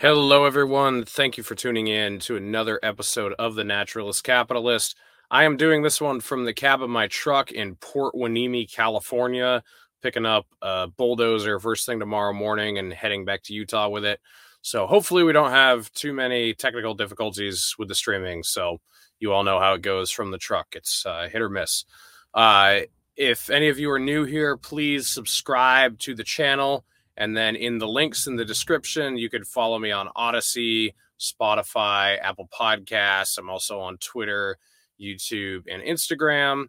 Hello, 0.00 0.44
everyone. 0.44 1.04
Thank 1.04 1.36
you 1.36 1.42
for 1.42 1.56
tuning 1.56 1.88
in 1.88 2.20
to 2.20 2.36
another 2.36 2.78
episode 2.84 3.34
of 3.36 3.56
The 3.56 3.64
Naturalist 3.64 4.22
Capitalist. 4.22 4.96
I 5.28 5.42
am 5.42 5.56
doing 5.56 5.82
this 5.82 6.00
one 6.00 6.20
from 6.20 6.44
the 6.44 6.54
cab 6.54 6.84
of 6.84 6.88
my 6.88 7.08
truck 7.08 7.50
in 7.50 7.74
Port 7.74 8.14
Hueneme, 8.14 8.72
California, 8.72 9.60
picking 10.00 10.24
up 10.24 10.46
a 10.62 10.86
bulldozer 10.86 11.58
first 11.58 11.84
thing 11.84 11.98
tomorrow 11.98 12.32
morning 12.32 12.78
and 12.78 12.92
heading 12.92 13.24
back 13.24 13.42
to 13.42 13.54
Utah 13.54 13.88
with 13.88 14.04
it. 14.04 14.20
So, 14.62 14.86
hopefully, 14.86 15.24
we 15.24 15.32
don't 15.32 15.50
have 15.50 15.90
too 15.94 16.12
many 16.12 16.54
technical 16.54 16.94
difficulties 16.94 17.74
with 17.76 17.88
the 17.88 17.96
streaming. 17.96 18.44
So, 18.44 18.78
you 19.18 19.32
all 19.32 19.42
know 19.42 19.58
how 19.58 19.74
it 19.74 19.82
goes 19.82 20.12
from 20.12 20.30
the 20.30 20.38
truck. 20.38 20.76
It's 20.76 21.04
uh, 21.06 21.28
hit 21.28 21.42
or 21.42 21.48
miss. 21.48 21.84
Uh, 22.32 22.82
if 23.16 23.50
any 23.50 23.68
of 23.68 23.80
you 23.80 23.90
are 23.90 23.98
new 23.98 24.22
here, 24.22 24.56
please 24.56 25.08
subscribe 25.08 25.98
to 25.98 26.14
the 26.14 26.22
channel 26.22 26.84
and 27.18 27.36
then 27.36 27.56
in 27.56 27.78
the 27.78 27.88
links 27.88 28.28
in 28.28 28.36
the 28.36 28.44
description, 28.44 29.18
you 29.18 29.28
could 29.28 29.46
follow 29.46 29.78
me 29.78 29.90
on 29.90 30.08
Odysee, 30.16 30.94
Spotify, 31.18 32.16
Apple 32.22 32.48
Podcasts. 32.48 33.36
I'm 33.38 33.50
also 33.50 33.80
on 33.80 33.98
Twitter, 33.98 34.56
YouTube, 35.00 35.64
and 35.68 35.82
Instagram. 35.82 36.66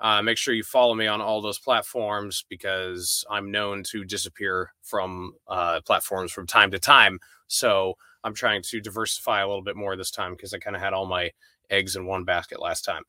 Uh, 0.00 0.20
make 0.20 0.38
sure 0.38 0.54
you 0.54 0.64
follow 0.64 0.94
me 0.94 1.06
on 1.06 1.20
all 1.20 1.40
those 1.40 1.60
platforms 1.60 2.44
because 2.48 3.24
I'm 3.30 3.52
known 3.52 3.84
to 3.90 4.04
disappear 4.04 4.72
from 4.82 5.34
uh, 5.46 5.80
platforms 5.86 6.32
from 6.32 6.48
time 6.48 6.72
to 6.72 6.80
time. 6.80 7.20
So 7.46 7.94
I'm 8.24 8.34
trying 8.34 8.62
to 8.62 8.80
diversify 8.80 9.40
a 9.40 9.46
little 9.46 9.62
bit 9.62 9.76
more 9.76 9.94
this 9.94 10.10
time 10.10 10.32
because 10.32 10.52
I 10.52 10.58
kind 10.58 10.74
of 10.74 10.82
had 10.82 10.94
all 10.94 11.06
my 11.06 11.30
eggs 11.70 11.94
in 11.94 12.06
one 12.06 12.24
basket 12.24 12.60
last 12.60 12.84
time. 12.84 13.04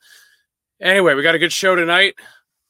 Anyway, 0.79 1.15
we 1.15 1.23
got 1.23 1.33
a 1.33 1.39
good 1.39 1.51
show 1.51 1.75
tonight. 1.75 2.13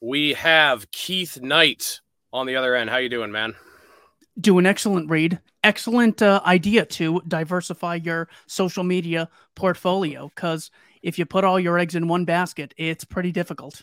We 0.00 0.32
have 0.32 0.90
Keith 0.92 1.42
Knight 1.42 2.00
on 2.32 2.46
the 2.46 2.56
other 2.56 2.74
end. 2.74 2.88
How 2.88 2.96
you 2.96 3.10
doing, 3.10 3.30
man? 3.30 3.54
Do 4.38 4.58
an 4.58 4.66
excellent 4.66 5.10
read. 5.10 5.40
Excellent 5.62 6.20
uh, 6.20 6.40
idea 6.44 6.84
to 6.84 7.22
diversify 7.26 7.96
your 7.96 8.28
social 8.46 8.84
media 8.84 9.28
portfolio 9.54 10.30
because 10.34 10.70
if 11.02 11.18
you 11.18 11.24
put 11.24 11.44
all 11.44 11.58
your 11.58 11.78
eggs 11.78 11.94
in 11.94 12.08
one 12.08 12.24
basket, 12.24 12.74
it's 12.76 13.04
pretty 13.04 13.32
difficult. 13.32 13.82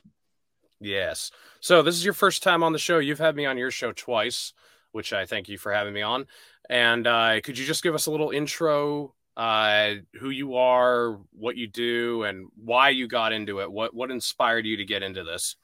Yes. 0.80 1.32
So 1.60 1.82
this 1.84 1.96
is 1.96 2.04
your 2.04 2.14
first 2.14 2.44
time 2.44 2.64
on 2.64 2.74
the 2.74 2.80
show. 2.80 2.98
You've 2.98 3.20
had 3.20 3.36
me 3.36 3.46
on 3.46 3.58
your 3.58 3.72
show 3.72 3.92
twice, 3.92 4.54
which 4.92 5.14
I 5.14 5.26
thank 5.26 5.48
you 5.48 5.58
for 5.58 5.72
having 5.72 5.94
me 5.94 6.02
on. 6.02 6.26
And 6.70 7.06
uh, 7.06 7.42
could 7.44 7.58
you 7.58 7.66
just 7.66 7.84
give 7.84 7.94
us 7.94 8.08
a 8.08 8.12
little 8.12 8.32
intro, 8.32 9.14
uh, 9.38 9.94
who 10.20 10.30
you 10.30 10.56
are, 10.56 11.20
what 11.32 11.58
you 11.58 11.68
do, 11.68 12.24
and 12.24 12.48
why 12.56 12.90
you 12.90 13.08
got 13.08 13.34
into 13.34 13.62
it? 13.62 13.72
What 13.72 13.94
what 13.94 14.12
inspired 14.12 14.66
you 14.66 14.78
to 14.78 14.86
get 14.86 15.04
into 15.04 15.24
this? 15.24 15.56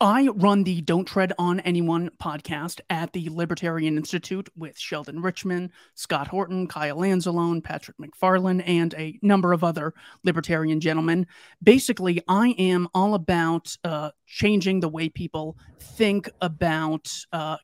I 0.00 0.28
run 0.28 0.64
the 0.64 0.82
Don't 0.82 1.06
Tread 1.06 1.32
on 1.38 1.60
Anyone 1.60 2.10
podcast 2.22 2.80
at 2.90 3.14
the 3.14 3.30
Libertarian 3.30 3.96
Institute 3.96 4.50
with 4.54 4.78
Sheldon 4.78 5.22
Richman, 5.22 5.72
Scott 5.94 6.28
Horton, 6.28 6.66
Kyle 6.66 6.98
Anzalone, 6.98 7.64
Patrick 7.64 7.98
MacFarlane, 7.98 8.60
and 8.60 8.92
a 8.98 9.18
number 9.22 9.54
of 9.54 9.64
other 9.64 9.94
libertarian 10.22 10.80
gentlemen. 10.80 11.26
Basically, 11.62 12.20
I 12.28 12.48
am 12.58 12.88
all 12.92 13.14
about 13.14 13.74
uh, 13.84 14.10
changing 14.26 14.80
the 14.80 14.88
way 14.90 15.08
people 15.08 15.56
think 15.80 16.28
about 16.42 17.10
uh, 17.32 17.56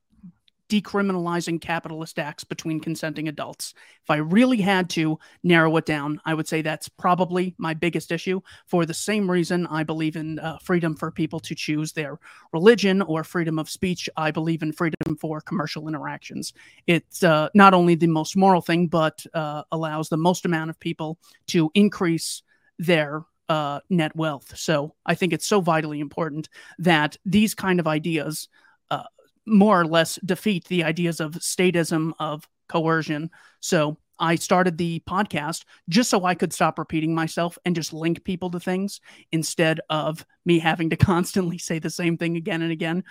decriminalizing 0.73 1.61
capitalist 1.61 2.19
acts 2.19 2.45
between 2.45 2.81
consenting 2.81 3.29
adults. 3.29 3.75
If 4.03 4.09
I 4.09 4.17
really 4.17 4.57
had 4.57 4.89
to 4.91 5.19
narrow 5.43 5.77
it 5.77 5.85
down, 5.85 6.19
I 6.25 6.33
would 6.33 6.49
say 6.49 6.63
that's 6.63 6.89
probably 6.89 7.55
my 7.59 7.75
biggest 7.75 8.11
issue 8.11 8.41
for 8.67 8.87
the 8.87 8.95
same 8.95 9.31
reason 9.31 9.67
I 9.67 9.83
believe 9.83 10.17
in 10.17 10.39
uh, 10.39 10.57
freedom 10.63 10.97
for 10.97 11.11
people 11.11 11.41
to 11.41 11.55
choose 11.55 11.93
their 11.93 12.19
religion 12.55 13.03
or 13.03 13.23
freedom 13.23 13.59
of 13.59 13.69
speech. 13.69 14.09
I 14.17 14.31
believe 14.31 14.63
in 14.63 14.73
freedom 14.73 15.15
for 15.21 15.43
commercial 15.43 15.89
interactions. 15.89 16.55
It's 16.87 17.23
uh, 17.23 17.51
not 17.55 17.75
only 17.75 17.95
the 17.95 18.07
most 18.07 18.35
moral 18.35 18.63
thing, 18.63 18.87
but 18.87 19.27
uh, 19.35 19.65
allows 19.73 20.09
the 20.09 20.17
most 20.17 20.47
amount 20.47 20.71
of 20.71 20.81
people 20.81 21.19
to 21.49 21.71
increase 21.75 22.43
their 22.79 23.25
uh, 23.51 23.81
net 23.91 24.17
wealth. 24.17 24.57
So 24.57 24.95
I 25.05 25.15
think 25.15 25.35
it's 25.35 25.47
so 25.47 25.61
vitally 25.61 26.01
important 26.01 26.49
that 26.79 27.19
these 27.27 27.55
kind 27.55 27.79
of 27.79 27.87
ideas 27.87 28.49
more 29.47 29.81
or 29.81 29.85
less 29.85 30.19
defeat 30.25 30.67
the 30.69 30.85
ideas 30.85 31.21
of 31.21 31.33
statism, 31.33 32.13
of 32.19 32.49
coercion. 32.69 33.31
So 33.61 33.99
I 34.19 34.37
started 34.37 34.79
the 34.79 35.03
podcast 35.09 35.65
just 35.89 36.11
so 36.11 36.25
I 36.25 36.35
could 36.35 36.53
stop 36.53 36.79
repeating 36.79 37.15
myself 37.15 37.59
and 37.65 37.75
just 37.75 37.93
link 37.93 38.25
people 38.25 38.51
to 38.51 38.61
things 38.61 39.01
instead 39.33 39.81
of 39.91 40.25
me 40.45 40.59
having 40.59 40.91
to 40.91 40.97
constantly 41.13 41.59
say 41.59 41.79
the 41.79 41.91
same 41.91 42.17
thing 42.17 42.37
again 42.37 42.63
and 42.63 42.73
again. 42.73 43.05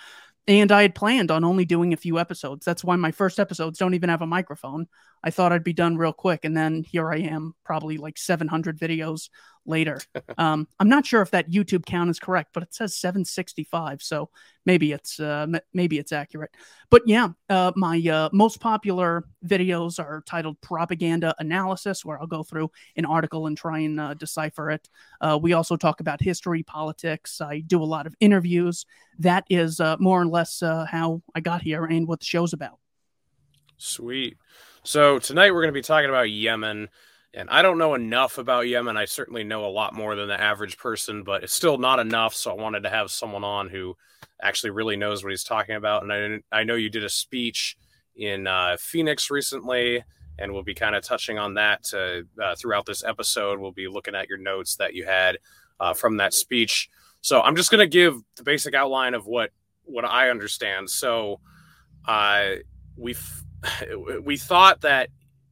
And 0.48 0.72
I 0.72 0.82
had 0.82 0.94
planned 0.94 1.30
on 1.30 1.44
only 1.44 1.64
doing 1.64 1.92
a 1.92 1.98
few 1.98 2.18
episodes. 2.18 2.64
That's 2.64 2.82
why 2.82 2.96
my 2.96 3.12
first 3.12 3.38
episodes 3.38 3.78
don't 3.78 3.94
even 3.94 4.08
have 4.08 4.22
a 4.22 4.26
microphone. 4.26 4.88
I 5.24 5.30
thought 5.30 5.52
I'd 5.52 5.64
be 5.64 5.72
done 5.72 5.96
real 5.96 6.12
quick. 6.12 6.44
And 6.44 6.56
then 6.56 6.82
here 6.82 7.12
I 7.12 7.18
am, 7.18 7.54
probably 7.64 7.96
like 7.96 8.18
700 8.18 8.78
videos 8.78 9.28
later. 9.64 10.00
um, 10.38 10.66
I'm 10.78 10.88
not 10.88 11.06
sure 11.06 11.22
if 11.22 11.30
that 11.30 11.50
YouTube 11.50 11.84
count 11.84 12.10
is 12.10 12.18
correct, 12.18 12.50
but 12.52 12.62
it 12.62 12.74
says 12.74 12.96
765, 12.96 14.02
so 14.02 14.30
maybe 14.64 14.92
it's 14.92 15.20
uh, 15.20 15.46
maybe 15.72 15.98
it's 15.98 16.12
accurate. 16.12 16.50
But 16.90 17.02
yeah, 17.06 17.28
uh, 17.48 17.72
my 17.76 18.00
uh, 18.00 18.28
most 18.32 18.60
popular 18.60 19.24
videos 19.46 19.98
are 19.98 20.22
titled 20.26 20.60
"Propaganda 20.60 21.34
Analysis," 21.38 22.04
where 22.04 22.20
I'll 22.20 22.26
go 22.26 22.42
through 22.42 22.70
an 22.96 23.04
article 23.04 23.46
and 23.46 23.56
try 23.56 23.80
and 23.80 24.00
uh, 24.00 24.14
decipher 24.14 24.70
it. 24.70 24.88
Uh, 25.20 25.38
we 25.40 25.52
also 25.52 25.76
talk 25.76 26.00
about 26.00 26.20
history, 26.20 26.62
politics. 26.62 27.40
I 27.40 27.60
do 27.60 27.82
a 27.82 27.84
lot 27.84 28.06
of 28.06 28.14
interviews. 28.20 28.86
That 29.18 29.44
is 29.48 29.80
uh, 29.80 29.96
more 29.98 30.20
or 30.20 30.26
less 30.26 30.60
how 30.60 31.22
I 31.34 31.40
got 31.40 31.62
here 31.62 31.84
and 31.84 32.08
what 32.08 32.20
the 32.20 32.26
show's 32.26 32.52
about. 32.52 32.78
Sweet. 33.76 34.36
So 34.84 35.20
tonight 35.20 35.52
we're 35.52 35.62
going 35.62 35.72
to 35.72 35.78
be 35.78 35.82
talking 35.82 36.08
about 36.08 36.30
Yemen. 36.30 36.88
And 37.34 37.48
I 37.48 37.62
don't 37.62 37.78
know 37.78 37.94
enough 37.94 38.38
about 38.38 38.66
Yemen. 38.66 38.96
I 38.96 39.04
certainly 39.04 39.44
know 39.44 39.64
a 39.64 39.70
lot 39.70 39.94
more 39.94 40.16
than 40.16 40.26
the 40.26 40.40
average 40.40 40.76
person, 40.76 41.22
but 41.22 41.44
it's 41.44 41.52
still 41.52 41.78
not 41.78 42.00
enough. 42.00 42.34
So 42.34 42.50
I 42.50 42.54
wanted 42.54 42.82
to 42.82 42.90
have 42.90 43.10
someone 43.10 43.44
on 43.44 43.68
who 43.68 43.96
actually 44.42 44.70
really 44.70 44.96
knows 44.96 45.22
what 45.22 45.30
he's 45.30 45.44
talking 45.44 45.76
about. 45.76 46.02
And 46.02 46.42
I, 46.52 46.58
I 46.60 46.64
know 46.64 46.74
you 46.74 46.90
did 46.90 47.04
a 47.04 47.08
speech 47.08 47.76
in 48.16 48.48
uh, 48.48 48.76
Phoenix 48.78 49.30
recently, 49.30 50.02
and 50.38 50.52
we'll 50.52 50.64
be 50.64 50.74
kind 50.74 50.96
of 50.96 51.04
touching 51.04 51.38
on 51.38 51.54
that 51.54 51.84
uh, 51.94 52.54
throughout 52.56 52.84
this 52.84 53.04
episode. 53.04 53.60
We'll 53.60 53.70
be 53.70 53.86
looking 53.86 54.16
at 54.16 54.28
your 54.28 54.38
notes 54.38 54.76
that 54.76 54.94
you 54.94 55.06
had 55.06 55.38
uh, 55.78 55.94
from 55.94 56.16
that 56.16 56.34
speech. 56.34 56.90
So 57.20 57.40
I'm 57.40 57.54
just 57.54 57.70
going 57.70 57.78
to 57.78 57.86
give 57.86 58.20
the 58.34 58.42
basic 58.42 58.74
outline 58.74 59.14
of 59.14 59.26
what 59.26 59.50
what 59.84 60.04
I 60.04 60.30
understand. 60.30 60.90
So 60.90 61.40
uh, 62.06 62.56
we 62.96 63.14
we 64.24 64.36
thought 64.36 64.80
that 64.82 65.08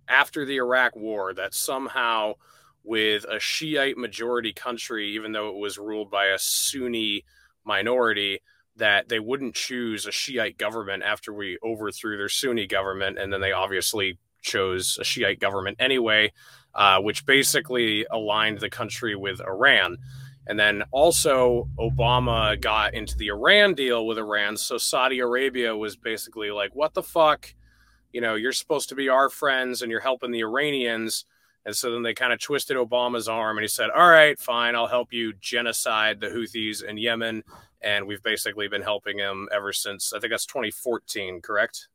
after 0.09 0.45
the 0.45 0.57
Iraq 0.57 0.97
War 0.97 1.33
that 1.35 1.55
somehow, 1.55 2.35
with 2.83 3.25
a 3.25 3.39
Shiite 3.39 3.97
majority 3.97 4.53
country, 4.53 5.15
even 5.15 5.33
though 5.33 5.49
it 5.51 5.57
was 5.57 5.79
ruled 5.79 6.11
by 6.11 6.27
a 6.27 6.39
Sunni 6.39 7.25
minority, 7.65 8.41
that 8.77 9.09
they 9.09 9.21
wouldn't 9.21 9.55
choose 9.55 10.07
a 10.07 10.13
Shiite 10.13 10.59
government 10.59 11.03
after 11.03 11.33
we 11.33 11.59
overthrew 11.63 12.17
their 12.17 12.29
Sunni 12.29 12.67
government. 12.67 13.19
And 13.19 13.33
then 13.33 13.41
they 13.41 13.53
obviously 13.53 14.19
chose 14.43 14.99
a 14.99 15.05
Shiite 15.05 15.39
government 15.39 15.77
anyway, 15.79 16.33
uh, 16.75 17.01
which 17.01 17.27
basically 17.27 18.07
aligned 18.11 18.61
the 18.61 18.71
country 18.71 19.15
with 19.15 19.41
Iran. 19.41 19.99
And 20.47 20.59
then 20.59 20.83
also, 20.91 21.69
Obama 21.79 22.61
got 22.61 22.95
into 22.95 23.17
the 23.17 23.29
Iran 23.29 23.75
deal 23.75 24.07
with 24.07 24.19
Iran. 24.19 24.57
So 24.57 24.79
Saudi 24.79 25.21
Arabia 25.21 25.77
was 25.77 25.97
basically 25.97 26.51
like, 26.51 26.75
what 26.75 26.95
the 26.95 27.03
fuck? 27.03 27.55
You 28.13 28.21
know, 28.21 28.35
you're 28.35 28.53
supposed 28.53 28.89
to 28.91 28.95
be 28.95 29.09
our 29.09 29.29
friends 29.29 29.83
and 29.83 29.91
you're 29.91 30.01
helping 30.01 30.31
the 30.31 30.41
Iranians. 30.43 31.25
And 31.67 31.77
so 31.77 31.93
then 31.93 32.03
they 32.03 32.15
kind 32.15 32.33
of 32.33 32.41
twisted 32.41 32.77
Obama's 32.77 33.29
arm 33.29 33.59
and 33.59 33.65
he 33.65 33.69
said, 33.69 33.91
All 33.91 34.09
right, 34.09 34.39
fine, 34.39 34.75
I'll 34.75 34.87
help 34.87 35.13
you 35.13 35.33
genocide 35.35 36.21
the 36.21 36.29
Houthis 36.29 36.83
in 36.83 36.97
Yemen. 36.97 37.45
And 37.83 38.07
we've 38.07 38.23
basically 38.23 38.69
been 38.69 38.83
helping 38.83 39.19
him 39.19 39.49
ever 39.53 39.73
since, 39.73 40.13
I 40.13 40.21
think 40.21 40.33
that's 40.33 40.47
2014, 40.47 41.41
correct? 41.41 41.89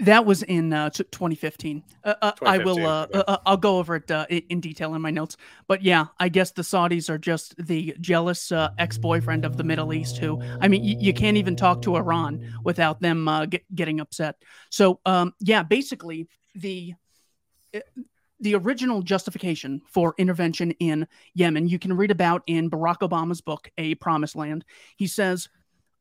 That 0.00 0.24
was 0.24 0.42
in 0.42 0.72
uh, 0.72 0.90
2015. 0.90 1.82
Uh, 2.02 2.14
uh, 2.22 2.32
2015. 2.32 2.46
I 2.46 2.58
will. 2.64 2.86
Uh, 2.86 3.06
uh, 3.12 3.24
uh, 3.28 3.36
I'll 3.44 3.56
go 3.58 3.78
over 3.78 3.96
it 3.96 4.10
in 4.48 4.60
detail 4.60 4.94
in 4.94 5.02
my 5.02 5.10
notes. 5.10 5.36
But 5.68 5.82
yeah, 5.82 6.06
I 6.18 6.28
guess 6.30 6.52
the 6.52 6.62
Saudis 6.62 7.10
are 7.10 7.18
just 7.18 7.54
the 7.58 7.94
jealous 8.00 8.50
ex-boyfriend 8.78 9.44
of 9.44 9.56
the 9.56 9.64
Middle 9.64 9.92
East. 9.92 10.16
Who, 10.18 10.40
I 10.60 10.68
mean, 10.68 10.82
y- 10.82 10.96
you 10.98 11.12
can't 11.12 11.36
even 11.36 11.54
talk 11.54 11.82
to 11.82 11.96
Iran 11.96 12.54
without 12.64 13.00
them 13.00 13.28
get- 13.50 13.74
getting 13.74 14.00
upset. 14.00 14.36
So, 14.70 15.00
um, 15.04 15.34
yeah, 15.40 15.62
basically 15.62 16.28
the 16.54 16.94
the 18.40 18.54
original 18.54 19.02
justification 19.02 19.82
for 19.86 20.14
intervention 20.16 20.70
in 20.72 21.06
Yemen 21.34 21.68
you 21.68 21.78
can 21.78 21.92
read 21.92 22.10
about 22.10 22.42
in 22.46 22.70
Barack 22.70 23.00
Obama's 23.06 23.42
book, 23.42 23.70
A 23.76 23.94
Promised 23.96 24.34
Land. 24.34 24.64
He 24.96 25.06
says 25.06 25.48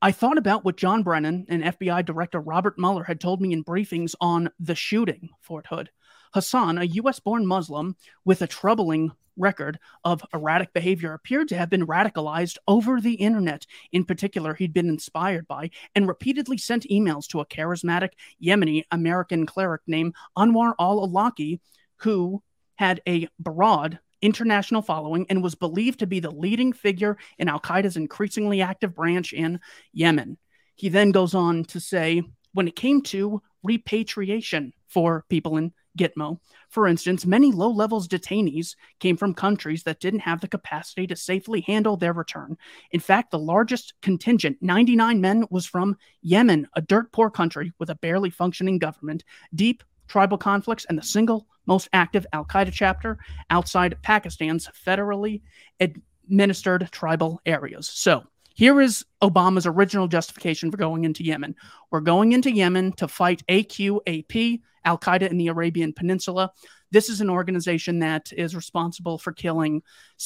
I 0.02 0.14
thought 0.14 0.38
about 0.38 0.64
what 0.64 0.78
John 0.78 1.04
Brennan 1.04 1.46
and 1.50 1.62
FBI 1.62 2.06
Director 2.06 2.40
Robert 2.40 2.80
Mueller 2.80 3.04
had 3.04 3.20
told 3.20 3.42
me 3.42 3.52
in 3.52 3.66
briefings 3.66 4.16
on 4.22 4.50
the 4.58 4.76
shooting, 4.76 5.30
Fort 5.42 5.68
Hood. 5.68 5.90
Hassan, 6.34 6.78
a 6.78 6.86
US 6.86 7.20
born 7.20 7.46
Muslim 7.46 7.98
with 8.24 8.42
a 8.42 8.48
troubling 8.48 9.12
record 9.36 9.78
of 10.06 10.24
erratic 10.34 10.72
behavior, 10.72 11.14
appeared 11.14 11.50
to 11.50 11.58
have 11.58 11.70
been 11.70 11.86
radicalized 11.86 12.58
over 12.66 13.02
the 13.02 13.16
internet. 13.16 13.66
In 13.92 14.06
particular, 14.06 14.54
he'd 14.54 14.74
been 14.74 14.88
inspired 14.88 15.50
by 15.50 15.70
and 15.96 16.08
repeatedly 16.08 16.58
sent 16.58 16.88
emails 16.90 17.28
to 17.28 17.42
a 17.42 17.46
charismatic 17.46 18.12
Yemeni 18.42 18.84
American 18.92 19.46
cleric 19.46 19.82
named 19.86 20.16
Anwar 20.38 20.76
al 20.80 21.06
Awlaki, 21.06 21.60
who 21.98 22.42
had 22.76 23.02
a 23.06 23.28
broad 23.38 24.00
international 24.22 24.82
following 24.82 25.26
and 25.30 25.44
was 25.44 25.56
believed 25.56 26.00
to 26.00 26.08
be 26.08 26.20
the 26.20 26.32
leading 26.32 26.74
figure 26.74 27.18
in 27.38 27.48
Al 27.50 27.60
Qaeda's 27.60 27.98
increasingly 27.98 28.62
active 28.62 28.96
branch 28.96 29.34
in 29.34 29.60
Yemen. 29.94 30.38
He 30.76 30.90
then 30.90 31.12
goes 31.12 31.34
on 31.34 31.66
to 31.66 31.80
say, 31.80 32.24
when 32.54 32.68
it 32.68 32.76
came 32.76 33.02
to 33.02 33.42
repatriation 33.64 34.74
for 34.88 35.26
people 35.30 35.58
in 35.58 35.74
Gitmo. 35.98 36.40
For 36.70 36.88
instance, 36.88 37.26
many 37.26 37.52
low 37.52 37.70
levels 37.70 38.08
detainees 38.08 38.76
came 39.00 39.18
from 39.18 39.34
countries 39.34 39.84
that 39.84 40.00
didn't 40.00 40.22
have 40.22 40.40
the 40.40 40.48
capacity 40.48 41.08
to 41.08 41.16
safely 41.16 41.62
handle 41.62 41.98
their 41.98 42.14
return. 42.14 42.58
In 42.92 43.00
fact, 43.00 43.32
the 43.32 43.40
largest 43.40 43.94
contingent, 44.02 44.58
99 44.62 45.20
men, 45.20 45.46
was 45.50 45.66
from 45.66 45.98
Yemen, 46.22 46.68
a 46.76 46.82
dirt 46.82 47.12
poor 47.12 47.30
country 47.30 47.74
with 47.80 47.90
a 47.90 47.96
barely 47.96 48.30
functioning 48.30 48.80
government, 48.80 49.24
deep 49.54 49.84
tribal 50.10 50.38
conflicts, 50.38 50.86
and 50.86 50.98
the 50.98 51.04
single 51.04 51.48
most 51.66 51.88
active 51.94 52.26
Al 52.34 52.44
Qaeda 52.44 52.74
chapter 52.74 53.18
outside 53.50 54.02
Pakistan's 54.02 54.68
federally 54.86 55.42
administered 55.80 56.90
tribal 56.92 57.40
areas. 57.46 57.88
So, 57.88 58.24
here 58.56 58.82
is 58.82 59.06
Obama's 59.22 59.66
original 59.66 60.10
justification 60.10 60.70
for 60.70 60.76
going 60.76 61.06
into 61.06 61.24
Yemen. 61.24 61.56
We're 61.92 62.02
going 62.02 62.34
into 62.34 62.52
Yemen 62.52 62.92
to 62.94 63.08
fight 63.08 63.42
AQAP, 63.48 64.62
Al 64.84 64.98
Qaeda 64.98 65.30
in 65.30 65.38
the 65.38 65.48
Arabian 65.48 65.94
Peninsula. 65.94 66.52
This 66.92 67.08
is 67.08 67.22
an 67.22 67.30
organization 67.30 68.00
that 68.00 68.34
is 68.34 68.56
responsible 68.56 69.18
for 69.18 69.32
killing 69.32 69.84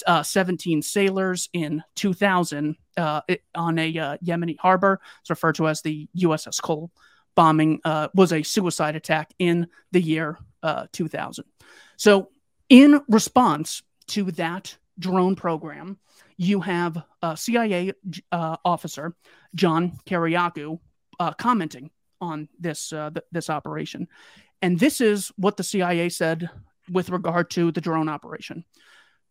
uh, 0.07 0.23
17 0.23 0.81
sailors 0.81 1.49
in 1.53 1.83
2000 1.95 2.75
uh, 2.97 3.21
on 3.53 3.77
a 3.77 3.97
uh, 3.97 4.17
Yemeni 4.25 4.57
harbor. 4.57 4.99
It's 5.21 5.29
referred 5.29 5.55
to 5.55 5.67
as 5.67 5.81
the 5.81 6.07
USS 6.17 6.61
Cole 6.61 6.89
bombing, 7.35 7.81
uh, 7.83 8.09
was 8.13 8.33
a 8.33 8.43
suicide 8.43 8.95
attack 8.95 9.31
in 9.39 9.67
the 9.91 10.01
year 10.01 10.37
uh, 10.61 10.87
2000. 10.91 11.45
So, 11.97 12.29
in 12.69 13.01
response 13.07 13.83
to 14.07 14.31
that 14.31 14.77
drone 14.97 15.35
program, 15.35 15.99
you 16.37 16.61
have 16.61 17.01
a 17.21 17.37
CIA 17.37 17.93
uh, 18.31 18.57
officer, 18.65 19.15
John 19.55 19.99
Kiriakou, 20.05 20.79
uh, 21.19 21.33
commenting 21.33 21.91
on 22.21 22.47
this 22.59 22.93
uh, 22.93 23.11
th- 23.11 23.25
this 23.31 23.49
operation, 23.49 24.07
and 24.61 24.79
this 24.79 25.01
is 25.01 25.31
what 25.35 25.57
the 25.57 25.63
CIA 25.63 26.09
said 26.09 26.49
with 26.89 27.09
regard 27.09 27.49
to 27.51 27.71
the 27.71 27.81
drone 27.81 28.09
operation. 28.09 28.65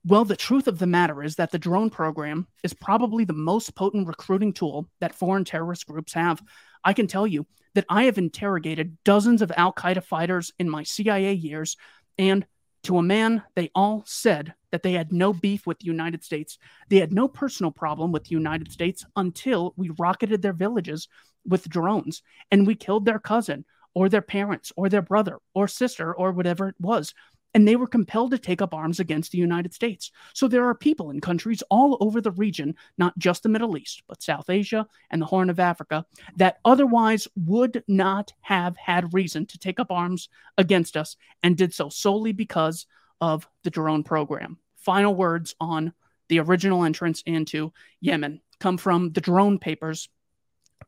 Well, 0.04 0.24
the 0.24 0.36
truth 0.36 0.66
of 0.66 0.78
the 0.78 0.86
matter 0.86 1.22
is 1.22 1.36
that 1.36 1.52
the 1.52 1.58
drone 1.58 1.88
program 1.88 2.48
is 2.64 2.74
probably 2.74 3.24
the 3.24 3.32
most 3.32 3.74
potent 3.76 4.08
recruiting 4.08 4.52
tool 4.52 4.88
that 5.00 5.14
foreign 5.14 5.44
terrorist 5.44 5.86
groups 5.86 6.12
have. 6.14 6.42
I 6.84 6.92
can 6.92 7.06
tell 7.06 7.26
you 7.26 7.46
that 7.74 7.86
I 7.88 8.04
have 8.04 8.18
interrogated 8.18 8.98
dozens 9.04 9.42
of 9.42 9.52
Al 9.56 9.72
Qaeda 9.72 10.04
fighters 10.04 10.52
in 10.58 10.68
my 10.68 10.82
CIA 10.82 11.32
years, 11.32 11.76
and 12.18 12.46
to 12.84 12.98
a 12.98 13.02
man, 13.02 13.44
they 13.54 13.70
all 13.74 14.02
said 14.06 14.54
that 14.72 14.82
they 14.82 14.92
had 14.92 15.12
no 15.12 15.32
beef 15.32 15.66
with 15.66 15.78
the 15.78 15.86
United 15.86 16.24
States. 16.24 16.58
They 16.88 16.98
had 16.98 17.12
no 17.12 17.28
personal 17.28 17.70
problem 17.70 18.10
with 18.10 18.24
the 18.24 18.32
United 18.32 18.72
States 18.72 19.04
until 19.14 19.72
we 19.76 19.90
rocketed 19.98 20.42
their 20.42 20.52
villages 20.52 21.06
with 21.46 21.68
drones 21.68 22.22
and 22.50 22.66
we 22.66 22.74
killed 22.74 23.04
their 23.04 23.18
cousin 23.18 23.64
or 23.94 24.08
their 24.08 24.22
parents 24.22 24.72
or 24.76 24.88
their 24.88 25.02
brother 25.02 25.38
or 25.54 25.68
sister 25.68 26.12
or 26.12 26.32
whatever 26.32 26.68
it 26.68 26.74
was 26.80 27.14
and 27.54 27.66
they 27.66 27.76
were 27.76 27.86
compelled 27.86 28.30
to 28.30 28.38
take 28.38 28.62
up 28.62 28.74
arms 28.74 29.00
against 29.00 29.32
the 29.32 29.38
United 29.38 29.74
States. 29.74 30.10
So 30.34 30.48
there 30.48 30.64
are 30.66 30.74
people 30.74 31.10
in 31.10 31.20
countries 31.20 31.62
all 31.70 31.98
over 32.00 32.20
the 32.20 32.30
region, 32.32 32.74
not 32.98 33.16
just 33.18 33.42
the 33.42 33.48
Middle 33.48 33.76
East, 33.76 34.02
but 34.08 34.22
South 34.22 34.48
Asia 34.48 34.86
and 35.10 35.20
the 35.20 35.26
Horn 35.26 35.50
of 35.50 35.60
Africa, 35.60 36.06
that 36.36 36.58
otherwise 36.64 37.28
would 37.36 37.82
not 37.88 38.32
have 38.40 38.76
had 38.76 39.14
reason 39.14 39.46
to 39.46 39.58
take 39.58 39.78
up 39.78 39.90
arms 39.90 40.28
against 40.58 40.96
us 40.96 41.16
and 41.42 41.56
did 41.56 41.74
so 41.74 41.88
solely 41.88 42.32
because 42.32 42.86
of 43.20 43.48
the 43.62 43.70
drone 43.70 44.02
program. 44.02 44.58
Final 44.76 45.14
words 45.14 45.54
on 45.60 45.92
the 46.28 46.40
original 46.40 46.84
entrance 46.84 47.22
into 47.26 47.72
Yemen 48.00 48.40
come 48.58 48.78
from 48.78 49.12
the 49.12 49.20
drone 49.20 49.58
papers 49.58 50.08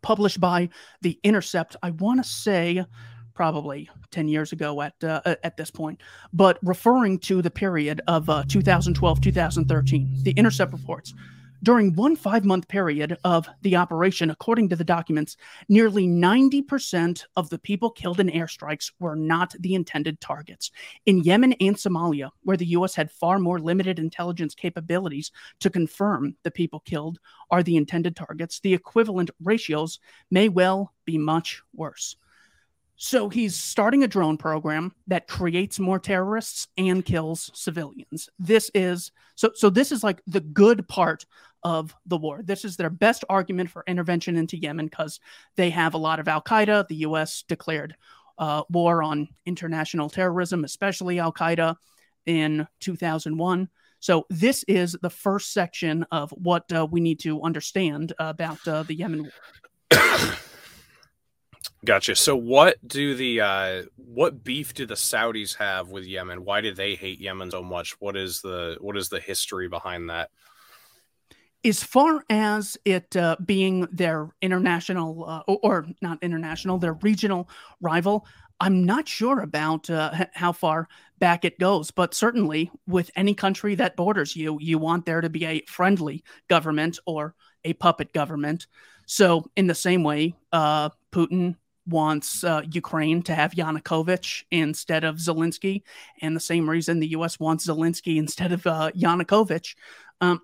published 0.03 0.41
by 0.41 0.69
The 1.03 1.19
Intercept. 1.23 1.77
I 1.83 1.91
want 1.91 2.23
to 2.23 2.29
say 2.29 2.85
probably 3.35 3.89
10 4.11 4.29
years 4.29 4.53
ago 4.53 4.81
at 4.81 5.03
uh, 5.03 5.21
at 5.43 5.57
this 5.57 5.71
point 5.71 6.01
but 6.33 6.59
referring 6.63 7.19
to 7.19 7.43
the 7.43 7.51
period 7.51 8.01
of 8.07 8.29
uh, 8.31 8.45
2012 8.49 9.21
2013 9.21 10.09
the 10.23 10.31
intercept 10.33 10.73
reports 10.73 11.15
during 11.65 11.95
one 11.95 12.15
five 12.15 12.45
month 12.45 12.69
period 12.69 13.17
of 13.25 13.49
the 13.63 13.75
operation 13.75 14.29
according 14.31 14.69
to 14.69 14.77
the 14.77 14.85
documents 14.85 15.37
nearly 15.69 16.07
90% 16.07 17.25
of 17.37 17.49
the 17.49 17.59
people 17.59 17.91
killed 17.91 18.21
in 18.21 18.29
airstrikes 18.29 18.93
were 19.01 19.17
not 19.17 19.55
the 19.61 19.75
intended 19.75 20.21
targets. 20.21 20.71
In 21.07 21.25
yemen 21.25 21.55
and 21.55 21.75
somalia 21.75 22.31
where 22.43 22.59
the 22.59 22.67
us 22.67 22.95
had 22.95 23.11
far 23.11 23.39
more 23.39 23.59
limited 23.59 23.99
intelligence 23.99 24.55
capabilities 24.55 25.33
to 25.61 25.71
confirm 25.71 26.37
the 26.43 26.51
people 26.51 26.81
killed 26.81 27.19
are 27.51 27.63
the 27.63 27.77
intended 27.77 28.15
targets 28.15 28.61
the 28.61 28.75
equivalent 28.75 29.31
ratios 29.43 30.01
may 30.31 30.51
well 30.51 30.93
be 31.07 31.17
much 31.17 31.63
worse 31.75 32.17
so 32.96 33.29
he's 33.29 33.56
starting 33.56 34.05
a 34.05 34.08
drone 34.08 34.37
program 34.37 34.93
that 35.08 35.26
creates 35.26 35.79
more 35.79 35.99
terrorists 35.99 36.69
and 36.76 37.05
kills 37.05 37.50
civilians. 37.55 38.29
This 38.38 38.70
is 38.75 39.11
so 39.35 39.50
so 39.55 39.70
this 39.70 39.91
is 39.91 40.05
like 40.05 40.23
the 40.26 40.41
good 40.41 40.87
part 40.87 41.26
of 41.64 41.94
the 42.06 42.17
war. 42.17 42.41
This 42.43 42.64
is 42.64 42.76
their 42.76 42.91
best 42.91 43.25
argument 43.29 43.70
for 43.70 43.82
intervention 43.87 44.37
into 44.37 44.56
Yemen 44.56 44.87
because 44.87 45.19
they 45.56 45.70
have 45.70 45.94
a 45.94 45.99
lot 45.99 46.20
of 46.20 46.29
Al 46.29 46.43
Qaeda. 46.43 46.87
The 46.87 46.96
U.S. 46.96 47.43
declared 47.49 47.96
uh, 48.38 48.62
war 48.69 49.02
on 49.02 49.29
international 49.46 50.11
terrorism, 50.11 50.64
especially 50.64 51.19
Al 51.19 51.32
Qaeda, 51.32 51.76
in 52.26 52.67
2001. 52.81 53.69
So 53.99 54.26
this 54.29 54.64
is 54.69 54.96
the 55.00 55.11
first 55.11 55.52
section 55.52 56.05
of 56.12 56.31
what 56.31 56.70
uh, 56.73 56.87
we 56.91 57.00
need 57.00 57.20
to 57.20 57.43
understand 57.43 58.12
about 58.19 58.67
uh, 58.69 58.82
the 58.82 58.94
Yemen 58.94 59.23
war. 59.23 60.31
Gotcha. 61.85 62.17
So 62.17 62.35
what 62.35 62.77
do 62.87 63.15
the 63.15 63.41
uh 63.41 63.83
what 63.97 64.43
beef 64.43 64.73
do 64.75 64.87
the 64.87 64.95
Saudis 64.95 65.57
have 65.57 65.91
with 65.91 66.07
Yemen? 66.07 66.45
Why 66.45 66.61
do 66.61 66.73
they 66.73 66.95
hate 66.95 67.21
Yemen 67.21 67.51
so 67.51 67.63
much? 67.63 67.93
What 68.01 68.17
is 68.17 68.41
the 68.41 68.79
what 68.81 68.97
is 68.97 69.09
the 69.09 69.21
history 69.21 69.69
behind 69.69 70.09
that? 70.09 70.31
As 71.65 71.83
far 71.83 72.25
as 72.29 72.77
it 72.85 73.17
uh, 73.17 73.37
being 73.45 73.89
their 73.91 74.31
international 74.43 75.25
uh, 75.27 75.53
or, 75.53 75.87
not 76.03 76.23
international, 76.23 76.79
their 76.79 76.93
regional 76.95 77.49
rival, 77.81 78.27
I'm 78.61 78.85
not 78.85 79.09
sure 79.09 79.41
about 79.41 79.89
uh, 79.89 80.27
how 80.35 80.53
far 80.53 80.89
back 81.19 81.47
it 81.47 81.59
goes, 81.59 81.91
but 81.91 82.13
certainly 82.13 82.70
with 82.87 83.11
any 83.17 83.35
country 83.35 83.75
that 83.77 83.97
borders 83.97 84.37
you, 84.37 84.58
you 84.61 84.79
want 84.79 85.06
there 85.06 85.23
to 85.23 85.31
be 85.31 85.47
a 85.47 85.63
friendly 85.67 86.23
government 86.49 86.99
or 87.06 87.35
a 87.65 87.73
puppet 87.73 88.13
government. 88.13 88.67
So, 89.06 89.51
in 89.56 89.67
the 89.67 89.75
same 89.75 90.03
way, 90.03 90.35
uh, 90.53 90.91
Putin 91.13 91.56
wants 91.86 92.44
uh, 92.44 92.62
Ukraine 92.70 93.22
to 93.22 93.34
have 93.34 93.53
Yanukovych 93.53 94.44
instead 94.50 95.05
of 95.05 95.17
Zelensky, 95.17 95.82
and 96.22 96.34
the 96.34 96.41
same 96.41 96.69
reason 96.69 97.00
the 97.00 97.08
U.S. 97.08 97.38
wants 97.38 97.67
Zelensky 97.67 98.17
instead 98.17 98.53
of 98.53 98.67
uh, 98.67 98.91
Yanukovych. 98.96 99.74
Um, 100.20 100.41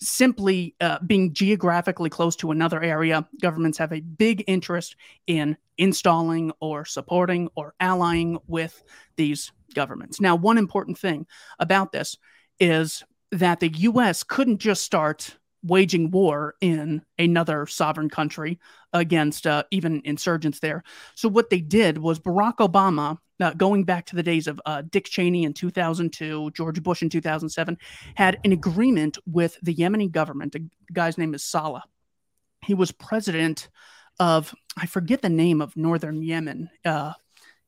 simply 0.00 0.74
uh, 0.80 0.98
being 1.06 1.32
geographically 1.34 2.10
close 2.10 2.36
to 2.36 2.50
another 2.50 2.82
area, 2.82 3.26
governments 3.42 3.78
have 3.78 3.92
a 3.92 4.00
big 4.00 4.44
interest 4.46 4.96
in 5.26 5.56
installing 5.76 6.52
or 6.60 6.84
supporting 6.84 7.48
or 7.56 7.74
allying 7.80 8.38
with 8.46 8.82
these 9.16 9.52
governments. 9.74 10.20
Now, 10.20 10.36
one 10.36 10.58
important 10.58 10.98
thing 10.98 11.26
about 11.58 11.92
this 11.92 12.16
is 12.60 13.04
that 13.32 13.60
the 13.60 13.68
U.S. 13.68 14.22
couldn't 14.22 14.58
just 14.58 14.84
start 14.84 15.36
waging 15.62 16.10
war 16.10 16.54
in 16.60 17.02
another 17.18 17.66
sovereign 17.66 18.08
country 18.08 18.58
against 18.92 19.46
uh, 19.46 19.64
even 19.70 20.02
insurgents 20.04 20.60
there. 20.60 20.82
So 21.14 21.28
what 21.28 21.50
they 21.50 21.60
did 21.60 21.98
was 21.98 22.20
Barack 22.20 22.56
Obama, 22.56 23.18
uh, 23.40 23.52
going 23.54 23.84
back 23.84 24.06
to 24.06 24.16
the 24.16 24.22
days 24.22 24.46
of 24.46 24.60
uh, 24.66 24.82
Dick 24.88 25.06
Cheney 25.06 25.44
in 25.44 25.52
2002, 25.52 26.50
George 26.52 26.82
Bush 26.82 27.02
in 27.02 27.10
2007, 27.10 27.76
had 28.14 28.38
an 28.44 28.52
agreement 28.52 29.18
with 29.26 29.58
the 29.62 29.74
Yemeni 29.74 30.10
government. 30.10 30.54
A 30.54 30.60
guy's 30.92 31.18
name 31.18 31.34
is 31.34 31.44
Saleh. 31.44 31.82
He 32.64 32.74
was 32.74 32.92
president 32.92 33.68
of 34.20 34.54
I 34.76 34.86
forget 34.86 35.22
the 35.22 35.28
name 35.28 35.60
of 35.60 35.76
northern 35.76 36.22
Yemen. 36.22 36.70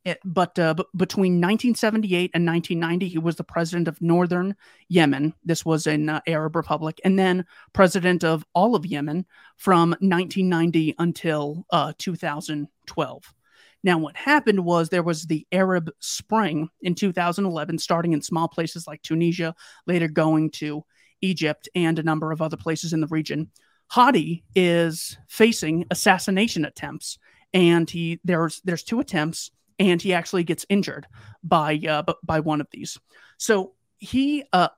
It, 0.04 0.18
but, 0.24 0.58
uh, 0.58 0.74
b- 0.74 0.84
between 0.96 1.34
1978 1.34 2.30
and 2.32 2.46
1990, 2.46 3.08
he 3.08 3.18
was 3.18 3.36
the 3.36 3.44
president 3.44 3.86
of 3.86 4.00
Northern 4.00 4.56
Yemen. 4.88 5.34
This 5.44 5.64
was 5.64 5.86
an 5.86 6.08
uh, 6.08 6.20
Arab 6.26 6.56
republic, 6.56 7.00
and 7.04 7.18
then 7.18 7.44
president 7.74 8.24
of 8.24 8.44
all 8.54 8.74
of 8.74 8.86
Yemen 8.86 9.26
from 9.58 9.90
1990 10.00 10.94
until 10.98 11.66
uh, 11.70 11.92
2012. 11.98 13.34
Now, 13.82 13.98
what 13.98 14.16
happened 14.16 14.64
was 14.64 14.88
there 14.88 15.02
was 15.02 15.24
the 15.24 15.46
Arab 15.52 15.90
Spring 16.00 16.68
in 16.82 16.94
2011, 16.94 17.78
starting 17.78 18.12
in 18.12 18.22
small 18.22 18.48
places 18.48 18.86
like 18.86 19.02
Tunisia, 19.02 19.54
later 19.86 20.08
going 20.08 20.50
to 20.52 20.84
Egypt 21.22 21.68
and 21.74 21.98
a 21.98 22.02
number 22.02 22.32
of 22.32 22.42
other 22.42 22.56
places 22.56 22.92
in 22.92 23.00
the 23.00 23.06
region. 23.08 23.50
Hadi 23.88 24.44
is 24.54 25.18
facing 25.28 25.86
assassination 25.90 26.64
attempts, 26.64 27.18
and 27.52 27.88
he 27.88 28.20
there's 28.22 28.60
there's 28.64 28.84
two 28.84 29.00
attempts, 29.00 29.50
and 29.80 30.00
he 30.00 30.14
actually 30.14 30.44
gets 30.44 30.64
injured 30.68 31.08
by 31.42 31.80
uh, 31.88 32.04
by 32.22 32.38
one 32.38 32.60
of 32.60 32.68
these. 32.70 32.96
So 33.38 33.72
he 33.98 34.44
uh, 34.52 34.68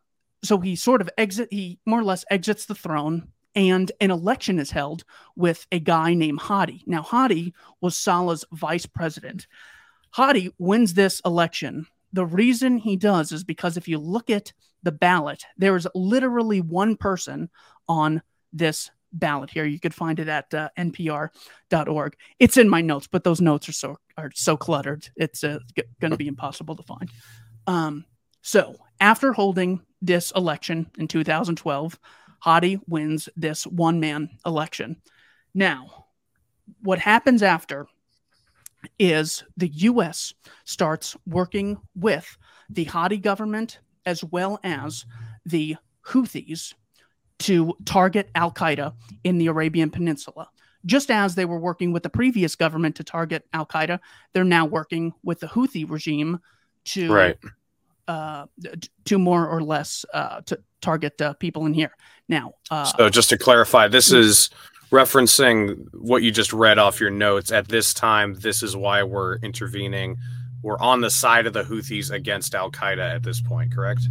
so 0.43 0.59
he 0.59 0.77
sort 0.77 1.03
of 1.03 1.11
exit 1.19 1.49
he 1.51 1.79
more 1.85 2.01
or 2.01 2.05
less 2.05 2.25
exits 2.31 2.65
the 2.65 2.75
throne 2.75 3.29
and 3.55 3.93
an 4.01 4.11
election 4.11 4.59
is 4.59 4.71
held 4.71 5.05
with 5.37 5.67
a 5.71 5.79
guy 5.79 6.15
named 6.15 6.41
Hadi. 6.41 6.83
Now, 6.87 7.03
Hadi 7.03 7.53
was 7.83 7.97
Saleh's 7.97 8.47
vice 8.53 8.87
president. 8.87 9.47
Hadi 10.13 10.55
wins 10.59 10.95
this 10.95 11.21
election. 11.27 11.87
The 12.15 12.25
reason 12.25 12.79
he 12.79 12.97
does 12.97 13.31
is 13.31 13.45
because 13.45 13.77
if 13.77 13.89
you 13.89 13.99
look 13.99 14.31
at 14.31 14.55
the 14.83 14.93
ballot, 14.93 15.45
there 15.59 15.77
is 15.77 15.87
literally 15.95 16.63
one 16.63 16.97
person 16.97 17.51
on 17.89 18.23
this 18.55 18.91
ballot 19.13 19.51
here. 19.51 19.65
You 19.65 19.81
could 19.81 19.95
find 19.95 20.19
it 20.19 20.29
at 20.29 20.53
uh, 20.55 20.69
npr.org. 20.79 22.17
It's 22.39 22.57
in 22.57 22.69
my 22.69 22.81
notes, 22.81 23.07
but 23.07 23.25
those 23.25 23.41
notes 23.41 23.69
are 23.69 23.73
so 23.73 23.97
are 24.17 24.31
so 24.35 24.57
cluttered. 24.57 25.09
It's 25.17 25.45
uh, 25.45 25.59
going 26.01 26.11
to 26.11 26.17
be 26.17 26.29
impossible 26.29 26.77
to 26.77 26.83
find. 26.83 27.11
Um, 27.67 28.05
so, 28.43 28.77
after 29.01 29.33
holding 29.33 29.83
this 30.01 30.33
election 30.35 30.91
in 30.99 31.09
2012, 31.09 31.99
Hadi 32.41 32.81
wins 32.89 33.29
this 33.37 33.67
one 33.67 34.01
man 34.01 34.31
election. 34.45 35.01
Now, 35.55 36.07
what 36.83 36.99
happens 36.99 37.43
after 37.43 37.87
is 38.99 39.45
the 39.57 39.69
US 39.69 40.35
starts 40.65 41.17
working 41.27 41.79
with 41.95 42.37
the 42.69 42.85
Hadi 42.85 43.19
government 43.19 43.79
as 44.05 44.25
well 44.25 44.59
as 44.65 45.07
the 45.45 45.77
Houthis 46.07 46.75
to 47.43 47.77
target 47.85 48.31
Al 48.35 48.53
Qaeda 48.53 48.95
in 49.25 49.39
the 49.39 49.49
Arabian 49.49 49.91
Peninsula. 49.91 50.49
Just 50.85 51.11
as 51.11 51.35
they 51.35 51.45
were 51.45 51.59
working 51.59 51.93
with 51.93 52.03
the 52.03 52.11
previous 52.11 52.57
government 52.57 52.97
to 52.97 53.05
target 53.05 53.47
Al 53.53 53.67
Qaeda, 53.67 54.01
they're 54.33 54.45
now 54.45 54.65
working 54.65 55.13
with 55.23 55.41
the 55.41 55.47
Houthi 55.47 55.89
regime 55.89 56.41
to 56.87 57.13
right. 57.13 57.39
uh, 58.09 58.47
to 59.05 59.19
more 59.19 59.47
or 59.49 59.63
less 59.63 60.05
uh, 60.13 60.41
to 60.43 60.59
target 60.81 61.21
uh, 61.21 61.35
people 61.35 61.67
in 61.67 61.75
here. 61.75 61.95
Now, 62.29 62.55
uh, 62.71 62.85
so 62.85 63.09
just 63.09 63.31
to 63.31 63.39
clarify, 63.39 63.89
this 63.89 64.13
is 64.13 64.51
referencing 64.91 65.87
what 65.95 66.23
you 66.23 66.31
just 66.31 66.53
read 66.53 66.79
off 66.79 67.01
your 67.01 67.11
notes. 67.11 67.51
At 67.51 67.69
this 67.69 67.95
time, 67.95 68.35
this 68.35 68.63
is 68.63 68.77
why 68.77 69.03
we're 69.03 69.37
intervening. 69.37 70.17
We're 70.63 70.79
on 70.79 71.01
the 71.01 71.11
side 71.11 71.47
of 71.47 71.53
the 71.53 71.63
Houthis 71.63 72.11
against 72.11 72.55
Al 72.55 72.71
Qaeda 72.71 73.17
at 73.17 73.23
this 73.23 73.41
point, 73.41 73.73
correct? 73.73 74.03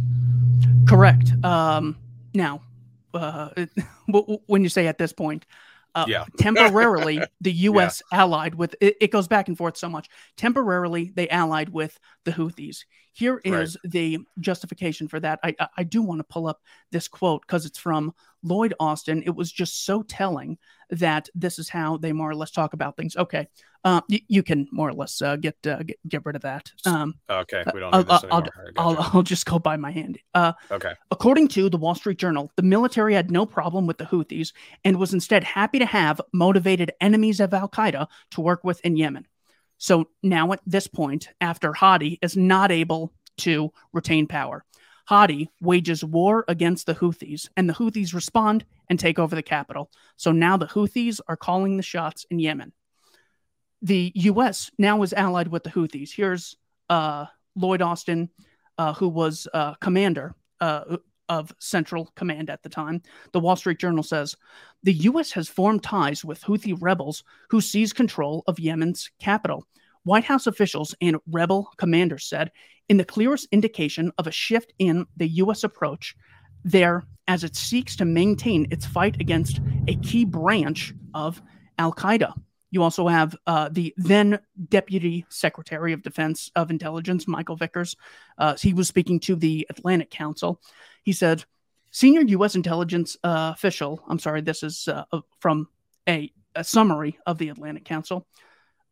Correct. 0.86 1.32
Um, 1.44 1.96
now, 2.34 2.62
uh, 3.14 3.50
when 4.46 4.62
you 4.62 4.68
say 4.68 4.86
at 4.86 4.98
this 4.98 5.12
point, 5.12 5.46
uh, 5.94 6.06
yeah. 6.08 6.24
temporarily, 6.38 7.20
the 7.40 7.52
U.S. 7.52 8.02
Yeah. 8.12 8.20
allied 8.20 8.54
with 8.54 8.74
it, 8.80 8.96
it, 9.00 9.10
goes 9.10 9.28
back 9.28 9.48
and 9.48 9.56
forth 9.56 9.76
so 9.76 9.88
much. 9.88 10.08
Temporarily, 10.36 11.12
they 11.14 11.28
allied 11.28 11.68
with 11.68 11.98
the 12.24 12.32
Houthis. 12.32 12.84
Here 13.12 13.40
is 13.44 13.76
right. 13.84 13.92
the 13.92 14.18
justification 14.40 15.06
for 15.06 15.20
that. 15.20 15.38
I, 15.42 15.54
I 15.76 15.84
do 15.84 16.00
want 16.00 16.20
to 16.20 16.24
pull 16.24 16.46
up 16.46 16.62
this 16.92 17.08
quote 17.08 17.42
because 17.42 17.66
it's 17.66 17.78
from 17.78 18.14
Lloyd 18.42 18.72
Austin. 18.80 19.22
It 19.26 19.34
was 19.34 19.52
just 19.52 19.84
so 19.84 20.02
telling 20.02 20.56
that 20.92 21.28
this 21.34 21.58
is 21.58 21.68
how 21.68 21.96
they 21.96 22.12
more 22.12 22.30
or 22.30 22.34
less 22.34 22.50
talk 22.50 22.74
about 22.74 22.96
things. 22.96 23.16
Okay, 23.16 23.48
uh, 23.84 24.00
y- 24.08 24.22
you 24.28 24.42
can 24.42 24.68
more 24.70 24.88
or 24.88 24.92
less 24.92 25.20
uh, 25.20 25.36
get, 25.36 25.56
uh, 25.66 25.82
get, 25.82 25.98
get 26.08 26.24
rid 26.24 26.36
of 26.36 26.42
that. 26.42 26.70
Um, 26.86 27.14
okay, 27.28 27.64
we 27.74 27.80
don't. 27.80 27.94
I'll, 27.94 28.06
I'll, 28.30 28.48
I'll, 28.76 28.96
I'll, 29.14 29.22
just 29.22 29.46
go 29.46 29.58
by 29.58 29.76
my 29.76 29.90
hand. 29.90 30.18
Uh, 30.34 30.52
okay. 30.70 30.92
According 31.10 31.48
to 31.48 31.68
the 31.68 31.78
Wall 31.78 31.94
Street 31.94 32.18
Journal, 32.18 32.52
the 32.56 32.62
military 32.62 33.14
had 33.14 33.30
no 33.30 33.46
problem 33.46 33.86
with 33.86 33.98
the 33.98 34.04
Houthis 34.04 34.52
and 34.84 34.98
was 34.98 35.14
instead 35.14 35.44
happy 35.44 35.78
to 35.78 35.86
have 35.86 36.20
motivated 36.32 36.92
enemies 37.00 37.40
of 37.40 37.52
Al 37.54 37.68
Qaeda 37.68 38.06
to 38.32 38.40
work 38.40 38.62
with 38.64 38.80
in 38.84 38.96
Yemen. 38.96 39.26
So 39.78 40.08
now 40.22 40.52
at 40.52 40.60
this 40.64 40.86
point, 40.86 41.28
after 41.40 41.72
Hadi 41.72 42.18
is 42.22 42.36
not 42.36 42.70
able 42.70 43.12
to 43.38 43.72
retain 43.92 44.28
power, 44.28 44.64
Hadi 45.06 45.50
wages 45.60 46.04
war 46.04 46.44
against 46.48 46.86
the 46.86 46.94
Houthis, 46.94 47.48
and 47.56 47.68
the 47.68 47.74
Houthis 47.74 48.14
respond 48.14 48.64
and 48.88 48.98
take 48.98 49.18
over 49.18 49.34
the 49.34 49.42
capital. 49.42 49.90
So 50.16 50.32
now 50.32 50.56
the 50.56 50.66
Houthis 50.66 51.20
are 51.28 51.36
calling 51.36 51.76
the 51.76 51.82
shots 51.82 52.26
in 52.30 52.38
Yemen. 52.38 52.72
The 53.82 54.12
U.S. 54.14 54.70
now 54.78 55.02
is 55.02 55.12
allied 55.12 55.48
with 55.48 55.64
the 55.64 55.70
Houthis. 55.70 56.14
Here's 56.14 56.56
uh, 56.88 57.26
Lloyd 57.56 57.82
Austin, 57.82 58.30
uh, 58.78 58.94
who 58.94 59.08
was 59.08 59.48
uh, 59.52 59.74
commander 59.74 60.34
uh, 60.60 60.96
of 61.28 61.54
Central 61.58 62.10
Command 62.14 62.50
at 62.50 62.62
the 62.62 62.68
time. 62.68 63.02
The 63.32 63.40
Wall 63.40 63.56
Street 63.56 63.78
Journal 63.78 64.02
says 64.02 64.36
the 64.82 64.92
U.S. 64.92 65.32
has 65.32 65.48
formed 65.48 65.82
ties 65.82 66.24
with 66.24 66.42
Houthi 66.42 66.76
rebels 66.80 67.24
who 67.50 67.60
seize 67.60 67.92
control 67.92 68.44
of 68.46 68.60
Yemen's 68.60 69.10
capital. 69.18 69.66
White 70.04 70.24
House 70.24 70.46
officials 70.46 70.94
and 71.00 71.16
rebel 71.26 71.70
commanders 71.76 72.26
said 72.26 72.50
in 72.88 72.96
the 72.96 73.04
clearest 73.04 73.48
indication 73.52 74.12
of 74.18 74.26
a 74.26 74.32
shift 74.32 74.72
in 74.78 75.06
the 75.16 75.28
U.S. 75.28 75.64
approach 75.64 76.16
there 76.64 77.04
as 77.28 77.44
it 77.44 77.56
seeks 77.56 77.96
to 77.96 78.04
maintain 78.04 78.66
its 78.70 78.84
fight 78.84 79.20
against 79.20 79.60
a 79.88 79.96
key 79.96 80.24
branch 80.24 80.92
of 81.14 81.40
Al 81.78 81.92
Qaeda. 81.92 82.32
You 82.70 82.82
also 82.82 83.06
have 83.06 83.36
uh, 83.46 83.68
the 83.70 83.94
then 83.96 84.40
Deputy 84.68 85.26
Secretary 85.28 85.92
of 85.92 86.02
Defense 86.02 86.50
of 86.56 86.70
Intelligence, 86.70 87.28
Michael 87.28 87.56
Vickers. 87.56 87.96
Uh, 88.38 88.56
he 88.56 88.72
was 88.72 88.88
speaking 88.88 89.20
to 89.20 89.36
the 89.36 89.66
Atlantic 89.70 90.10
Council. 90.10 90.60
He 91.04 91.12
said, 91.12 91.44
Senior 91.90 92.22
U.S. 92.22 92.54
intelligence 92.54 93.18
uh, 93.22 93.52
official, 93.54 94.02
I'm 94.08 94.18
sorry, 94.18 94.40
this 94.40 94.62
is 94.62 94.88
uh, 94.88 95.04
from 95.38 95.68
a, 96.08 96.32
a 96.54 96.64
summary 96.64 97.18
of 97.26 97.36
the 97.36 97.50
Atlantic 97.50 97.84
Council 97.84 98.26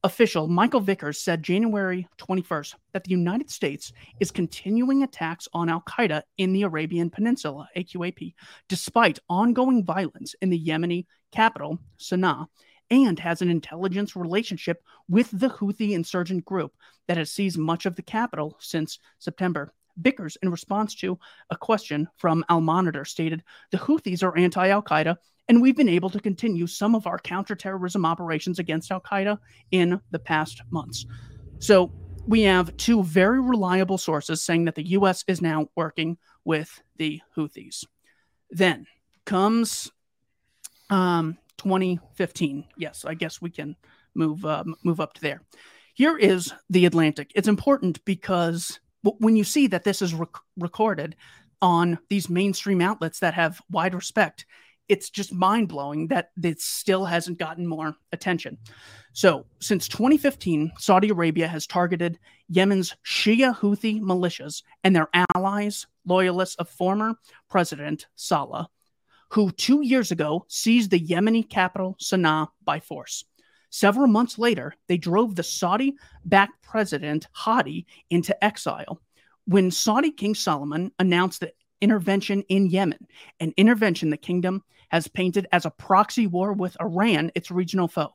official 0.02 0.48
Michael 0.48 0.80
Vickers 0.80 1.20
said 1.20 1.42
January 1.42 2.08
21st 2.18 2.74
that 2.92 3.04
the 3.04 3.10
United 3.10 3.50
States 3.50 3.92
is 4.18 4.30
continuing 4.30 5.02
attacks 5.02 5.46
on 5.52 5.68
Al 5.68 5.82
Qaeda 5.82 6.22
in 6.38 6.52
the 6.52 6.62
Arabian 6.62 7.10
Peninsula, 7.10 7.68
AQAP, 7.76 8.34
despite 8.68 9.18
ongoing 9.28 9.84
violence 9.84 10.34
in 10.40 10.48
the 10.48 10.58
Yemeni 10.58 11.06
capital, 11.32 11.78
Sana'a, 11.98 12.46
and 12.90 13.18
has 13.18 13.42
an 13.42 13.50
intelligence 13.50 14.16
relationship 14.16 14.82
with 15.08 15.30
the 15.32 15.48
Houthi 15.48 15.92
insurgent 15.92 16.44
group 16.44 16.72
that 17.06 17.18
has 17.18 17.30
seized 17.30 17.58
much 17.58 17.86
of 17.86 17.94
the 17.94 18.02
capital 18.02 18.56
since 18.58 18.98
September. 19.18 19.72
Vickers, 19.96 20.38
in 20.42 20.48
response 20.50 20.94
to 20.94 21.18
a 21.50 21.56
question 21.56 22.08
from 22.16 22.44
Al 22.48 22.60
Monitor, 22.60 23.04
stated 23.04 23.44
the 23.70 23.78
Houthis 23.78 24.22
are 24.22 24.36
anti 24.36 24.68
Al 24.68 24.82
Qaeda 24.82 25.16
and 25.50 25.60
we've 25.60 25.76
been 25.76 25.88
able 25.88 26.10
to 26.10 26.20
continue 26.20 26.64
some 26.68 26.94
of 26.94 27.08
our 27.08 27.18
counterterrorism 27.18 28.06
operations 28.06 28.60
against 28.60 28.92
Al 28.92 29.00
Qaeda 29.00 29.36
in 29.72 30.00
the 30.12 30.18
past 30.20 30.62
months. 30.70 31.04
So 31.58 31.92
we 32.24 32.42
have 32.42 32.76
two 32.76 33.02
very 33.02 33.40
reliable 33.40 33.98
sources 33.98 34.44
saying 34.44 34.66
that 34.66 34.76
the 34.76 34.90
U.S. 34.90 35.24
is 35.26 35.42
now 35.42 35.66
working 35.74 36.18
with 36.44 36.80
the 36.98 37.20
Houthis. 37.36 37.84
Then 38.52 38.86
comes 39.24 39.90
um, 40.88 41.36
2015. 41.58 42.66
Yes, 42.76 43.04
I 43.04 43.14
guess 43.14 43.42
we 43.42 43.50
can 43.50 43.74
move 44.14 44.46
uh, 44.46 44.62
move 44.84 45.00
up 45.00 45.14
to 45.14 45.20
there. 45.20 45.42
Here 45.94 46.16
is 46.16 46.54
the 46.70 46.86
Atlantic. 46.86 47.32
It's 47.34 47.48
important 47.48 48.04
because 48.04 48.78
when 49.02 49.34
you 49.34 49.42
see 49.42 49.66
that 49.66 49.82
this 49.82 50.00
is 50.00 50.14
rec- 50.14 50.28
recorded 50.56 51.16
on 51.60 51.98
these 52.08 52.30
mainstream 52.30 52.80
outlets 52.80 53.18
that 53.18 53.34
have 53.34 53.60
wide 53.68 53.96
respect, 53.96 54.46
it's 54.90 55.08
just 55.08 55.32
mind 55.32 55.68
blowing 55.68 56.08
that 56.08 56.30
it 56.42 56.60
still 56.60 57.04
hasn't 57.04 57.38
gotten 57.38 57.64
more 57.64 57.94
attention. 58.12 58.58
So, 59.12 59.46
since 59.60 59.86
2015, 59.86 60.72
Saudi 60.78 61.10
Arabia 61.10 61.46
has 61.46 61.66
targeted 61.66 62.18
Yemen's 62.48 62.96
Shia 63.06 63.56
Houthi 63.56 64.00
militias 64.00 64.62
and 64.82 64.94
their 64.94 65.08
allies, 65.34 65.86
loyalists 66.04 66.56
of 66.56 66.68
former 66.68 67.14
President 67.48 68.08
Saleh, 68.16 68.66
who 69.30 69.52
two 69.52 69.82
years 69.82 70.10
ago 70.10 70.44
seized 70.48 70.90
the 70.90 71.00
Yemeni 71.00 71.48
capital, 71.48 71.96
Sana'a, 72.00 72.48
by 72.64 72.80
force. 72.80 73.24
Several 73.70 74.08
months 74.08 74.38
later, 74.38 74.74
they 74.88 74.98
drove 74.98 75.36
the 75.36 75.44
Saudi 75.44 75.94
backed 76.24 76.62
president 76.62 77.28
Hadi 77.30 77.86
into 78.10 78.44
exile 78.44 79.00
when 79.44 79.70
Saudi 79.70 80.10
King 80.10 80.34
Salman 80.34 80.90
announced 80.98 81.40
the 81.40 81.52
intervention 81.80 82.42
in 82.48 82.66
Yemen, 82.66 83.06
an 83.38 83.54
intervention 83.56 84.10
the 84.10 84.16
kingdom 84.16 84.62
has 84.90 85.08
painted 85.08 85.46
as 85.52 85.64
a 85.64 85.70
proxy 85.70 86.26
war 86.26 86.52
with 86.52 86.76
Iran, 86.80 87.32
its 87.34 87.50
regional 87.50 87.88
foe. 87.88 88.14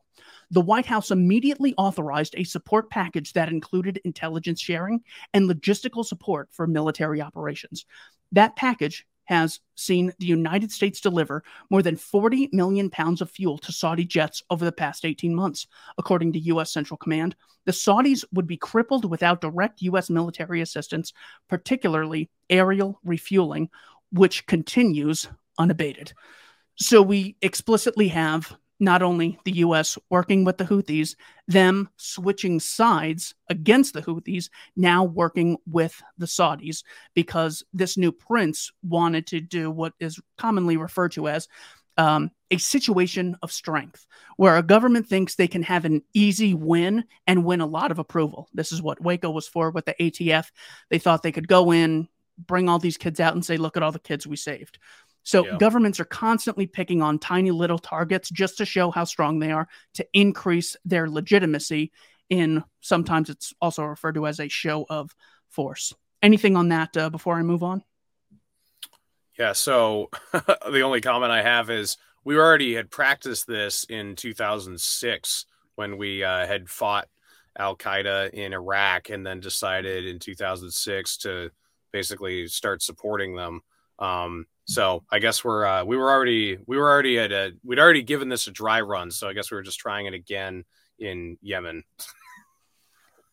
the 0.52 0.62
White 0.62 0.86
House 0.86 1.12
immediately 1.12 1.74
authorized 1.78 2.36
a 2.38 2.44
support 2.44 2.90
package 2.90 3.34
that 3.34 3.50
included 3.50 4.00
intelligence 4.06 4.62
sharing 4.62 5.02
and 5.34 5.50
logistical 5.50 6.06
support 6.06 6.50
for 6.52 6.68
military 6.68 7.22
operations. 7.22 7.86
That 8.32 8.56
package 8.56 9.06
has 9.26 9.60
seen 9.76 10.14
the 10.20 10.26
United 10.26 10.72
States 10.72 11.02
deliver 11.02 11.44
more 11.70 11.82
than 11.82 11.96
40 11.96 12.50
million 12.54 12.90
pounds 12.90 13.22
of 13.22 13.32
fuel 13.32 13.58
to 13.60 13.72
Saudi 13.72 14.06
jets 14.06 14.44
over 14.50 14.64
the 14.64 14.72
past 14.72 15.04
18 15.04 15.34
months. 15.34 15.68
According 15.98 16.34
to 16.34 16.40
U.S. 16.40 16.72
Central 16.72 16.98
Command, 16.98 17.36
the 17.66 17.72
Saudis 17.72 18.24
would 18.32 18.46
be 18.46 18.58
crippled 18.58 19.10
without 19.10 19.42
direct 19.42 19.82
U.S. 19.82 20.10
military 20.10 20.62
assistance, 20.62 21.12
particularly 21.50 22.30
aerial 22.50 23.00
refueling, 23.04 23.70
which 24.12 24.46
continues 24.46 25.28
unabated. 25.58 26.14
So 26.78 27.02
we 27.02 27.38
explicitly 27.42 28.10
have 28.10 28.56
not 28.80 29.02
only 29.02 29.40
the 29.46 29.54
US 29.54 29.98
working 30.10 30.44
with 30.44 30.58
the 30.58 30.66
Houthis, 30.66 31.16
them 31.48 31.90
switching 31.98 32.60
sides 32.60 33.34
against 33.50 33.94
the 33.94 34.02
Houthis, 34.02 34.50
now 34.76 35.04
working 35.04 35.58
with 35.66 36.02
the 36.18 36.26
Saudis, 36.26 36.84
because 37.14 37.64
this 37.74 37.98
new 37.98 38.12
prince 38.12 38.72
wanted 38.84 39.28
to 39.28 39.40
do 39.40 39.72
what 39.72 39.94
is 40.00 40.20
commonly 40.38 40.76
referred 40.78 41.14
to 41.14 41.30
as 41.30 41.48
um, 41.98 42.32
a 42.52 42.58
situation 42.58 43.38
of 43.42 43.52
strength, 43.52 44.06
where 44.36 44.58
a 44.58 44.64
government 44.64 45.08
thinks 45.08 45.36
they 45.36 45.48
can 45.48 45.64
have 45.64 45.86
an 45.86 46.02
easy 46.14 46.54
win 46.54 47.06
and 47.26 47.46
win 47.46 47.62
a 47.62 47.66
lot 47.66 47.92
of 47.92 48.00
approval. 48.00 48.50
This 48.54 48.74
is 48.74 48.82
what 48.82 49.02
Waco 49.02 49.30
was 49.32 49.48
for 49.48 49.72
with 49.72 49.86
the 49.86 49.96
ATF. 50.00 50.48
They 50.90 51.00
thought 51.00 51.24
they 51.24 51.32
could 51.32 51.48
go 51.48 51.72
in, 51.72 52.10
bring 52.38 52.68
all 52.68 52.80
these 52.80 52.98
kids 52.98 53.22
out, 53.22 53.34
and 53.34 53.46
say, 53.46 53.56
look 53.56 53.78
at 53.78 53.84
all 53.84 53.94
the 53.94 54.00
kids 54.00 54.28
we 54.28 54.36
saved. 54.36 54.78
So 55.26 55.46
yeah. 55.46 55.58
governments 55.58 56.00
are 56.00 56.06
constantly 56.06 56.68
picking 56.68 57.02
on 57.02 57.18
tiny 57.18 57.50
little 57.50 57.80
targets 57.80 58.30
just 58.30 58.60
to 58.60 58.66
show 58.66 58.92
how 58.92 59.04
strong 59.04 59.40
they 59.40 59.52
are 59.52 59.68
to 59.96 60.08
increase 60.14 60.78
their 60.86 61.10
legitimacy 61.10 61.92
in 62.30 62.64
sometimes 62.80 63.30
it's 63.30 63.54
also 63.60 63.84
referred 63.84 64.16
to 64.16 64.28
as 64.28 64.40
a 64.40 64.48
show 64.48 64.86
of 64.88 65.16
force. 65.50 65.94
Anything 66.22 66.56
on 66.56 66.70
that 66.70 66.96
uh, 66.96 67.10
before 67.10 67.36
I 67.36 67.42
move 67.42 67.64
on? 67.64 67.84
Yeah, 69.38 69.54
so 69.54 70.10
the 70.32 70.82
only 70.82 71.02
comment 71.02 71.32
I 71.32 71.42
have 71.42 71.72
is 71.72 71.98
we 72.24 72.38
already 72.38 72.76
had 72.76 72.92
practiced 72.92 73.48
this 73.48 73.84
in 73.86 74.16
2006 74.16 75.46
when 75.76 75.98
we 75.98 76.24
uh, 76.24 76.46
had 76.46 76.70
fought 76.70 77.08
Al 77.58 77.76
Qaeda 77.76 78.30
in 78.30 78.54
Iraq 78.54 79.10
and 79.10 79.26
then 79.26 79.40
decided 79.40 80.06
in 80.06 80.20
2006 80.20 81.18
to 81.18 81.50
basically 81.92 82.48
start 82.48 82.84
supporting 82.84 83.36
them. 83.36 83.62
Um, 83.98 84.46
so 84.66 85.04
I 85.12 85.20
guess 85.20 85.44
we're 85.44 85.66
uh, 85.66 85.84
we 85.86 85.96
were 85.96 86.10
already 86.12 86.58
we 86.66 86.78
were 86.78 86.90
already 86.90 87.20
at 87.20 87.32
a 87.32 87.54
we'd 87.64 87.80
already 87.80 88.02
given 88.02 88.30
this 88.30 88.48
a 88.48 88.52
dry 88.52 88.82
run. 88.82 89.12
So 89.12 89.30
I 89.30 89.34
guess 89.34 89.52
we 89.52 89.56
were 89.56 89.64
just 89.64 89.80
trying 89.80 90.08
it 90.08 90.14
again 90.14 90.64
in 91.00 91.38
Yemen. 91.42 91.84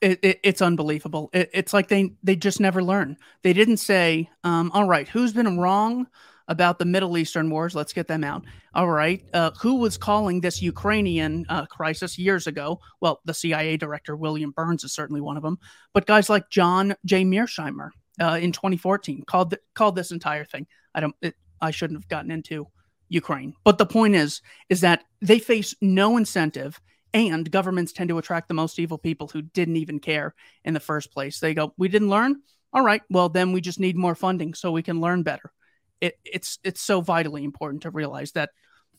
It, 0.03 0.19
it, 0.23 0.41
it's 0.43 0.61
unbelievable. 0.61 1.31
It, 1.33 1.51
it's 1.55 1.73
like 1.73 1.89
they 1.89 2.11
they 2.23 2.37
just 2.37 2.61
never 2.61 2.83
learn. 2.83 3.17
They 3.43 3.53
didn't 3.53 3.79
say, 3.79 4.29
um, 4.45 4.71
"All 4.75 4.87
right, 4.87 5.09
who's 5.09 5.33
been 5.33 5.59
wrong 5.59 6.07
about 6.49 6.79
the 6.79 6.85
Middle 6.85 7.17
Eastern 7.17 7.49
wars? 7.49 7.75
Let's 7.75 7.93
get 7.93 8.09
them 8.09 8.25
out." 8.25 8.45
All 8.75 8.91
right, 8.91 9.25
uh, 9.33 9.53
who 9.61 9.77
was 9.77 9.97
calling 9.97 10.41
this 10.41 10.61
Ukrainian 10.61 11.47
uh, 11.49 11.65
crisis 11.67 12.19
years 12.19 12.47
ago? 12.47 12.81
Well, 13.01 13.21
the 13.25 13.33
CIA 13.33 13.79
director 13.79 14.17
William 14.17 14.51
Burns 14.51 14.85
is 14.85 14.93
certainly 14.93 15.21
one 15.21 15.37
of 15.37 15.43
them. 15.43 15.59
But 15.95 16.07
guys 16.07 16.29
like 16.29 16.51
John 16.51 16.95
J. 17.07 17.25
Mearsheimer 17.25 17.91
uh, 18.21 18.39
in 18.43 18.53
2014 18.53 19.23
called 19.27 19.55
called 19.75 19.97
this 19.97 20.11
entire 20.11 20.45
thing. 20.45 20.67
I 20.95 21.01
don't. 21.01 21.15
It, 21.23 21.35
I 21.61 21.71
shouldn't 21.71 22.01
have 22.01 22.09
gotten 22.09 22.31
into 22.31 22.67
Ukraine. 23.09 23.55
But 23.65 23.79
the 23.79 23.87
point 23.87 24.15
is, 24.15 24.41
is 24.69 24.81
that 24.81 25.05
they 25.21 25.39
face 25.39 25.75
no 25.81 26.17
incentive, 26.17 26.81
and 27.15 27.51
governments 27.51 27.93
tend 27.93 28.09
to 28.09 28.19
attract 28.19 28.49
the 28.49 28.55
most 28.55 28.79
evil 28.79 28.99
people 28.99 29.29
who 29.29 29.43
didn't 29.43 29.77
even 29.77 30.01
care 30.01 30.35
in 30.65 30.75
the 30.75 30.81
first 30.81 31.13
place. 31.13 31.39
They 31.39 31.55
go, 31.55 31.75
"We 31.77 31.89
didn't 31.89 32.11
learn. 32.11 32.43
All 32.73 32.83
right, 32.83 33.03
well 33.11 33.29
then 33.29 33.53
we 33.53 33.61
just 33.61 33.81
need 33.81 33.97
more 33.97 34.15
funding 34.15 34.55
so 34.55 34.73
we 34.73 34.83
can 34.83 35.01
learn 35.01 35.23
better." 35.23 35.53
It, 36.01 36.19
it's 36.25 36.59
it's 36.65 36.81
so 36.81 37.01
vitally 37.01 37.45
important 37.45 37.83
to 37.83 37.91
realize 37.91 38.33
that 38.33 38.51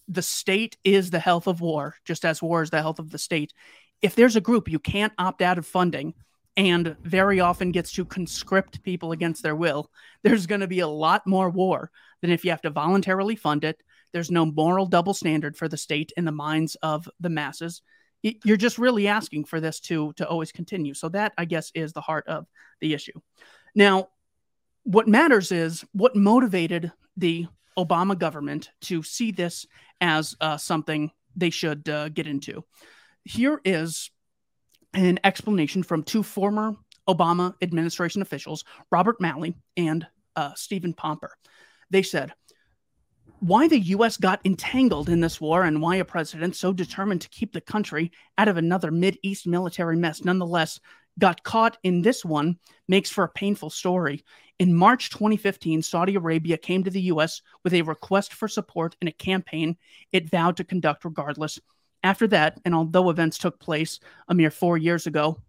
the 0.07 0.21
state 0.21 0.77
is 0.83 1.09
the 1.09 1.19
health 1.19 1.47
of 1.47 1.61
war, 1.61 1.95
just 2.05 2.25
as 2.25 2.41
war 2.41 2.61
is 2.61 2.69
the 2.69 2.81
health 2.81 2.99
of 2.99 3.09
the 3.09 3.17
state. 3.17 3.53
If 4.01 4.15
there's 4.15 4.35
a 4.35 4.41
group 4.41 4.69
you 4.69 4.79
can't 4.79 5.13
opt 5.17 5.41
out 5.41 5.57
of 5.57 5.65
funding, 5.65 6.13
and 6.55 6.95
very 7.03 7.39
often 7.39 7.71
gets 7.71 7.91
to 7.93 8.05
conscript 8.05 8.83
people 8.83 9.11
against 9.11 9.43
their 9.43 9.55
will, 9.55 9.89
there's 10.23 10.47
going 10.47 10.61
to 10.61 10.67
be 10.67 10.79
a 10.79 10.87
lot 10.87 11.25
more 11.25 11.49
war 11.49 11.91
than 12.21 12.31
if 12.31 12.45
you 12.45 12.51
have 12.51 12.61
to 12.61 12.69
voluntarily 12.69 13.35
fund 13.35 13.63
it. 13.63 13.81
There's 14.11 14.31
no 14.31 14.45
moral 14.45 14.85
double 14.85 15.13
standard 15.13 15.57
for 15.57 15.67
the 15.67 15.77
state 15.77 16.11
in 16.15 16.25
the 16.25 16.31
minds 16.31 16.75
of 16.81 17.09
the 17.19 17.29
masses. 17.29 17.81
You're 18.21 18.57
just 18.57 18.77
really 18.77 19.07
asking 19.07 19.45
for 19.45 19.59
this 19.59 19.79
to 19.81 20.13
to 20.13 20.27
always 20.27 20.51
continue. 20.51 20.93
So 20.93 21.09
that 21.09 21.33
I 21.37 21.45
guess 21.45 21.71
is 21.75 21.91
the 21.91 22.01
heart 22.01 22.25
of 22.27 22.45
the 22.79 22.93
issue. 22.93 23.19
Now, 23.75 24.09
what 24.83 25.07
matters 25.07 25.51
is 25.51 25.83
what 25.91 26.15
motivated 26.15 26.91
the 27.17 27.47
Obama 27.77 28.17
government 28.17 28.71
to 28.81 29.03
see 29.03 29.31
this 29.31 29.65
as 29.99 30.35
uh, 30.39 30.57
something 30.57 31.11
they 31.35 31.49
should 31.49 31.89
uh, 31.89 32.09
get 32.09 32.27
into. 32.27 32.63
Here 33.23 33.59
is 33.65 34.11
an 34.93 35.19
explanation 35.23 35.83
from 35.83 36.03
two 36.03 36.23
former 36.23 36.73
Obama 37.07 37.53
administration 37.61 38.21
officials, 38.21 38.63
Robert 38.91 39.19
Malley 39.19 39.55
and 39.75 40.07
uh, 40.35 40.53
Stephen 40.55 40.93
Pomper. 40.93 41.31
They 41.89 42.03
said, 42.03 42.33
why 43.39 43.67
the 43.67 43.79
U.S. 43.79 44.15
got 44.15 44.39
entangled 44.45 45.09
in 45.09 45.19
this 45.19 45.41
war 45.41 45.63
and 45.63 45.81
why 45.81 45.97
a 45.97 46.05
president 46.05 46.55
so 46.55 46.71
determined 46.71 47.21
to 47.21 47.29
keep 47.29 47.51
the 47.51 47.59
country 47.59 48.11
out 48.37 48.47
of 48.47 48.55
another 48.55 48.89
Mid-East 48.89 49.45
military 49.45 49.97
mess 49.97 50.23
nonetheless 50.23 50.79
got 51.19 51.43
caught 51.43 51.77
in 51.83 52.01
this 52.01 52.23
one 52.23 52.57
makes 52.87 53.09
for 53.09 53.25
a 53.25 53.29
painful 53.29 53.69
story. 53.69 54.23
In 54.59 54.73
March 54.73 55.09
2015, 55.09 55.81
Saudi 55.81 56.15
Arabia 56.15 56.57
came 56.57 56.83
to 56.85 56.89
the 56.89 57.01
U.S. 57.01 57.41
with 57.63 57.73
a 57.73 57.81
request 57.81 58.33
for 58.33 58.47
support 58.47 58.95
in 59.01 59.09
a 59.09 59.11
campaign 59.11 59.75
it 60.11 60.29
vowed 60.29 60.57
to 60.57 60.63
conduct 60.63 61.03
regardless 61.03 61.59
after 62.03 62.27
that, 62.27 62.59
and 62.65 62.75
although 62.75 63.09
events 63.09 63.37
took 63.37 63.59
place 63.59 63.99
a 64.27 64.35
mere 64.35 64.51
four 64.51 64.77
years 64.77 65.07
ago, 65.07 65.39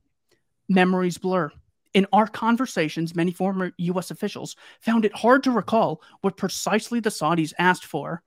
memories 0.69 1.19
blur. 1.19 1.51
In 1.93 2.07
our 2.13 2.27
conversations, 2.27 3.15
many 3.15 3.31
former 3.31 3.73
U.S. 3.77 4.11
officials 4.11 4.57
found 4.81 5.05
it 5.05 5.15
hard 5.15 5.45
to 5.45 5.51
recall 5.51 6.03
what 6.23 6.37
precisely 6.37 7.01
the 7.01 7.11
Saudis 7.11 7.53
asked 7.59 7.85
for, 7.85 8.23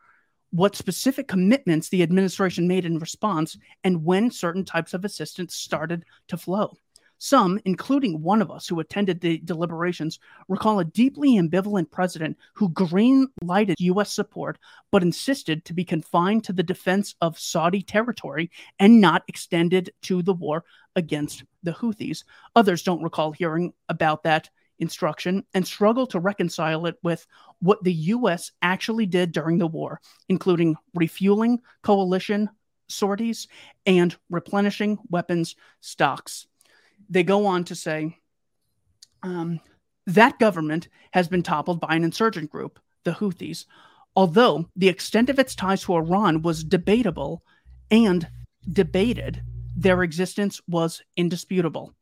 what 0.52 0.76
specific 0.76 1.28
commitments 1.28 1.90
the 1.90 2.04
administration 2.04 2.68
made 2.68 2.86
in 2.86 3.00
response, 3.00 3.58
and 3.84 4.06
when 4.06 4.32
certain 4.32 4.63
types 4.63 4.94
of 4.94 5.04
assistance 5.04 5.56
started 5.56 6.06
to 6.30 6.38
flow. 6.38 6.78
Some, 7.19 7.60
including 7.65 8.21
one 8.21 8.41
of 8.41 8.51
us 8.51 8.67
who 8.67 8.80
attended 8.80 9.21
the 9.21 9.39
deliberations, 9.39 10.19
recall 10.47 10.80
a 10.80 10.86
deeply 10.86 11.38
ambivalent 11.38 11.89
president 11.91 12.38
who 12.53 12.69
green 12.69 13.27
lighted 13.41 13.77
U.S. 13.80 14.13
support 14.13 14.60
but 14.91 15.01
insisted 15.01 15.65
to 15.65 15.73
be 15.73 15.84
confined 15.84 16.43
to 16.43 16.53
the 16.53 16.63
defense 16.63 17.15
of 17.21 17.39
Saudi 17.39 17.82
territory 17.82 18.51
and 18.80 19.01
not 19.01 19.23
extended 19.27 19.91
to 20.03 20.21
the 20.21 20.34
war 20.34 20.63
against 20.95 21.43
the 21.63 21.71
Houthis. 21.71 22.23
Others 22.56 22.84
don't 22.84 23.03
recall 23.03 23.32
hearing 23.32 23.73
about 23.89 24.23
that 24.23 24.49
instruction 24.80 25.43
and 25.56 25.65
struggle 25.65 26.06
to 26.08 26.19
reconcile 26.19 26.86
it 26.86 26.97
with 27.01 27.25
what 27.60 27.84
the 27.84 27.93
U.S. 27.93 28.51
actually 28.62 29.08
did 29.08 29.32
during 29.32 29.58
the 29.58 29.65
war, 29.65 29.99
including 30.30 30.75
refueling 30.93 31.62
coalition 31.82 32.49
sorties 32.89 33.47
and 33.86 34.15
replenishing 34.30 34.97
weapons 35.10 35.56
stocks 35.82 36.47
they 37.10 37.23
go 37.23 37.45
on 37.45 37.63
to 37.65 37.75
say 37.75 38.17
um, 39.23 39.60
that 40.05 40.39
government 40.39 40.88
has 41.12 41.27
been 41.27 41.43
toppled 41.43 41.79
by 41.79 41.95
an 41.95 42.03
insurgent 42.03 42.49
group, 42.49 42.79
the 43.03 43.12
Houthis, 43.12 43.65
although 44.15 44.69
the 44.75 44.89
extent 44.89 45.29
of 45.29 45.39
its 45.39 45.55
ties 45.55 45.83
to 45.83 45.93
Iran 45.93 46.41
was 46.41 46.63
debatable 46.63 47.43
and 47.91 48.27
debated, 48.71 49.41
their 49.75 50.03
existence 50.03 50.62
was 50.67 51.01
indisputable. 51.15 51.93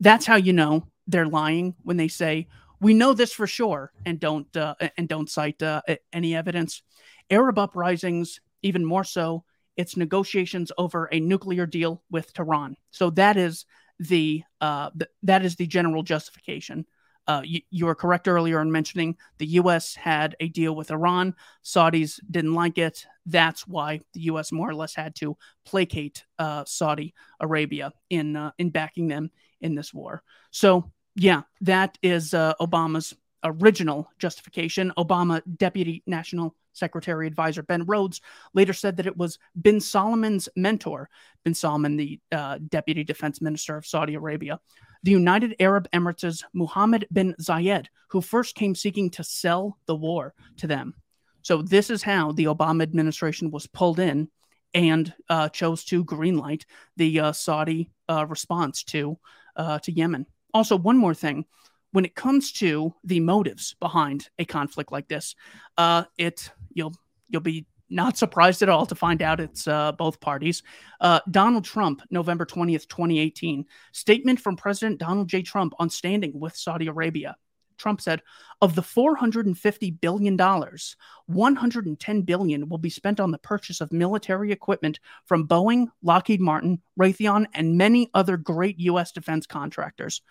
That's 0.00 0.26
how 0.26 0.36
you 0.36 0.52
know 0.52 0.88
they're 1.06 1.26
lying 1.26 1.74
when 1.82 1.96
they 1.96 2.08
say 2.08 2.48
we 2.80 2.94
know 2.94 3.12
this 3.12 3.32
for 3.32 3.46
sure 3.46 3.92
and 4.04 4.18
don't 4.18 4.54
uh, 4.56 4.74
and 4.98 5.08
don't 5.08 5.30
cite 5.30 5.62
uh, 5.62 5.82
any 6.12 6.34
evidence. 6.34 6.82
Arab 7.30 7.58
uprisings, 7.58 8.40
even 8.62 8.84
more 8.84 9.04
so, 9.04 9.44
it's 9.76 9.96
negotiations 9.96 10.72
over 10.76 11.08
a 11.12 11.20
nuclear 11.20 11.64
deal 11.64 12.02
with 12.10 12.32
Tehran. 12.34 12.76
So 12.90 13.10
that 13.10 13.36
is 13.36 13.64
the, 14.08 14.42
uh, 14.60 14.90
th- 14.90 15.10
that 15.22 15.44
is 15.44 15.56
the 15.56 15.66
general 15.66 16.02
justification. 16.02 16.86
Uh, 17.26 17.42
you, 17.44 17.60
you, 17.70 17.86
were 17.86 17.94
correct 17.94 18.26
earlier 18.26 18.60
in 18.60 18.72
mentioning 18.72 19.16
the 19.38 19.46
U.S. 19.46 19.94
had 19.94 20.34
a 20.40 20.48
deal 20.48 20.74
with 20.74 20.90
Iran. 20.90 21.34
Saudis 21.64 22.18
didn't 22.28 22.54
like 22.54 22.78
it. 22.78 23.06
That's 23.26 23.66
why 23.66 24.00
the 24.12 24.22
U.S. 24.22 24.50
more 24.50 24.68
or 24.68 24.74
less 24.74 24.94
had 24.96 25.14
to 25.16 25.36
placate 25.64 26.24
uh, 26.40 26.64
Saudi 26.66 27.14
Arabia 27.38 27.92
in 28.10 28.34
uh, 28.34 28.50
in 28.58 28.70
backing 28.70 29.06
them 29.06 29.30
in 29.60 29.76
this 29.76 29.94
war. 29.94 30.24
So 30.50 30.90
yeah, 31.14 31.42
that 31.60 31.96
is 32.02 32.34
uh, 32.34 32.54
Obama's 32.60 33.14
original 33.44 34.10
justification, 34.18 34.92
Obama 34.96 35.42
Deputy 35.56 36.02
National 36.06 36.54
Secretary 36.72 37.26
Advisor 37.26 37.62
Ben 37.62 37.84
Rhodes 37.84 38.20
later 38.54 38.72
said 38.72 38.96
that 38.96 39.06
it 39.06 39.16
was 39.16 39.38
bin 39.60 39.80
Salman's 39.80 40.48
mentor, 40.56 41.08
bin 41.44 41.54
Salman, 41.54 41.96
the 41.96 42.20
uh, 42.30 42.58
Deputy 42.68 43.04
Defense 43.04 43.40
Minister 43.40 43.76
of 43.76 43.86
Saudi 43.86 44.14
Arabia, 44.14 44.60
the 45.02 45.10
United 45.10 45.56
Arab 45.60 45.90
Emirates' 45.92 46.44
Mohammed 46.52 47.06
bin 47.12 47.34
Zayed, 47.40 47.86
who 48.08 48.20
first 48.20 48.54
came 48.54 48.74
seeking 48.74 49.10
to 49.10 49.24
sell 49.24 49.78
the 49.86 49.96
war 49.96 50.34
to 50.58 50.66
them. 50.66 50.94
So, 51.42 51.60
this 51.60 51.90
is 51.90 52.02
how 52.02 52.32
the 52.32 52.44
Obama 52.44 52.82
administration 52.82 53.50
was 53.50 53.66
pulled 53.66 53.98
in 53.98 54.28
and 54.74 55.12
uh, 55.28 55.48
chose 55.48 55.84
to 55.84 56.04
greenlight 56.04 56.64
the 56.96 57.20
uh, 57.20 57.32
Saudi 57.32 57.90
uh, 58.08 58.26
response 58.26 58.84
to, 58.84 59.18
uh, 59.56 59.78
to 59.80 59.92
Yemen. 59.92 60.26
Also, 60.54 60.76
one 60.76 60.96
more 60.96 61.14
thing 61.14 61.44
when 61.92 62.04
it 62.04 62.14
comes 62.14 62.52
to 62.52 62.94
the 63.04 63.20
motives 63.20 63.76
behind 63.78 64.28
a 64.38 64.44
conflict 64.44 64.90
like 64.90 65.08
this, 65.08 65.34
uh, 65.78 66.04
it 66.18 66.50
you'll 66.72 66.94
you'll 67.28 67.42
be 67.42 67.66
not 67.88 68.16
surprised 68.16 68.62
at 68.62 68.68
all 68.68 68.86
to 68.86 68.94
find 68.94 69.22
out 69.22 69.38
it's 69.38 69.68
uh, 69.68 69.92
both 69.92 70.18
parties. 70.20 70.62
Uh, 71.00 71.20
Donald 71.30 71.64
Trump, 71.64 72.02
November 72.10 72.46
20th, 72.46 72.88
2018, 72.88 73.66
statement 73.92 74.40
from 74.40 74.56
President 74.56 74.98
Donald 74.98 75.28
J. 75.28 75.42
Trump 75.42 75.74
on 75.78 75.90
standing 75.90 76.40
with 76.40 76.56
Saudi 76.56 76.86
Arabia. 76.86 77.36
Trump 77.76 78.00
said, 78.00 78.22
of 78.60 78.74
the 78.74 78.82
450 78.82 79.90
billion 79.90 80.36
dollars, 80.36 80.96
110 81.26 82.22
billion 82.22 82.68
will 82.68 82.78
be 82.78 82.90
spent 82.90 83.18
on 83.18 83.30
the 83.30 83.38
purchase 83.38 83.80
of 83.80 83.92
military 83.92 84.52
equipment 84.52 85.00
from 85.26 85.48
Boeing, 85.48 85.88
Lockheed 86.02 86.40
Martin, 86.40 86.80
Raytheon, 86.98 87.46
and 87.54 87.76
many 87.76 88.08
other 88.14 88.36
great 88.36 88.78
U.S. 88.78 89.12
defense 89.12 89.46
contractors. 89.46 90.22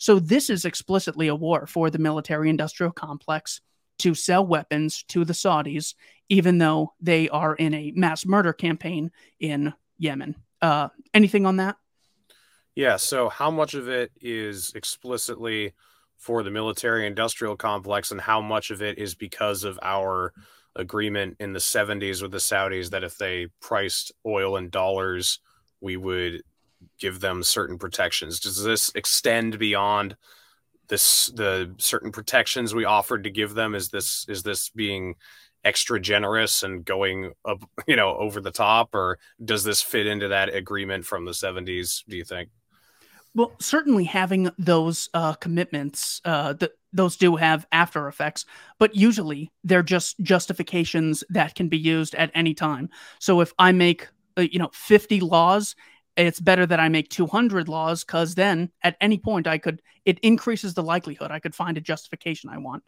So 0.00 0.18
this 0.18 0.48
is 0.48 0.64
explicitly 0.64 1.28
a 1.28 1.34
war 1.34 1.66
for 1.66 1.90
the 1.90 1.98
military 1.98 2.48
industrial 2.48 2.90
complex 2.90 3.60
to 3.98 4.14
sell 4.14 4.46
weapons 4.46 5.04
to 5.08 5.26
the 5.26 5.34
Saudis, 5.34 5.94
even 6.30 6.56
though 6.56 6.94
they 7.02 7.28
are 7.28 7.54
in 7.54 7.74
a 7.74 7.92
mass 7.94 8.24
murder 8.24 8.54
campaign 8.54 9.10
in 9.40 9.74
Yemen. 9.98 10.36
Uh, 10.62 10.88
anything 11.12 11.44
on 11.44 11.58
that? 11.58 11.76
Yeah. 12.74 12.96
So, 12.96 13.28
how 13.28 13.50
much 13.50 13.74
of 13.74 13.90
it 13.90 14.10
is 14.22 14.72
explicitly 14.74 15.74
for 16.16 16.42
the 16.42 16.50
military 16.50 17.06
industrial 17.06 17.56
complex, 17.56 18.10
and 18.10 18.20
how 18.20 18.40
much 18.40 18.70
of 18.70 18.80
it 18.80 18.98
is 18.98 19.14
because 19.14 19.64
of 19.64 19.78
our 19.82 20.32
agreement 20.76 21.36
in 21.40 21.52
the 21.52 21.58
70s 21.58 22.22
with 22.22 22.30
the 22.30 22.38
Saudis 22.38 22.90
that 22.90 23.04
if 23.04 23.18
they 23.18 23.48
priced 23.60 24.12
oil 24.24 24.56
in 24.56 24.70
dollars, 24.70 25.40
we 25.82 25.98
would 25.98 26.42
give 26.98 27.20
them 27.20 27.42
certain 27.42 27.78
protections? 27.78 28.40
Does 28.40 28.62
this 28.62 28.92
extend 28.94 29.58
beyond 29.58 30.16
this 30.88 31.26
the 31.34 31.74
certain 31.78 32.12
protections 32.12 32.74
we 32.74 32.84
offered 32.84 33.24
to 33.24 33.30
give 33.30 33.54
them? 33.54 33.74
Is 33.74 33.88
this 33.88 34.26
is 34.28 34.42
this 34.42 34.70
being 34.70 35.16
extra 35.64 36.00
generous 36.00 36.62
and 36.62 36.84
going 36.84 37.32
up, 37.44 37.62
you 37.86 37.96
know, 37.96 38.16
over 38.16 38.40
the 38.40 38.50
top, 38.50 38.94
or 38.94 39.18
does 39.44 39.64
this 39.64 39.82
fit 39.82 40.06
into 40.06 40.28
that 40.28 40.54
agreement 40.54 41.04
from 41.04 41.24
the 41.24 41.32
70s, 41.32 42.02
do 42.08 42.16
you 42.16 42.24
think? 42.24 42.50
Well, 43.34 43.52
certainly 43.60 44.04
having 44.04 44.50
those 44.58 45.08
uh, 45.14 45.34
commitments, 45.34 46.20
uh, 46.24 46.54
that 46.54 46.72
those 46.92 47.16
do 47.16 47.36
have 47.36 47.64
after 47.70 48.08
effects, 48.08 48.44
but 48.78 48.96
usually 48.96 49.52
they're 49.62 49.84
just 49.84 50.18
justifications 50.20 51.22
that 51.30 51.54
can 51.54 51.68
be 51.68 51.78
used 51.78 52.16
at 52.16 52.32
any 52.34 52.54
time. 52.54 52.90
So 53.20 53.40
if 53.40 53.52
I 53.56 53.70
make, 53.70 54.08
uh, 54.36 54.42
you 54.50 54.58
know, 54.58 54.70
50 54.72 55.20
laws 55.20 55.76
it's 56.16 56.40
better 56.40 56.66
that 56.66 56.80
I 56.80 56.88
make 56.88 57.08
200 57.08 57.68
laws 57.68 58.04
because 58.04 58.34
then 58.34 58.70
at 58.82 58.96
any 59.00 59.18
point 59.18 59.46
I 59.46 59.58
could, 59.58 59.82
it 60.04 60.18
increases 60.20 60.74
the 60.74 60.82
likelihood 60.82 61.30
I 61.30 61.40
could 61.40 61.54
find 61.54 61.76
a 61.76 61.80
justification 61.80 62.50
I 62.50 62.58
want. 62.58 62.82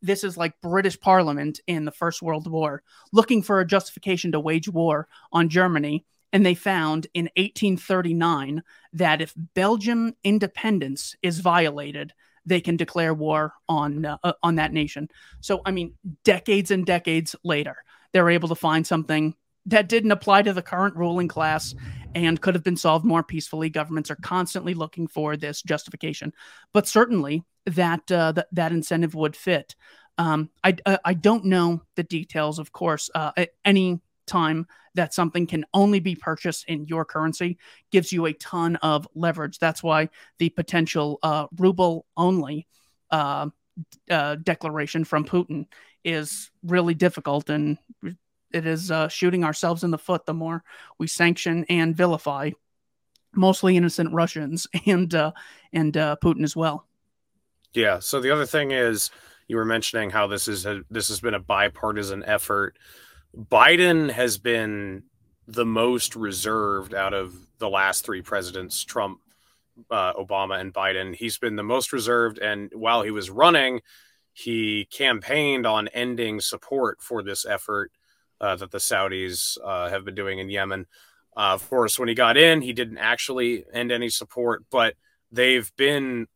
This 0.00 0.22
is 0.22 0.36
like 0.36 0.60
British 0.60 0.98
Parliament 0.98 1.60
in 1.66 1.84
the 1.84 1.90
First 1.90 2.22
World 2.22 2.50
War 2.50 2.82
looking 3.12 3.42
for 3.42 3.60
a 3.60 3.66
justification 3.66 4.32
to 4.32 4.40
wage 4.40 4.68
war 4.68 5.08
on 5.32 5.48
Germany. 5.48 6.04
And 6.32 6.44
they 6.44 6.54
found 6.54 7.06
in 7.14 7.24
1839 7.36 8.62
that 8.92 9.22
if 9.22 9.34
Belgium 9.54 10.14
independence 10.22 11.16
is 11.22 11.40
violated, 11.40 12.12
they 12.44 12.60
can 12.60 12.76
declare 12.76 13.14
war 13.14 13.54
on 13.68 14.04
uh, 14.04 14.32
on 14.42 14.56
that 14.56 14.72
nation. 14.72 15.08
So 15.40 15.62
I 15.64 15.70
mean, 15.70 15.94
decades 16.24 16.70
and 16.70 16.84
decades 16.84 17.34
later, 17.44 17.76
they're 18.12 18.30
able 18.30 18.48
to 18.48 18.54
find 18.54 18.86
something 18.86 19.34
that 19.68 19.88
didn't 19.88 20.10
apply 20.10 20.42
to 20.42 20.52
the 20.52 20.62
current 20.62 20.96
ruling 20.96 21.28
class 21.28 21.74
and 22.14 22.40
could 22.40 22.54
have 22.54 22.64
been 22.64 22.76
solved 22.76 23.04
more 23.04 23.22
peacefully. 23.22 23.68
Governments 23.70 24.10
are 24.10 24.16
constantly 24.16 24.74
looking 24.74 25.06
for 25.06 25.36
this 25.36 25.62
justification, 25.62 26.32
but 26.72 26.86
certainly 26.86 27.44
that 27.66 28.10
uh, 28.10 28.32
that, 28.32 28.48
that 28.52 28.72
incentive 28.72 29.14
would 29.14 29.36
fit. 29.36 29.76
Um, 30.16 30.50
I 30.64 30.76
uh, 30.84 30.98
I 31.04 31.14
don't 31.14 31.44
know 31.44 31.82
the 31.96 32.02
details, 32.02 32.58
of 32.58 32.72
course. 32.72 33.10
Uh, 33.14 33.32
any 33.64 34.00
time 34.26 34.66
that 34.94 35.14
something 35.14 35.46
can 35.46 35.64
only 35.72 36.00
be 36.00 36.16
purchased 36.16 36.64
in 36.66 36.86
your 36.86 37.04
currency 37.04 37.58
gives 37.92 38.12
you 38.12 38.26
a 38.26 38.32
ton 38.32 38.76
of 38.76 39.06
leverage. 39.14 39.58
That's 39.58 39.82
why 39.82 40.08
the 40.38 40.48
potential 40.50 41.18
uh, 41.22 41.46
ruble 41.56 42.04
only 42.16 42.66
uh, 43.10 43.48
uh, 44.10 44.36
declaration 44.36 45.04
from 45.04 45.24
Putin 45.24 45.66
is 46.04 46.50
really 46.64 46.94
difficult 46.94 47.48
and 47.48 47.78
it 48.52 48.66
is 48.66 48.90
uh, 48.90 49.08
shooting 49.08 49.44
ourselves 49.44 49.84
in 49.84 49.90
the 49.90 49.98
foot 49.98 50.26
the 50.26 50.34
more 50.34 50.64
we 50.98 51.06
sanction 51.06 51.64
and 51.68 51.96
vilify 51.96 52.50
mostly 53.34 53.76
innocent 53.76 54.12
Russians 54.12 54.66
and 54.86 55.14
uh, 55.14 55.32
and 55.72 55.96
uh, 55.96 56.16
Putin 56.22 56.44
as 56.44 56.56
well. 56.56 56.86
Yeah. 57.74 57.98
So 57.98 58.20
the 58.20 58.30
other 58.30 58.46
thing 58.46 58.70
is, 58.70 59.10
you 59.46 59.56
were 59.56 59.64
mentioning 59.64 60.10
how 60.10 60.26
this 60.26 60.48
is 60.48 60.66
a, 60.66 60.82
this 60.90 61.08
has 61.08 61.20
been 61.20 61.34
a 61.34 61.40
bipartisan 61.40 62.24
effort. 62.24 62.78
Biden 63.36 64.10
has 64.10 64.38
been 64.38 65.04
the 65.46 65.66
most 65.66 66.16
reserved 66.16 66.94
out 66.94 67.14
of 67.14 67.34
the 67.58 67.68
last 67.68 68.04
three 68.04 68.22
presidents, 68.22 68.84
Trump, 68.84 69.20
uh, 69.90 70.14
Obama, 70.14 70.60
and 70.60 70.72
Biden. 70.72 71.14
He's 71.14 71.38
been 71.38 71.56
the 71.56 71.62
most 71.62 71.92
reserved, 71.92 72.38
and 72.38 72.70
while 72.74 73.02
he 73.02 73.10
was 73.10 73.30
running, 73.30 73.80
he 74.32 74.86
campaigned 74.90 75.66
on 75.66 75.88
ending 75.88 76.40
support 76.40 77.00
for 77.02 77.22
this 77.22 77.44
effort 77.44 77.92
uh, 78.40 78.56
that 78.56 78.70
the 78.70 78.78
Saudis 78.78 79.58
uh, 79.64 79.88
have 79.88 80.04
been 80.04 80.14
doing 80.14 80.38
in 80.38 80.48
Yemen. 80.48 80.86
Uh, 81.36 81.54
of 81.54 81.68
course, 81.68 81.98
when 81.98 82.08
he 82.08 82.14
got 82.14 82.36
in, 82.36 82.62
he 82.62 82.72
didn't 82.72 82.98
actually 82.98 83.64
end 83.72 83.92
any 83.92 84.08
support, 84.08 84.64
but 84.70 84.94
they've 85.30 85.70
been 85.76 86.26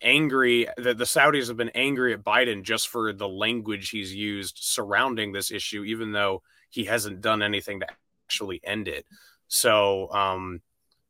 angry 0.00 0.66
that 0.76 0.98
the 0.98 1.04
Saudis 1.04 1.48
have 1.48 1.56
been 1.56 1.70
angry 1.70 2.12
at 2.12 2.24
Biden 2.24 2.62
just 2.62 2.88
for 2.88 3.12
the 3.12 3.28
language 3.28 3.90
he's 3.90 4.14
used 4.14 4.58
surrounding 4.60 5.32
this 5.32 5.50
issue, 5.50 5.84
even 5.84 6.12
though 6.12 6.42
he 6.70 6.84
hasn't 6.84 7.20
done 7.20 7.42
anything 7.42 7.80
to 7.80 7.86
actually 8.26 8.60
end 8.64 8.88
it. 8.88 9.04
So, 9.48 10.10
um, 10.12 10.60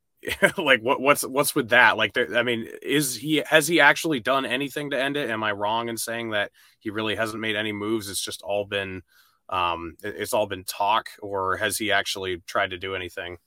like 0.57 0.81
what 0.81 1.01
what's 1.01 1.25
what's 1.25 1.55
with 1.55 1.69
that? 1.69 1.97
Like, 1.97 2.17
I 2.17 2.43
mean, 2.43 2.67
is 2.81 3.15
he 3.15 3.43
has 3.47 3.67
he 3.67 3.79
actually 3.79 4.19
done 4.19 4.45
anything 4.45 4.91
to 4.91 5.01
end 5.01 5.17
it? 5.17 5.29
Am 5.29 5.43
I 5.43 5.51
wrong 5.51 5.89
in 5.89 5.97
saying 5.97 6.31
that 6.31 6.51
he 6.79 6.89
really 6.89 7.15
hasn't 7.15 7.41
made 7.41 7.55
any 7.55 7.71
moves? 7.71 8.09
It's 8.09 8.23
just 8.23 8.41
all 8.41 8.65
been 8.65 9.01
um, 9.49 9.95
it's 10.03 10.33
all 10.33 10.47
been 10.47 10.63
talk, 10.63 11.09
or 11.21 11.57
has 11.57 11.77
he 11.77 11.91
actually 11.91 12.41
tried 12.47 12.71
to 12.71 12.77
do 12.77 12.95
anything? 12.95 13.37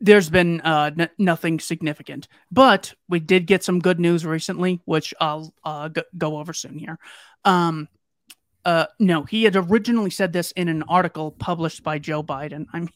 There's 0.00 0.28
been 0.28 0.60
uh, 0.60 0.90
n- 0.98 1.08
nothing 1.18 1.58
significant, 1.58 2.28
but 2.50 2.92
we 3.08 3.18
did 3.18 3.46
get 3.46 3.64
some 3.64 3.78
good 3.78 3.98
news 3.98 4.26
recently, 4.26 4.80
which 4.84 5.14
I'll 5.20 5.54
uh, 5.64 5.88
g- 5.88 6.02
go 6.18 6.38
over 6.38 6.52
soon 6.52 6.78
here. 6.78 6.98
Um, 7.44 7.88
uh, 8.64 8.86
no, 8.98 9.22
he 9.22 9.44
had 9.44 9.56
originally 9.56 10.10
said 10.10 10.32
this 10.32 10.50
in 10.52 10.68
an 10.68 10.82
article 10.82 11.30
published 11.30 11.82
by 11.82 11.98
Joe 11.98 12.22
Biden. 12.22 12.66
I'm 12.72 12.88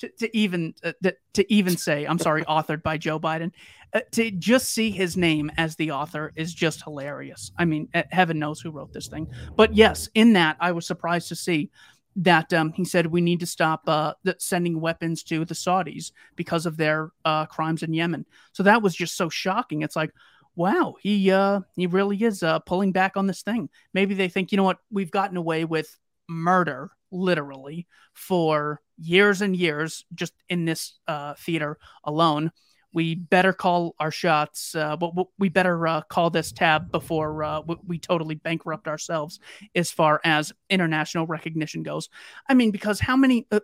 to, 0.00 0.08
to 0.18 0.36
even 0.36 0.74
uh, 0.82 0.92
to 1.34 1.52
even 1.52 1.76
say, 1.76 2.06
I'm 2.06 2.18
sorry, 2.18 2.42
authored 2.44 2.82
by 2.82 2.96
Joe 2.96 3.20
Biden. 3.20 3.52
Uh, 3.92 4.00
to 4.12 4.30
just 4.30 4.72
see 4.72 4.90
his 4.90 5.16
name 5.16 5.50
as 5.56 5.74
the 5.74 5.90
author 5.90 6.32
is 6.36 6.54
just 6.54 6.82
hilarious. 6.82 7.50
I 7.58 7.64
mean, 7.64 7.88
heaven 8.10 8.38
knows 8.38 8.60
who 8.60 8.70
wrote 8.70 8.92
this 8.92 9.08
thing. 9.08 9.26
But 9.56 9.74
yes, 9.74 10.08
in 10.14 10.32
that, 10.34 10.56
I 10.60 10.70
was 10.70 10.86
surprised 10.86 11.28
to 11.28 11.34
see 11.34 11.70
that 12.16 12.52
um, 12.52 12.72
he 12.72 12.84
said 12.84 13.06
we 13.06 13.20
need 13.20 13.40
to 13.40 13.46
stop 13.46 13.82
uh, 13.86 14.14
sending 14.38 14.80
weapons 14.80 15.22
to 15.24 15.44
the 15.44 15.54
Saudis 15.54 16.12
because 16.36 16.66
of 16.66 16.76
their 16.76 17.10
uh, 17.24 17.46
crimes 17.46 17.82
in 17.82 17.92
Yemen. 17.92 18.26
So 18.52 18.62
that 18.62 18.82
was 18.82 18.94
just 18.94 19.16
so 19.16 19.28
shocking. 19.28 19.82
It's 19.82 19.96
like, 19.96 20.12
wow, 20.54 20.94
he 21.00 21.30
uh, 21.30 21.60
he 21.76 21.86
really 21.86 22.22
is 22.22 22.42
uh, 22.42 22.58
pulling 22.60 22.92
back 22.92 23.16
on 23.16 23.26
this 23.26 23.42
thing. 23.42 23.68
Maybe 23.94 24.14
they 24.14 24.28
think, 24.28 24.52
you 24.52 24.56
know 24.56 24.64
what, 24.64 24.78
we've 24.90 25.10
gotten 25.10 25.36
away 25.36 25.64
with 25.64 25.96
murder 26.28 26.90
literally 27.10 27.86
for 28.14 28.80
years 28.98 29.40
and 29.40 29.56
years 29.56 30.04
just 30.14 30.32
in 30.48 30.64
this 30.64 30.98
uh, 31.08 31.34
theater 31.34 31.78
alone 32.04 32.52
we 32.92 33.14
better 33.14 33.52
call 33.52 33.94
our 33.98 34.10
shots. 34.10 34.74
Uh, 34.74 34.96
we 35.38 35.48
better 35.48 35.86
uh, 35.86 36.02
call 36.02 36.30
this 36.30 36.52
tab 36.52 36.90
before 36.90 37.42
uh, 37.42 37.62
we 37.86 37.98
totally 37.98 38.34
bankrupt 38.34 38.88
ourselves 38.88 39.38
as 39.74 39.90
far 39.90 40.20
as 40.24 40.52
international 40.68 41.26
recognition 41.26 41.82
goes. 41.82 42.08
I 42.48 42.54
mean, 42.54 42.70
because 42.70 43.00
how 43.00 43.16
many? 43.16 43.46
Uh, 43.50 43.60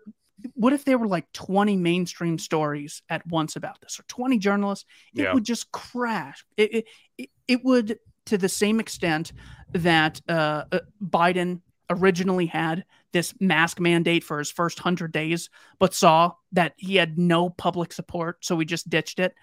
what 0.53 0.75
if 0.75 0.85
there 0.85 0.99
were 0.99 1.09
like 1.09 1.33
20 1.33 1.77
mainstream 1.77 2.39
stories 2.39 3.03
at 3.09 3.27
once 3.27 3.57
about 3.57 3.81
this, 3.81 3.99
or 3.99 4.05
20 4.09 4.39
journalists? 4.39 4.85
It 5.15 5.23
yeah. 5.23 5.33
would 5.33 5.45
just 5.45 5.73
crash. 5.73 6.45
It, 6.57 6.75
it, 6.75 6.85
it, 7.17 7.31
it 7.49 7.65
would 7.65 7.99
to 8.27 8.37
the 8.37 8.49
same 8.49 8.79
extent 8.79 9.33
that 9.73 10.21
uh, 10.29 10.65
uh, 10.71 10.81
Biden 11.03 11.62
originally 11.91 12.47
had 12.47 12.85
this 13.16 13.33
mask 13.40 13.81
mandate 13.81 14.22
for 14.22 14.38
his 14.38 14.50
first 14.50 14.79
100 14.79 15.11
days, 15.11 15.48
but 15.79 15.94
saw 15.94 16.33
that 16.52 16.74
he 16.76 16.96
had 16.96 17.16
no 17.16 17.48
public 17.48 17.94
support, 17.94 18.44
so 18.44 18.55
we 18.55 18.66
just 18.66 18.90
ditched 18.90 19.18
it. 19.18 19.35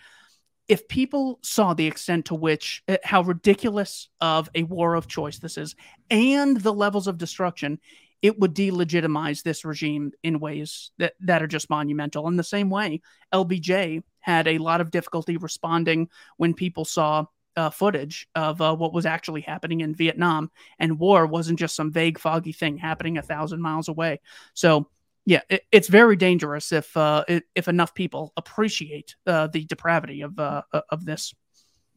If 0.68 0.88
people 0.88 1.40
saw 1.42 1.74
the 1.74 1.88
extent 1.88 2.26
to 2.26 2.36
which, 2.36 2.84
uh, 2.88 2.98
how 3.04 3.24
ridiculous 3.24 4.10
of 4.22 4.48
a 4.54 4.62
war 4.62 4.94
of 4.94 5.08
choice 5.08 5.40
this 5.40 5.58
is, 5.58 5.76
and 6.12 6.56
the 6.56 6.72
levels 6.72 7.08
of 7.08 7.18
destruction, 7.18 7.80
it 8.22 8.40
would 8.40 8.54
delegitimize 8.54 9.42
this 9.42 9.66
regime 9.66 10.12
in 10.22 10.40
ways 10.40 10.92
that, 11.00 11.14
that 11.22 11.42
are 11.42 11.48
just 11.48 11.72
monumental. 11.72 12.28
In 12.28 12.38
the 12.38 12.44
same 12.44 12.70
way, 12.70 13.02
LBJ 13.34 14.04
had 14.20 14.48
a 14.48 14.60
lot 14.60 14.82
of 14.82 14.92
difficulty 14.92 15.38
responding 15.38 16.10
when 16.38 16.54
people 16.54 16.86
saw 16.86 17.26
uh, 17.56 17.70
footage 17.70 18.28
of 18.36 18.62
uh, 18.62 18.76
what 18.76 18.94
was 18.94 19.06
actually 19.06 19.42
happening 19.42 19.82
in 19.82 19.94
Vietnam, 19.94 20.52
and 20.80 21.00
war 21.00 21.26
wasn't 21.26 21.60
just 21.60 21.76
some 21.76 21.92
vague, 21.92 22.20
foggy 22.20 22.52
thing 22.52 22.78
happening 22.78 23.18
a 23.18 23.22
thousand 23.22 23.62
miles 23.62 23.88
away. 23.88 24.20
So, 24.54 24.90
yeah, 25.26 25.42
it, 25.50 25.64
it's 25.72 25.88
very 25.88 26.16
dangerous 26.16 26.72
if 26.72 26.96
uh, 26.98 27.24
if 27.56 27.68
enough 27.68 27.94
people 27.94 28.34
appreciate 28.38 29.16
uh, 29.26 29.48
the 29.48 29.66
depravity 29.66 30.22
of 30.22 30.38
uh, 30.40 30.64
of 30.90 31.06
this. 31.06 31.34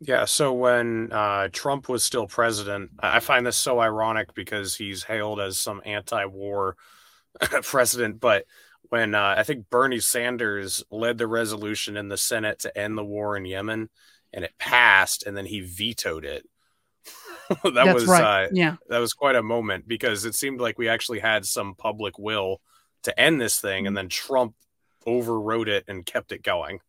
Yeah. 0.01 0.27
So 0.27 0.53
when 0.53 1.11
uh, 1.11 1.49
Trump 1.53 1.89
was 1.89 2.05
still 2.05 2.27
president, 2.27 2.91
I 3.01 3.21
find 3.21 3.47
this 3.47 3.57
so 3.57 3.81
ironic 3.81 4.35
because 4.35 4.75
he's 4.75 5.03
hailed 5.03 5.41
as 5.41 5.57
some 5.57 5.81
anti-war 5.87 6.77
president, 7.63 8.21
but 8.21 8.45
when 8.89 9.15
I 9.15 9.43
think 9.43 9.69
Bernie 9.71 10.01
Sanders 10.01 10.85
led 10.91 11.19
the 11.19 11.27
resolution 11.27 11.97
in 11.97 12.09
the 12.09 12.17
Senate 12.17 12.61
to 12.61 12.79
end 12.79 12.97
the 12.97 13.05
war 13.05 13.37
in 13.37 13.45
Yemen 13.45 13.89
and 14.37 14.45
it 14.45 14.53
passed, 14.59 15.25
and 15.25 15.37
then 15.37 15.47
he 15.47 15.63
vetoed 15.63 16.25
it. 16.25 16.47
that 17.65 17.75
That's 17.75 17.95
was 17.95 18.07
right. 18.07 18.45
uh, 18.45 18.49
yeah, 18.53 18.77
that 18.89 18.99
was 18.99 19.15
quite 19.15 19.35
a 19.35 19.43
moment 19.43 19.89
because 19.89 20.25
it 20.25 20.35
seemed 20.35 20.61
like 20.61 20.79
we 20.79 20.89
actually 20.89 21.21
had 21.21 21.45
some 21.47 21.75
public 21.75 22.19
will 22.19 22.61
to 23.03 23.19
end 23.19 23.41
this 23.41 23.61
thing, 23.61 23.81
mm-hmm. 23.81 23.87
and 23.89 23.97
then 23.97 24.09
Trump 24.09 24.55
overrode 25.07 25.69
it 25.69 25.85
and 25.89 26.05
kept 26.05 26.31
it 26.31 26.43
going. 26.43 26.81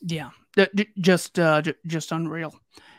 Yeah, 0.00 0.30
just 0.98 1.38
uh, 1.38 1.62
just 1.86 2.12
unreal. 2.12 2.54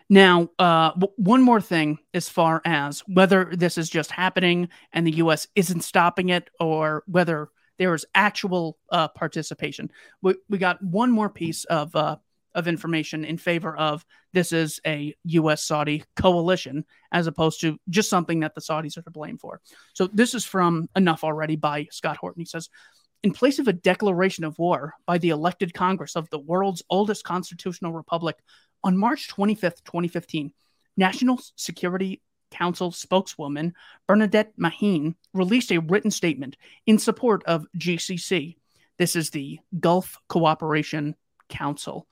Now, 0.09 0.49
uh, 0.57 0.91
one 1.17 1.43
more 1.43 1.61
thing 1.61 1.99
as 2.15 2.27
far 2.27 2.61
as 2.65 3.01
whether 3.01 3.51
this 3.53 3.77
is 3.77 3.89
just 3.89 4.09
happening 4.09 4.69
and 4.91 5.05
the 5.05 5.17
U.S. 5.17 5.47
isn't 5.55 5.81
stopping 5.81 6.29
it, 6.29 6.49
or 6.59 7.03
whether 7.05 7.49
there 7.77 7.93
is 7.93 8.05
actual 8.15 8.77
uh, 8.91 9.07
participation. 9.09 9.91
We, 10.21 10.35
we 10.49 10.57
got 10.57 10.83
one 10.83 11.11
more 11.11 11.29
piece 11.29 11.63
of 11.65 11.95
uh, 11.95 12.17
of 12.55 12.67
information 12.67 13.25
in 13.25 13.37
favor 13.37 13.75
of 13.75 14.05
this 14.33 14.51
is 14.51 14.79
a 14.85 15.15
US 15.23 15.63
Saudi 15.63 16.03
coalition 16.15 16.85
as 17.11 17.27
opposed 17.27 17.61
to 17.61 17.77
just 17.89 18.09
something 18.09 18.41
that 18.41 18.55
the 18.55 18.61
Saudis 18.61 18.97
are 18.97 19.01
to 19.01 19.11
blame 19.11 19.37
for. 19.37 19.61
So 19.93 20.07
this 20.07 20.33
is 20.33 20.45
from 20.45 20.87
Enough 20.95 21.23
Already 21.23 21.55
by 21.55 21.87
Scott 21.91 22.17
Horton. 22.17 22.41
He 22.41 22.45
says, 22.45 22.69
in 23.23 23.33
place 23.33 23.59
of 23.59 23.67
a 23.67 23.73
declaration 23.73 24.43
of 24.43 24.57
war 24.57 24.93
by 25.05 25.17
the 25.17 25.29
elected 25.29 25.73
Congress 25.73 26.15
of 26.15 26.29
the 26.29 26.39
world's 26.39 26.83
oldest 26.89 27.23
constitutional 27.23 27.91
republic 27.91 28.37
on 28.83 28.97
March 28.97 29.27
25th, 29.29 29.83
2015, 29.83 30.53
National 30.95 31.39
Security 31.55 32.21
Council 32.51 32.91
spokeswoman 32.91 33.73
Bernadette 34.07 34.53
Meehan 34.57 35.15
released 35.33 35.71
a 35.71 35.79
written 35.79 36.11
statement 36.11 36.57
in 36.87 36.97
support 36.97 37.43
of 37.45 37.65
GCC. 37.77 38.55
This 38.97 39.15
is 39.15 39.29
the 39.29 39.59
Gulf 39.79 40.17
Cooperation 40.27 41.15
Council 41.47 42.07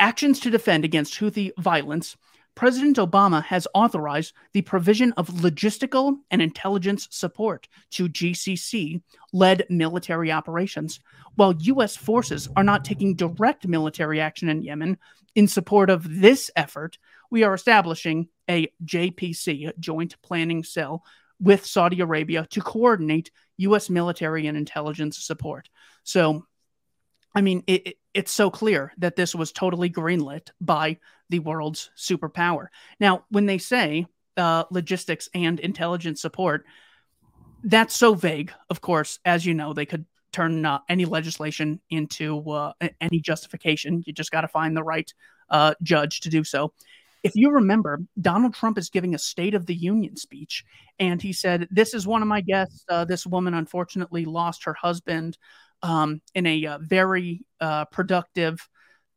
actions 0.00 0.40
to 0.40 0.50
defend 0.50 0.84
against 0.84 1.14
Houthi 1.14 1.52
violence, 1.58 2.16
President 2.56 2.96
Obama 2.96 3.42
has 3.44 3.68
authorized 3.74 4.34
the 4.52 4.62
provision 4.62 5.12
of 5.12 5.28
logistical 5.28 6.16
and 6.30 6.42
intelligence 6.42 7.06
support 7.10 7.68
to 7.92 8.08
GCC 8.08 9.00
led 9.32 9.64
military 9.70 10.32
operations. 10.32 11.00
While 11.36 11.54
U.S. 11.60 11.96
forces 11.96 12.48
are 12.56 12.64
not 12.64 12.84
taking 12.84 13.14
direct 13.14 13.66
military 13.66 14.20
action 14.20 14.48
in 14.48 14.62
Yemen 14.62 14.98
in 15.36 15.46
support 15.46 15.90
of 15.90 16.20
this 16.20 16.50
effort, 16.56 16.98
we 17.30 17.44
are 17.44 17.54
establishing 17.54 18.28
a 18.48 18.68
JPC, 18.84 19.78
Joint 19.78 20.20
Planning 20.22 20.64
Cell, 20.64 21.04
with 21.38 21.64
Saudi 21.64 22.00
Arabia 22.00 22.46
to 22.50 22.60
coordinate 22.60 23.30
U.S. 23.58 23.88
military 23.88 24.46
and 24.46 24.58
intelligence 24.58 25.18
support. 25.24 25.68
So, 26.02 26.44
I 27.34 27.40
mean, 27.42 27.62
it, 27.66 27.96
it's 28.14 28.32
so 28.32 28.50
clear 28.50 28.92
that 28.98 29.16
this 29.16 29.34
was 29.34 29.52
totally 29.52 29.88
greenlit 29.90 30.50
by 30.60 30.98
the 31.28 31.38
world's 31.38 31.90
superpower. 31.96 32.66
Now, 32.98 33.24
when 33.30 33.46
they 33.46 33.58
say 33.58 34.06
uh, 34.36 34.64
logistics 34.70 35.28
and 35.34 35.60
intelligence 35.60 36.20
support, 36.20 36.64
that's 37.62 37.96
so 37.96 38.14
vague. 38.14 38.52
Of 38.68 38.80
course, 38.80 39.18
as 39.24 39.46
you 39.46 39.54
know, 39.54 39.72
they 39.72 39.86
could 39.86 40.06
turn 40.32 40.64
uh, 40.64 40.80
any 40.88 41.04
legislation 41.04 41.80
into 41.90 42.50
uh, 42.50 42.72
any 43.00 43.20
justification. 43.20 44.02
You 44.06 44.12
just 44.12 44.30
got 44.30 44.42
to 44.42 44.48
find 44.48 44.76
the 44.76 44.82
right 44.82 45.12
uh, 45.48 45.74
judge 45.82 46.20
to 46.20 46.30
do 46.30 46.44
so. 46.44 46.72
If 47.22 47.32
you 47.34 47.50
remember, 47.50 48.00
Donald 48.20 48.54
Trump 48.54 48.78
is 48.78 48.88
giving 48.88 49.14
a 49.14 49.18
State 49.18 49.54
of 49.54 49.66
the 49.66 49.74
Union 49.74 50.16
speech, 50.16 50.64
and 50.98 51.20
he 51.20 51.34
said, 51.34 51.68
This 51.70 51.92
is 51.92 52.06
one 52.06 52.22
of 52.22 52.28
my 52.28 52.40
guests. 52.40 52.84
Uh, 52.88 53.04
this 53.04 53.26
woman 53.26 53.52
unfortunately 53.52 54.24
lost 54.24 54.64
her 54.64 54.74
husband 54.74 55.36
um, 55.82 56.20
in 56.34 56.46
a 56.46 56.66
uh, 56.66 56.78
very 56.78 57.44
uh, 57.60 57.84
productive 57.86 58.68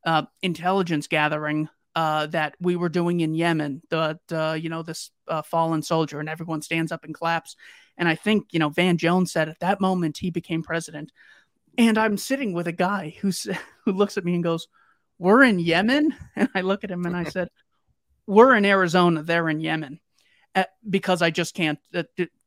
uh, 0.05 0.23
intelligence 0.41 1.07
gathering 1.07 1.69
uh, 1.95 2.25
that 2.27 2.55
we 2.59 2.75
were 2.75 2.89
doing 2.89 3.21
in 3.21 3.35
Yemen. 3.35 3.81
The, 3.89 4.19
you 4.61 4.69
know 4.69 4.83
this 4.83 5.11
uh, 5.27 5.41
fallen 5.41 5.81
soldier, 5.81 6.19
and 6.19 6.29
everyone 6.29 6.61
stands 6.61 6.91
up 6.91 7.03
and 7.03 7.13
claps. 7.13 7.55
And 7.97 8.07
I 8.07 8.15
think 8.15 8.47
you 8.51 8.59
know 8.59 8.69
Van 8.69 8.97
Jones 8.97 9.31
said 9.31 9.49
at 9.49 9.59
that 9.59 9.81
moment 9.81 10.17
he 10.17 10.31
became 10.31 10.63
president. 10.63 11.11
And 11.77 11.97
I'm 11.97 12.17
sitting 12.17 12.53
with 12.53 12.67
a 12.67 12.71
guy 12.71 13.15
who's 13.21 13.47
who 13.85 13.91
looks 13.91 14.17
at 14.17 14.25
me 14.25 14.35
and 14.35 14.43
goes, 14.43 14.67
"We're 15.19 15.43
in 15.43 15.59
Yemen," 15.59 16.15
and 16.35 16.49
I 16.55 16.61
look 16.61 16.83
at 16.83 16.91
him 16.91 17.05
and 17.05 17.15
I 17.15 17.23
said, 17.29 17.49
"We're 18.27 18.55
in 18.55 18.65
Arizona. 18.65 19.23
They're 19.23 19.49
in 19.49 19.59
Yemen." 19.59 19.99
Because 20.87 21.23
I 21.23 21.31
just 21.31 21.55
can't 21.55 21.79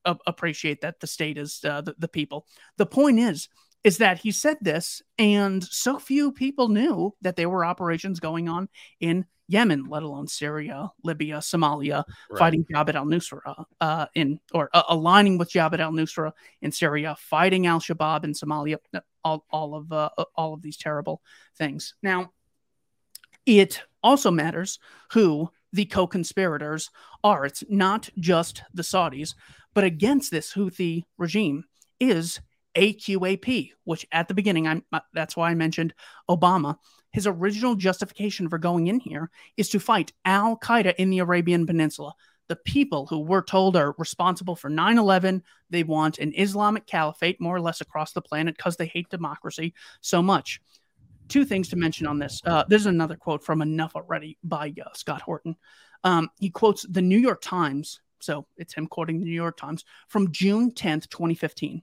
uh, 0.06 0.14
appreciate 0.26 0.80
that 0.82 1.00
the 1.00 1.08
state 1.08 1.36
is 1.36 1.60
uh, 1.64 1.80
the, 1.80 1.94
the 1.98 2.08
people. 2.08 2.46
The 2.78 2.86
point 2.86 3.18
is, 3.18 3.48
is 3.86 3.98
that 3.98 4.18
he 4.18 4.32
said 4.32 4.56
this, 4.60 5.00
and 5.16 5.62
so 5.62 5.96
few 5.96 6.32
people 6.32 6.68
knew 6.68 7.14
that 7.22 7.36
there 7.36 7.48
were 7.48 7.64
operations 7.64 8.18
going 8.18 8.48
on 8.48 8.68
in 8.98 9.24
Yemen, 9.46 9.84
let 9.84 10.02
alone 10.02 10.26
Syria, 10.26 10.90
Libya, 11.04 11.36
Somalia, 11.36 12.02
right. 12.28 12.36
fighting 12.36 12.64
Jabhat 12.64 12.96
al-Nusra 12.96 13.64
uh, 13.80 14.06
in 14.16 14.40
or 14.52 14.70
uh, 14.74 14.82
aligning 14.88 15.38
with 15.38 15.52
Jabhat 15.52 15.78
al-Nusra 15.78 16.32
in 16.62 16.72
Syria, 16.72 17.14
fighting 17.16 17.68
al-Shabaab 17.68 18.24
in 18.24 18.32
Somalia, 18.32 18.78
all, 19.22 19.46
all 19.50 19.76
of 19.76 19.92
uh, 19.92 20.10
all 20.34 20.52
of 20.52 20.62
these 20.62 20.76
terrible 20.76 21.22
things. 21.56 21.94
Now, 22.02 22.32
it 23.46 23.80
also 24.02 24.32
matters 24.32 24.80
who 25.12 25.48
the 25.72 25.84
co-conspirators 25.84 26.90
are. 27.22 27.44
It's 27.44 27.62
not 27.68 28.10
just 28.18 28.64
the 28.74 28.82
Saudis, 28.82 29.36
but 29.74 29.84
against 29.84 30.32
this 30.32 30.52
Houthi 30.54 31.04
regime 31.18 31.62
is 32.00 32.40
AQAP, 32.76 33.72
which 33.84 34.06
at 34.12 34.28
the 34.28 34.34
beginning, 34.34 34.66
I'm 34.66 34.84
uh, 34.92 35.00
that's 35.12 35.36
why 35.36 35.50
I 35.50 35.54
mentioned 35.54 35.94
Obama. 36.28 36.76
His 37.12 37.26
original 37.26 37.74
justification 37.74 38.48
for 38.48 38.58
going 38.58 38.88
in 38.88 39.00
here 39.00 39.30
is 39.56 39.70
to 39.70 39.80
fight 39.80 40.12
Al 40.24 40.58
Qaeda 40.58 40.94
in 40.96 41.10
the 41.10 41.20
Arabian 41.20 41.66
Peninsula. 41.66 42.14
The 42.48 42.56
people 42.56 43.06
who 43.06 43.20
we're 43.20 43.42
told 43.42 43.76
are 43.76 43.94
responsible 43.98 44.54
for 44.54 44.68
9 44.68 44.98
11, 44.98 45.42
they 45.70 45.82
want 45.82 46.18
an 46.18 46.32
Islamic 46.36 46.86
caliphate 46.86 47.40
more 47.40 47.56
or 47.56 47.60
less 47.60 47.80
across 47.80 48.12
the 48.12 48.22
planet 48.22 48.56
because 48.56 48.76
they 48.76 48.86
hate 48.86 49.08
democracy 49.08 49.74
so 50.00 50.22
much. 50.22 50.60
Two 51.28 51.44
things 51.44 51.68
to 51.70 51.76
mention 51.76 52.06
on 52.06 52.18
this. 52.18 52.40
Uh, 52.44 52.64
there's 52.68 52.86
another 52.86 53.16
quote 53.16 53.42
from 53.42 53.62
Enough 53.62 53.96
Already 53.96 54.38
by 54.44 54.72
uh, 54.84 54.90
Scott 54.94 55.22
Horton. 55.22 55.56
Um, 56.04 56.30
he 56.38 56.50
quotes 56.50 56.86
the 56.86 57.02
New 57.02 57.18
York 57.18 57.40
Times, 57.40 58.00
so 58.20 58.46
it's 58.56 58.74
him 58.74 58.86
quoting 58.86 59.18
the 59.18 59.24
New 59.24 59.32
York 59.32 59.56
Times 59.56 59.84
from 60.06 60.30
June 60.30 60.70
10th, 60.70 61.08
2015. 61.08 61.82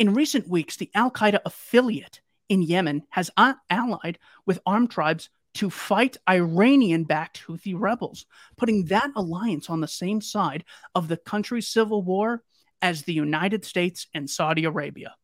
In 0.00 0.14
recent 0.14 0.48
weeks, 0.48 0.76
the 0.76 0.90
Al 0.94 1.10
Qaeda 1.10 1.40
affiliate 1.44 2.22
in 2.48 2.62
Yemen 2.62 3.02
has 3.10 3.30
allied 3.36 4.18
with 4.46 4.58
armed 4.64 4.90
tribes 4.90 5.28
to 5.52 5.68
fight 5.68 6.16
Iranian 6.26 7.04
backed 7.04 7.42
Houthi 7.46 7.78
rebels, 7.78 8.24
putting 8.56 8.86
that 8.86 9.10
alliance 9.14 9.68
on 9.68 9.82
the 9.82 9.86
same 9.86 10.22
side 10.22 10.64
of 10.94 11.08
the 11.08 11.18
country's 11.18 11.68
civil 11.68 12.02
war 12.02 12.42
as 12.80 13.02
the 13.02 13.12
United 13.12 13.66
States 13.66 14.06
and 14.14 14.30
Saudi 14.30 14.64
Arabia. 14.64 15.16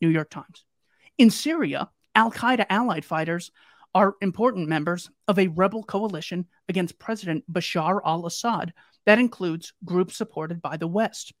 New 0.00 0.10
York 0.10 0.30
Times. 0.30 0.64
In 1.18 1.30
Syria, 1.30 1.90
Al 2.14 2.30
Qaeda 2.30 2.66
allied 2.70 3.04
fighters 3.04 3.50
are 3.96 4.14
important 4.20 4.68
members 4.68 5.10
of 5.26 5.40
a 5.40 5.48
rebel 5.48 5.82
coalition 5.82 6.46
against 6.68 7.00
President 7.00 7.42
Bashar 7.52 7.98
al 8.06 8.26
Assad 8.26 8.74
that 9.06 9.18
includes 9.18 9.72
groups 9.84 10.16
supported 10.16 10.62
by 10.62 10.76
the 10.76 10.86
West 10.86 11.32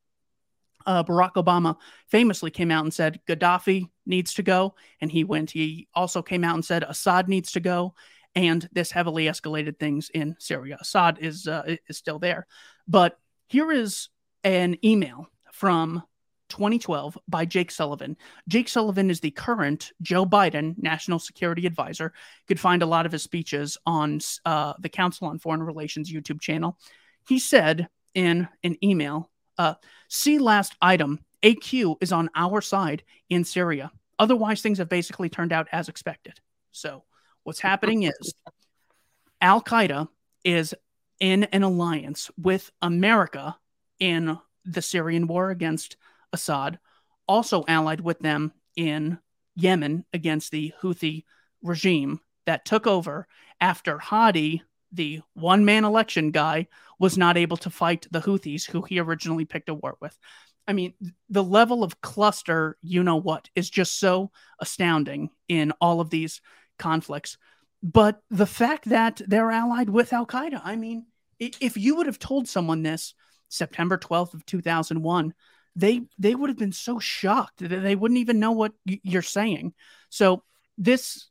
uh, 0.86 1.04
Barack 1.04 1.34
Obama 1.34 1.76
famously 2.08 2.50
came 2.50 2.70
out 2.70 2.84
and 2.84 2.92
said 2.92 3.20
Gaddafi 3.28 3.88
needs 4.06 4.34
to 4.34 4.42
go, 4.42 4.74
and 5.00 5.10
he 5.10 5.24
went. 5.24 5.50
He 5.50 5.88
also 5.94 6.22
came 6.22 6.44
out 6.44 6.54
and 6.54 6.64
said 6.64 6.82
Assad 6.82 7.28
needs 7.28 7.52
to 7.52 7.60
go, 7.60 7.94
and 8.34 8.68
this 8.72 8.90
heavily 8.90 9.24
escalated 9.26 9.78
things 9.78 10.10
in 10.12 10.36
Syria. 10.38 10.78
Assad 10.80 11.18
is 11.20 11.46
uh, 11.46 11.76
is 11.88 11.96
still 11.96 12.18
there, 12.18 12.46
but 12.88 13.18
here 13.48 13.72
is 13.72 14.08
an 14.44 14.76
email 14.84 15.26
from 15.52 16.02
2012 16.50 17.16
by 17.28 17.44
Jake 17.44 17.70
Sullivan. 17.70 18.16
Jake 18.48 18.68
Sullivan 18.68 19.10
is 19.10 19.20
the 19.20 19.30
current 19.30 19.92
Joe 20.02 20.26
Biden 20.26 20.74
national 20.76 21.18
security 21.18 21.66
advisor. 21.66 22.12
You 22.14 22.46
could 22.48 22.60
find 22.60 22.82
a 22.82 22.86
lot 22.86 23.06
of 23.06 23.12
his 23.12 23.22
speeches 23.22 23.78
on 23.86 24.20
uh, 24.44 24.74
the 24.80 24.88
Council 24.88 25.28
on 25.28 25.38
Foreign 25.38 25.62
Relations 25.62 26.12
YouTube 26.12 26.40
channel. 26.40 26.76
He 27.26 27.38
said 27.38 27.88
in 28.14 28.48
an 28.62 28.76
email, 28.84 29.30
uh, 29.60 29.74
see 30.08 30.38
last 30.38 30.74
item, 30.80 31.20
AQ 31.42 31.96
is 32.00 32.12
on 32.12 32.30
our 32.34 32.62
side 32.62 33.02
in 33.28 33.44
Syria. 33.44 33.90
Otherwise, 34.18 34.62
things 34.62 34.78
have 34.78 34.88
basically 34.88 35.28
turned 35.28 35.52
out 35.52 35.68
as 35.70 35.90
expected. 35.90 36.40
So, 36.72 37.04
what's 37.42 37.60
happening 37.60 38.04
is 38.04 38.34
Al 39.42 39.60
Qaeda 39.62 40.08
is 40.44 40.74
in 41.20 41.44
an 41.44 41.62
alliance 41.62 42.30
with 42.38 42.70
America 42.80 43.56
in 43.98 44.38
the 44.64 44.80
Syrian 44.80 45.26
war 45.26 45.50
against 45.50 45.98
Assad, 46.32 46.78
also 47.28 47.64
allied 47.68 48.00
with 48.00 48.18
them 48.20 48.52
in 48.76 49.18
Yemen 49.56 50.06
against 50.14 50.52
the 50.52 50.72
Houthi 50.80 51.24
regime 51.62 52.20
that 52.46 52.64
took 52.64 52.86
over 52.86 53.26
after 53.60 53.98
Hadi, 53.98 54.62
the 54.92 55.20
one 55.34 55.64
man 55.64 55.84
election 55.84 56.30
guy, 56.30 56.66
was 56.98 57.16
not 57.16 57.36
able 57.36 57.56
to 57.58 57.70
fight 57.70 58.06
the 58.10 58.20
Houthis, 58.20 58.68
who 58.68 58.82
he 58.82 58.98
originally 58.98 59.44
picked 59.44 59.68
a 59.68 59.74
war 59.74 59.96
with. 60.00 60.16
I 60.68 60.72
mean, 60.72 60.94
the 61.28 61.42
level 61.42 61.82
of 61.82 62.00
cluster, 62.00 62.76
you 62.82 63.02
know 63.02 63.16
what, 63.16 63.48
is 63.54 63.70
just 63.70 63.98
so 63.98 64.30
astounding 64.60 65.30
in 65.48 65.72
all 65.80 66.00
of 66.00 66.10
these 66.10 66.40
conflicts. 66.78 67.38
But 67.82 68.20
the 68.30 68.46
fact 68.46 68.88
that 68.90 69.20
they're 69.26 69.50
allied 69.50 69.88
with 69.88 70.12
Al 70.12 70.26
Qaeda, 70.26 70.60
I 70.62 70.76
mean, 70.76 71.06
if 71.38 71.76
you 71.78 71.96
would 71.96 72.06
have 72.06 72.18
told 72.18 72.46
someone 72.46 72.82
this 72.82 73.14
September 73.48 73.96
12th 73.96 74.34
of 74.34 74.44
2001, 74.44 75.32
they 75.76 76.02
they 76.18 76.34
would 76.34 76.50
have 76.50 76.58
been 76.58 76.72
so 76.72 76.98
shocked 76.98 77.60
that 77.60 77.68
they 77.68 77.96
wouldn't 77.96 78.18
even 78.18 78.40
know 78.40 78.52
what 78.52 78.72
you're 78.84 79.22
saying. 79.22 79.72
So 80.10 80.42
this 80.76 81.29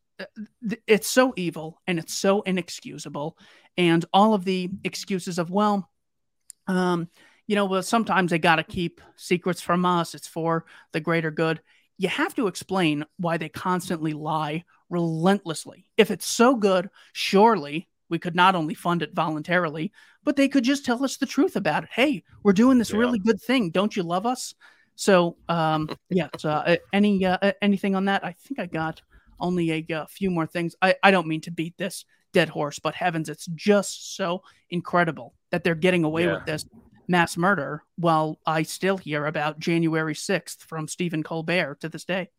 it's 0.87 1.09
so 1.09 1.33
evil 1.35 1.81
and 1.87 1.99
it's 1.99 2.13
so 2.13 2.41
inexcusable 2.41 3.37
and 3.77 4.05
all 4.13 4.33
of 4.33 4.45
the 4.45 4.69
excuses 4.83 5.39
of 5.39 5.49
well 5.49 5.89
um 6.67 7.07
you 7.47 7.55
know 7.55 7.65
well 7.65 7.83
sometimes 7.83 8.31
they 8.31 8.39
got 8.39 8.57
to 8.57 8.63
keep 8.63 9.01
secrets 9.15 9.61
from 9.61 9.85
us 9.85 10.13
it's 10.13 10.27
for 10.27 10.65
the 10.91 10.99
greater 10.99 11.31
good 11.31 11.61
you 11.97 12.09
have 12.09 12.35
to 12.35 12.47
explain 12.47 13.05
why 13.17 13.37
they 13.37 13.49
constantly 13.49 14.13
lie 14.13 14.63
relentlessly 14.89 15.85
if 15.97 16.11
it's 16.11 16.27
so 16.27 16.55
good 16.55 16.89
surely 17.13 17.87
we 18.09 18.19
could 18.19 18.35
not 18.35 18.55
only 18.55 18.73
fund 18.73 19.01
it 19.01 19.13
voluntarily, 19.13 19.91
but 20.23 20.35
they 20.35 20.47
could 20.47 20.63
just 20.63 20.83
tell 20.83 21.03
us 21.03 21.17
the 21.17 21.25
truth 21.25 21.55
about 21.55 21.83
it. 21.83 21.89
Hey, 21.93 22.23
we're 22.43 22.53
doing 22.53 22.77
this 22.77 22.91
yeah. 22.91 22.97
really 22.97 23.19
good 23.19 23.39
thing. 23.41 23.69
Don't 23.69 23.95
you 23.95 24.03
love 24.03 24.25
us? 24.25 24.55
So, 24.95 25.37
um, 25.47 25.89
yeah. 26.09 26.27
So, 26.37 26.49
uh, 26.49 26.75
any 26.91 27.25
uh, 27.25 27.53
anything 27.61 27.95
on 27.95 28.05
that? 28.05 28.25
I 28.25 28.33
think 28.33 28.59
I 28.59 28.65
got 28.65 29.01
only 29.39 29.71
a, 29.71 29.85
a 29.89 30.01
uh, 30.01 30.05
few 30.07 30.31
more 30.31 30.45
things. 30.45 30.75
I, 30.81 30.95
I 31.03 31.11
don't 31.11 31.27
mean 31.27 31.41
to 31.41 31.51
beat 31.51 31.77
this 31.77 32.05
dead 32.33 32.49
horse, 32.49 32.79
but 32.79 32.95
heavens, 32.95 33.29
it's 33.29 33.45
just 33.55 34.15
so 34.15 34.43
incredible 34.69 35.33
that 35.51 35.63
they're 35.63 35.75
getting 35.75 36.03
away 36.03 36.25
yeah. 36.25 36.35
with 36.35 36.45
this 36.45 36.65
mass 37.07 37.37
murder 37.37 37.83
while 37.97 38.39
I 38.45 38.63
still 38.63 38.97
hear 38.97 39.25
about 39.25 39.59
January 39.59 40.13
6th 40.13 40.61
from 40.61 40.87
Stephen 40.87 41.23
Colbert 41.23 41.79
to 41.81 41.89
this 41.89 42.05
day. 42.05 42.29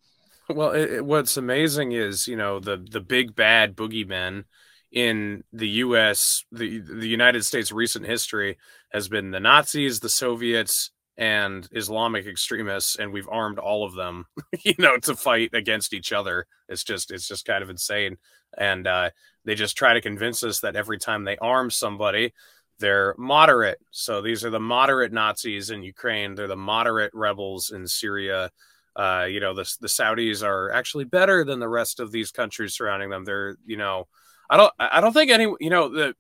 Well, 0.49 0.71
it, 0.71 0.93
it, 0.93 1.05
what's 1.05 1.37
amazing 1.37 1.93
is, 1.93 2.27
you 2.27 2.37
know, 2.37 2.59
the 2.59 2.77
the 2.77 3.01
big 3.01 3.37
bad 3.37 3.77
boogeymen 3.77 4.45
in 4.91 5.45
the 5.53 5.69
U.S. 5.69 6.45
the 6.51 6.81
the 6.81 7.09
United 7.09 7.45
States 7.45 7.71
recent 7.71 8.07
history 8.07 8.59
has 8.93 9.09
been 9.09 9.31
the 9.31 9.39
Nazis, 9.39 10.01
the 10.01 10.09
Soviets, 10.09 10.91
and 11.21 11.69
Islamic 11.73 12.27
extremists, 12.27 12.97
and 12.97 13.13
we've 13.13 13.29
armed 13.31 13.59
all 13.59 13.85
of 13.85 13.95
them, 13.95 14.25
you 14.65 14.75
know, 14.79 14.97
to 14.97 15.15
fight 15.15 15.51
against 15.53 15.93
each 15.93 16.13
other. 16.13 16.47
It's 16.69 16.83
just 16.83 17.13
it's 17.13 17.29
just 17.29 17.45
kind 17.45 17.63
of 17.63 17.69
insane, 17.69 18.17
and 18.57 18.87
uh, 18.87 19.11
they 19.45 19.55
just 19.55 19.77
try 19.77 19.93
to 19.93 20.01
convince 20.01 20.43
us 20.43 20.61
that 20.61 20.77
every 20.77 20.99
time 20.99 21.25
they 21.25 21.37
arm 21.37 21.71
somebody, 21.71 22.33
they're 22.79 23.15
moderate. 23.19 23.79
So 23.91 24.23
these 24.23 24.45
are 24.47 24.51
the 24.51 24.61
moderate 24.61 25.13
Nazis 25.13 25.69
in 25.69 25.83
Ukraine. 25.83 26.35
They're 26.35 26.49
the 26.49 26.57
moderate 26.57 27.13
rebels 27.13 27.71
in 27.71 27.87
Syria. 27.87 28.51
Uh, 28.97 29.27
you 29.29 29.41
know, 29.41 29.53
the 29.53 29.71
the 29.83 29.89
Saudis 29.89 30.43
are 30.43 30.73
actually 30.73 31.05
better 31.05 31.45
than 31.45 31.61
the 31.61 31.69
rest 31.69 32.01
of 32.01 32.13
these 32.13 32.31
countries 32.31 32.75
surrounding 32.75 33.11
them. 33.11 33.27
They're 33.27 33.57
you 33.67 33.77
know 33.77 34.09
I 34.49 34.57
don't 34.57 34.73
I 34.79 35.03
don't 35.03 35.13
think 35.13 35.31
any 35.31 35.53
you 35.61 35.69
know 35.69 35.91
the 35.91 36.15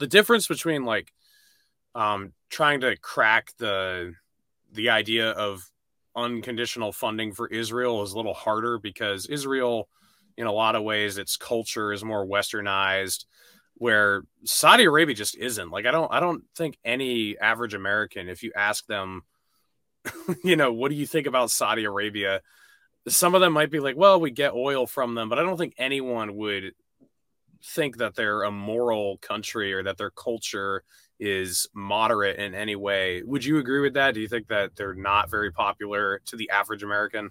the 0.00 0.08
difference 0.08 0.48
between 0.48 0.84
like 0.84 1.12
um 1.94 2.32
trying 2.50 2.80
to 2.80 2.96
crack 2.96 3.52
the 3.58 4.14
the 4.72 4.90
idea 4.90 5.30
of 5.30 5.70
unconditional 6.16 6.92
funding 6.92 7.32
for 7.32 7.48
Israel 7.48 8.02
is 8.02 8.12
a 8.12 8.16
little 8.16 8.34
harder 8.34 8.78
because 8.78 9.26
Israel 9.26 9.88
in 10.36 10.46
a 10.46 10.52
lot 10.52 10.74
of 10.74 10.82
ways 10.82 11.18
its 11.18 11.36
culture 11.36 11.92
is 11.92 12.04
more 12.04 12.26
westernized 12.26 13.24
where 13.74 14.22
Saudi 14.44 14.84
Arabia 14.84 15.14
just 15.14 15.36
isn't. 15.36 15.70
Like 15.70 15.86
I 15.86 15.90
don't 15.90 16.12
I 16.12 16.20
don't 16.20 16.44
think 16.56 16.78
any 16.84 17.38
average 17.38 17.74
American 17.74 18.28
if 18.28 18.42
you 18.42 18.52
ask 18.56 18.86
them 18.86 19.22
you 20.44 20.56
know, 20.56 20.72
what 20.72 20.90
do 20.90 20.96
you 20.96 21.06
think 21.06 21.26
about 21.26 21.50
Saudi 21.50 21.84
Arabia? 21.84 22.40
Some 23.08 23.34
of 23.34 23.40
them 23.40 23.52
might 23.52 23.70
be 23.70 23.80
like, 23.80 23.96
well, 23.96 24.20
we 24.20 24.30
get 24.30 24.52
oil 24.52 24.86
from 24.86 25.14
them, 25.14 25.28
but 25.28 25.38
I 25.38 25.42
don't 25.42 25.56
think 25.56 25.74
anyone 25.78 26.36
would 26.36 26.72
think 27.64 27.98
that 27.98 28.14
they're 28.14 28.42
a 28.42 28.50
moral 28.50 29.18
country 29.18 29.72
or 29.72 29.82
that 29.82 29.98
their 29.98 30.10
culture 30.10 30.82
is 31.20 31.68
moderate 31.72 32.38
in 32.38 32.54
any 32.54 32.74
way. 32.74 33.22
Would 33.22 33.44
you 33.44 33.58
agree 33.58 33.80
with 33.80 33.94
that? 33.94 34.14
Do 34.14 34.20
you 34.20 34.28
think 34.28 34.48
that 34.48 34.74
they're 34.74 34.94
not 34.94 35.30
very 35.30 35.52
popular 35.52 36.20
to 36.26 36.36
the 36.36 36.50
average 36.50 36.82
American? 36.82 37.30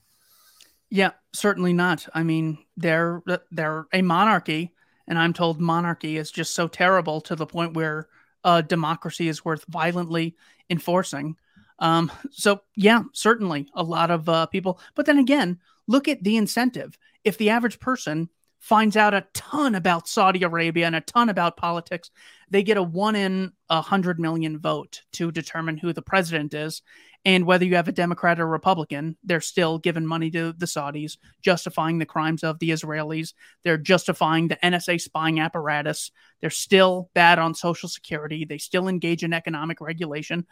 Yeah, 0.89 1.12
certainly 1.34 1.74
not. 1.74 2.08
I 2.13 2.24
mean, 2.24 2.58
they're 2.78 3.22
they're 3.52 3.88
a 3.94 4.02
monarchy, 4.02 4.74
and 5.08 5.17
I'm 5.17 5.34
told 5.34 5.60
monarchy 5.60 6.17
is 6.17 6.32
just 6.32 6.54
so 6.54 6.67
terrible 6.67 7.22
to 7.22 7.36
the 7.36 7.46
point 7.46 7.76
where 7.76 8.08
uh, 8.44 8.62
democracy 8.62 9.28
is 9.28 9.46
worth 9.46 9.65
violently 9.70 10.36
enforcing. 10.70 11.36
Um, 11.80 12.12
so 12.32 12.62
yeah, 12.76 13.04
certainly 13.13 13.67
a 13.74 13.84
lot 13.84 14.12
of 14.12 14.30
uh, 14.30 14.46
people. 14.48 14.80
But 14.96 15.06
then 15.06 15.17
again, 15.17 15.60
look 15.88 16.08
at 16.08 16.24
the 16.24 16.38
incentive. 16.38 16.98
If 17.24 17.38
the 17.38 17.50
average 17.50 17.80
person 17.80 18.30
finds 18.62 18.95
out 18.95 19.15
a 19.15 19.26
ton 19.34 19.74
about 19.74 20.08
Saudi 20.08 20.43
Arabia 20.43 20.86
and 20.86 20.95
a 20.95 21.02
ton 21.02 21.30
about 21.30 21.58
politics. 21.58 22.12
They 22.52 22.62
get 22.62 22.78
a 22.78 22.84
one 22.84 23.15
in 23.15 23.52
a 23.69 23.82
hundred 23.82 24.19
million 24.19 24.60
vote 24.60 25.02
to 25.13 25.32
determine 25.32 25.78
who 25.78 25.91
the 25.93 26.04
president 26.04 26.54
is. 26.54 26.84
And 27.26 27.45
whether 27.45 27.65
you 27.65 27.76
have 27.76 27.88
a 27.88 27.91
Democrat 27.91 28.39
or 28.39 28.47
Republican, 28.47 29.17
they're 29.24 29.41
still 29.41 29.80
giving 29.80 30.06
money 30.06 30.30
to 30.32 30.54
the 30.54 30.67
Saudis, 30.67 31.17
justifying 31.41 31.97
the 31.97 32.06
crimes 32.06 32.43
of 32.43 32.60
the 32.60 32.69
Israelis. 32.69 33.34
They're 33.63 33.78
justifying 33.78 34.47
the 34.47 34.58
NSA 34.63 35.02
spying 35.02 35.39
apparatus. 35.39 36.12
They're 36.39 36.50
still 36.52 37.10
bad 37.15 37.39
on 37.39 37.56
Social 37.56 37.89
Security. 37.89 38.45
They 38.45 38.60
still 38.60 38.88
engage 38.88 39.24
in 39.24 39.34
economic 39.34 39.82
regulation. 39.82 40.45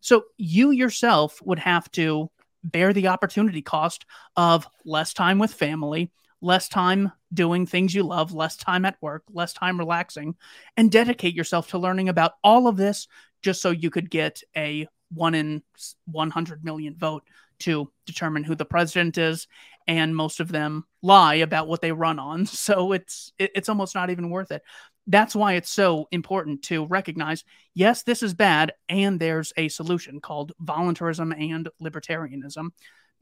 So 0.00 0.24
you 0.36 0.70
yourself 0.70 1.40
would 1.42 1.60
have 1.60 1.90
to 1.92 2.30
bear 2.62 2.92
the 2.92 3.08
opportunity 3.08 3.62
cost 3.62 4.04
of 4.36 4.66
less 4.84 5.14
time 5.14 5.38
with 5.38 5.52
family, 5.52 6.10
less 6.44 6.68
time 6.68 7.10
doing 7.32 7.66
things 7.66 7.94
you 7.94 8.02
love, 8.02 8.32
less 8.32 8.54
time 8.56 8.84
at 8.84 9.00
work, 9.00 9.24
less 9.32 9.54
time 9.54 9.78
relaxing, 9.78 10.34
and 10.76 10.92
dedicate 10.92 11.34
yourself 11.34 11.70
to 11.70 11.78
learning 11.78 12.10
about 12.10 12.32
all 12.44 12.68
of 12.68 12.76
this 12.76 13.08
just 13.42 13.62
so 13.62 13.70
you 13.70 13.90
could 13.90 14.10
get 14.10 14.42
a 14.56 14.86
one 15.12 15.34
in 15.34 15.62
100 16.06 16.64
million 16.64 16.96
vote 16.96 17.22
to 17.60 17.90
determine 18.04 18.44
who 18.44 18.54
the 18.54 18.64
president 18.64 19.16
is. 19.16 19.48
And 19.86 20.14
most 20.14 20.40
of 20.40 20.52
them 20.52 20.84
lie 21.02 21.36
about 21.36 21.66
what 21.66 21.80
they 21.80 21.92
run 21.92 22.18
on. 22.18 22.46
So 22.54 22.92
it's, 22.92 23.32
it's 23.38 23.68
almost 23.68 23.94
not 23.94 24.10
even 24.10 24.30
worth 24.30 24.50
it. 24.50 24.62
That's 25.06 25.34
why 25.34 25.54
it's 25.54 25.70
so 25.70 26.08
important 26.10 26.62
to 26.64 26.86
recognize 26.86 27.44
yes, 27.74 28.02
this 28.02 28.22
is 28.22 28.34
bad, 28.34 28.72
and 28.88 29.18
there's 29.18 29.52
a 29.56 29.68
solution 29.68 30.20
called 30.20 30.52
voluntarism 30.60 31.32
and 31.32 31.68
libertarianism 31.82 32.70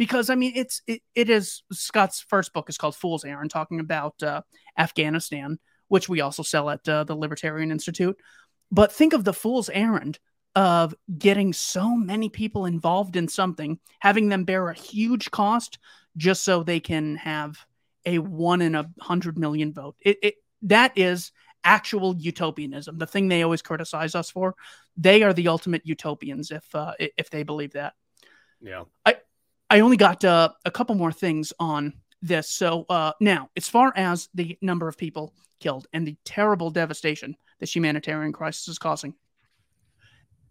because 0.03 0.31
I 0.31 0.35
mean 0.35 0.55
it's 0.57 0.83
it, 0.89 1.01
it 1.15 1.31
is 1.31 1.63
Scott's 1.71 2.27
first 2.29 2.53
book 2.53 2.69
is 2.69 2.77
called 2.77 2.97
Fool's 2.97 3.25
Errand, 3.25 3.53
talking 3.53 3.79
about 3.79 4.21
uh, 4.21 4.43
Afghanistan, 4.77 5.61
which 5.87 6.09
we 6.09 6.21
also 6.21 6.43
sell 6.43 6.69
at 6.71 6.89
uh, 6.89 7.05
the 7.05 7.15
Libertarian 7.15 7.71
Institute. 7.71 8.17
But 8.73 8.91
think 8.91 9.13
of 9.13 9.23
the 9.23 9.33
fool's 9.33 9.69
errand 9.69 10.19
of 10.57 10.93
getting 11.19 11.53
so 11.53 11.95
many 11.95 12.29
people 12.29 12.67
involved 12.67 13.15
in 13.15 13.29
something, 13.29 13.79
having 14.01 14.29
them 14.29 14.43
bear 14.43 14.71
a 14.71 14.75
huge 14.75 15.31
cost 15.31 15.79
just 16.17 16.43
so 16.43 16.65
they 16.65 16.81
can 16.81 17.15
have 17.15 17.57
a 18.05 18.19
one 18.19 18.61
in 18.61 18.75
a 18.75 18.91
hundred 19.01 19.39
million 19.39 19.73
vote. 19.73 19.95
It, 20.01 20.19
it 20.21 20.35
that 20.63 20.99
is 20.99 21.31
actual 21.63 22.17
utopianism, 22.17 22.99
the 22.99 23.07
thing 23.07 23.29
they 23.29 23.45
always 23.45 23.63
criticize 23.63 24.17
us 24.17 24.33
for. 24.33 24.57
They 24.97 25.23
are 25.23 25.33
the 25.33 25.47
ultimate 25.47 25.83
utopians 25.85 26.51
if 26.51 26.75
uh, 26.75 26.95
if 26.99 27.31
they 27.31 27.45
believe 27.45 27.75
that. 27.75 27.93
Yeah. 28.61 28.85
I 29.07 29.17
I 29.73 29.81
only 29.81 29.97
got 29.97 30.23
uh, 30.23 30.51
a 30.67 30.71
couple 30.71 30.95
more 30.97 31.13
things 31.13 31.51
on 31.59 31.95
this. 32.21 32.51
So 32.51 32.85
uh, 32.91 33.13
now, 33.21 33.49
as 33.57 33.71
far 33.71 33.91
as 33.97 34.29
the 34.35 34.59
number 34.61 34.87
of 34.87 34.99
people 34.99 35.33
killed 35.61 35.87
and 35.95 36.07
the 36.07 36.15
terrible 36.27 36.69
devastation 36.69 37.37
this 37.59 37.75
humanitarian 37.75 38.35
crisis 38.35 38.69
is 38.69 38.79
causing, 38.79 39.15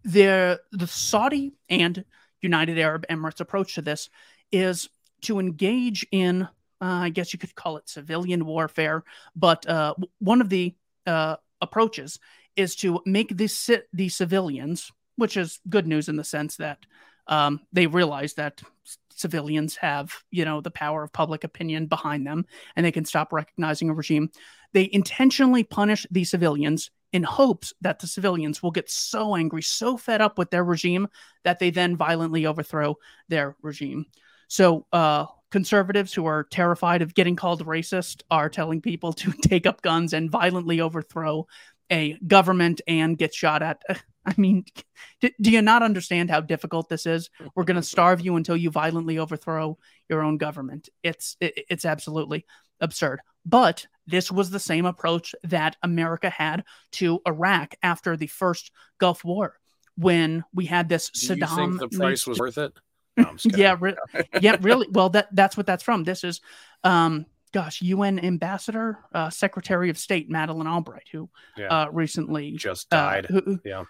the 0.02 0.60
the 0.72 0.88
Saudi 0.88 1.52
and 1.68 2.04
United 2.40 2.80
Arab 2.80 3.06
Emirates 3.08 3.38
approach 3.38 3.76
to 3.76 3.82
this 3.82 4.10
is 4.50 4.88
to 5.20 5.38
engage 5.38 6.04
in, 6.10 6.42
uh, 6.42 6.48
I 6.80 7.10
guess 7.10 7.32
you 7.32 7.38
could 7.38 7.54
call 7.54 7.76
it 7.76 7.88
civilian 7.88 8.44
warfare, 8.44 9.04
but 9.36 9.64
uh, 9.68 9.94
one 10.18 10.40
of 10.40 10.48
the 10.48 10.74
uh, 11.06 11.36
approaches 11.60 12.18
is 12.56 12.74
to 12.76 13.00
make 13.06 13.36
these 13.36 13.70
the 13.92 14.08
civilians, 14.08 14.90
which 15.14 15.36
is 15.36 15.60
good 15.68 15.86
news 15.86 16.08
in 16.08 16.16
the 16.16 16.24
sense 16.24 16.56
that 16.56 16.78
um, 17.28 17.60
they 17.72 17.86
realize 17.86 18.34
that 18.34 18.60
civilians 19.16 19.76
have, 19.76 20.12
you 20.30 20.44
know, 20.44 20.60
the 20.60 20.70
power 20.70 21.02
of 21.02 21.12
public 21.12 21.44
opinion 21.44 21.86
behind 21.86 22.26
them, 22.26 22.44
and 22.76 22.84
they 22.84 22.92
can 22.92 23.04
stop 23.04 23.32
recognizing 23.32 23.90
a 23.90 23.94
regime. 23.94 24.30
They 24.72 24.88
intentionally 24.92 25.64
punish 25.64 26.06
these 26.10 26.30
civilians 26.30 26.90
in 27.12 27.22
hopes 27.22 27.72
that 27.80 27.98
the 27.98 28.06
civilians 28.06 28.62
will 28.62 28.70
get 28.70 28.90
so 28.90 29.36
angry, 29.36 29.62
so 29.62 29.96
fed 29.96 30.20
up 30.20 30.38
with 30.38 30.50
their 30.50 30.64
regime 30.64 31.08
that 31.44 31.58
they 31.58 31.70
then 31.70 31.96
violently 31.96 32.46
overthrow 32.46 32.96
their 33.28 33.56
regime. 33.62 34.06
So, 34.48 34.86
uh, 34.92 35.26
conservatives 35.50 36.14
who 36.14 36.24
are 36.24 36.44
terrified 36.44 37.02
of 37.02 37.14
getting 37.14 37.36
called 37.36 37.64
racist 37.66 38.22
are 38.30 38.48
telling 38.48 38.80
people 38.80 39.12
to 39.12 39.32
take 39.42 39.66
up 39.66 39.82
guns 39.82 40.14
and 40.14 40.30
violently 40.30 40.80
overthrow 40.80 41.46
a 41.92 42.18
government 42.26 42.80
and 42.88 43.16
get 43.16 43.34
shot 43.34 43.62
at. 43.62 43.82
I 44.24 44.34
mean, 44.36 44.64
do, 45.20 45.30
do 45.40 45.50
you 45.50 45.62
not 45.62 45.82
understand 45.82 46.30
how 46.30 46.40
difficult 46.40 46.88
this 46.88 47.06
is? 47.06 47.28
We're 47.56 47.64
going 47.64 47.76
to 47.76 47.82
starve 47.82 48.20
you 48.20 48.36
until 48.36 48.56
you 48.56 48.70
violently 48.70 49.18
overthrow 49.18 49.78
your 50.08 50.22
own 50.22 50.38
government. 50.38 50.88
It's 51.02 51.36
it, 51.40 51.64
it's 51.68 51.84
absolutely 51.84 52.46
absurd. 52.80 53.20
But 53.44 53.86
this 54.06 54.30
was 54.30 54.50
the 54.50 54.60
same 54.60 54.86
approach 54.86 55.34
that 55.42 55.76
America 55.82 56.30
had 56.30 56.64
to 56.92 57.20
Iraq 57.26 57.74
after 57.82 58.16
the 58.16 58.28
first 58.28 58.70
Gulf 58.98 59.24
War, 59.24 59.58
when 59.96 60.44
we 60.54 60.66
had 60.66 60.88
this 60.88 61.10
Do 61.10 61.34
Saddam. 61.34 61.40
You 61.40 61.78
think 61.78 61.90
the 61.90 61.98
price 61.98 62.26
was 62.26 62.38
worth 62.38 62.58
it? 62.58 62.72
No, 63.14 63.36
yeah, 63.44 63.76
re- 63.78 63.96
yeah, 64.40 64.56
really. 64.62 64.86
Well, 64.90 65.10
that 65.10 65.28
that's 65.32 65.54
what 65.54 65.66
that's 65.66 65.82
from. 65.82 66.02
This 66.02 66.24
is, 66.24 66.40
um, 66.82 67.26
gosh, 67.52 67.82
UN 67.82 68.18
Ambassador, 68.18 68.98
uh, 69.14 69.30
Secretary 69.30 69.90
of 69.90 69.98
State 69.98 70.30
Madeleine 70.30 70.66
Albright, 70.66 71.08
who 71.12 71.28
Yeah. 71.56 71.68
uh, 71.68 71.88
recently 71.90 72.52
just 72.52 72.92
uh, 72.92 72.96
died. 72.96 73.26
who, 73.26 73.60
Yeah. 73.64 73.84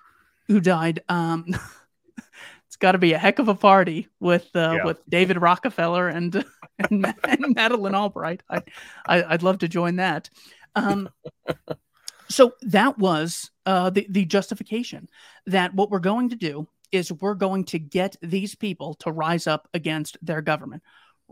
who 0.48 0.60
died. 0.60 1.02
Um, 1.08 1.46
it's 2.66 2.76
got 2.78 2.92
to 2.92 2.98
be 2.98 3.12
a 3.12 3.18
heck 3.18 3.38
of 3.38 3.48
a 3.48 3.54
party 3.54 4.08
with 4.20 4.48
uh, 4.54 4.74
Yeah. 4.76 4.84
with 4.84 5.00
David 5.08 5.40
Rockefeller 5.40 6.08
and 6.08 6.44
and, 6.78 7.14
and 7.24 7.54
Madeleine 7.54 7.94
Albright. 7.94 8.42
I, 8.50 8.62
I 9.06 9.22
I'd 9.24 9.42
love 9.42 9.58
to 9.58 9.68
join 9.68 9.96
that. 9.96 10.28
Um, 10.74 11.08
so 12.28 12.52
that 12.62 12.98
was 12.98 13.50
uh, 13.66 13.90
the 13.90 14.06
the 14.10 14.24
justification 14.24 15.08
that 15.46 15.74
what 15.74 15.90
we're 15.90 15.98
going 16.00 16.30
to 16.30 16.36
do 16.36 16.68
is 16.90 17.10
we're 17.12 17.34
going 17.34 17.64
to 17.64 17.78
get 17.78 18.16
these 18.20 18.54
people 18.54 18.94
to 18.94 19.10
rise 19.10 19.46
up 19.46 19.68
against 19.72 20.18
their 20.20 20.42
government. 20.42 20.82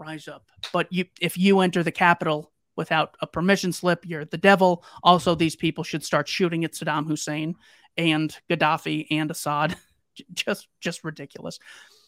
Rise 0.00 0.28
up, 0.28 0.50
but 0.72 0.90
you 0.90 1.04
if 1.20 1.36
you 1.36 1.60
enter 1.60 1.82
the 1.82 1.92
Capitol 1.92 2.50
without 2.74 3.16
a 3.20 3.26
permission 3.26 3.70
slip, 3.70 4.06
you're 4.06 4.24
the 4.24 4.38
devil. 4.38 4.82
Also, 5.02 5.34
these 5.34 5.56
people 5.56 5.84
should 5.84 6.02
start 6.02 6.26
shooting 6.26 6.64
at 6.64 6.72
Saddam 6.72 7.06
Hussein 7.06 7.54
and 7.98 8.34
Gaddafi 8.48 9.06
and 9.10 9.30
Assad. 9.30 9.76
Just 10.34 10.68
just 10.80 11.02
ridiculous. 11.02 11.58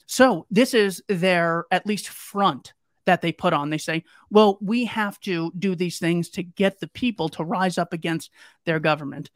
So 0.07 0.45
this 0.51 0.75
is 0.75 1.03
their 1.09 1.65
at 1.71 1.87
least 1.87 2.09
front 2.09 2.75
that 3.07 3.23
they 3.23 3.33
put 3.33 3.55
on. 3.55 3.71
They 3.71 3.79
say, 3.79 4.05
well, 4.29 4.59
we 4.61 4.85
have 4.87 5.19
to 5.21 5.51
do 5.59 5.75
these 5.75 5.99
things 5.99 6.29
to 6.31 6.43
get 6.43 6.81
the 6.81 6.89
people 6.89 7.29
to 7.31 7.45
rise 7.45 7.79
up 7.79 7.93
against 7.93 8.31
their 8.67 8.81
government. 8.81 9.31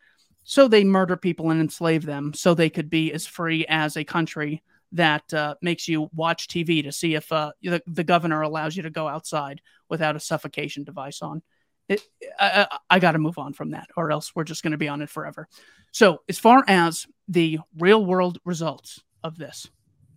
So 0.45 0.69
they 0.69 0.85
murder 0.85 1.17
people 1.17 1.51
and 1.51 1.61
enslave 1.61 2.05
them 2.05 2.35
so 2.35 2.53
they 2.53 2.69
could 2.69 2.91
be 2.91 3.13
as 3.13 3.27
free 3.27 3.65
as 3.67 3.97
a 3.97 4.05
country 4.05 4.63
that 4.93 5.33
uh, 5.35 5.55
makes 5.63 5.89
you 5.89 6.09
watch 6.15 6.49
TV 6.49 6.83
to 6.83 6.93
see 6.93 7.15
if 7.15 7.31
uh, 7.33 7.53
the, 7.63 7.83
the 7.87 8.05
governor 8.05 8.43
allows 8.43 8.77
you 8.77 8.83
to 8.85 8.91
go 8.91 9.09
outside 9.09 9.61
without 9.89 10.17
a 10.17 10.21
suffocation 10.21 10.85
device 10.85 11.23
on. 11.23 11.43
It, 11.89 12.01
I, 12.39 12.67
I, 12.71 12.79
I 12.91 12.99
got 12.99 13.13
to 13.13 13.19
move 13.19 13.39
on 13.39 13.53
from 13.53 13.71
that, 13.71 13.89
or 13.97 14.11
else 14.11 14.33
we're 14.35 14.45
just 14.45 14.63
going 14.63 14.73
to 14.73 14.79
be 14.79 14.89
on 14.89 15.03
it 15.03 15.11
forever. 15.11 15.49
So, 15.93 16.23
as 16.29 16.39
far 16.39 16.65
as 16.67 17.07
the 17.29 17.59
real 17.79 18.05
world 18.05 18.39
results 18.45 19.01
of 19.23 19.39
this, 19.39 19.69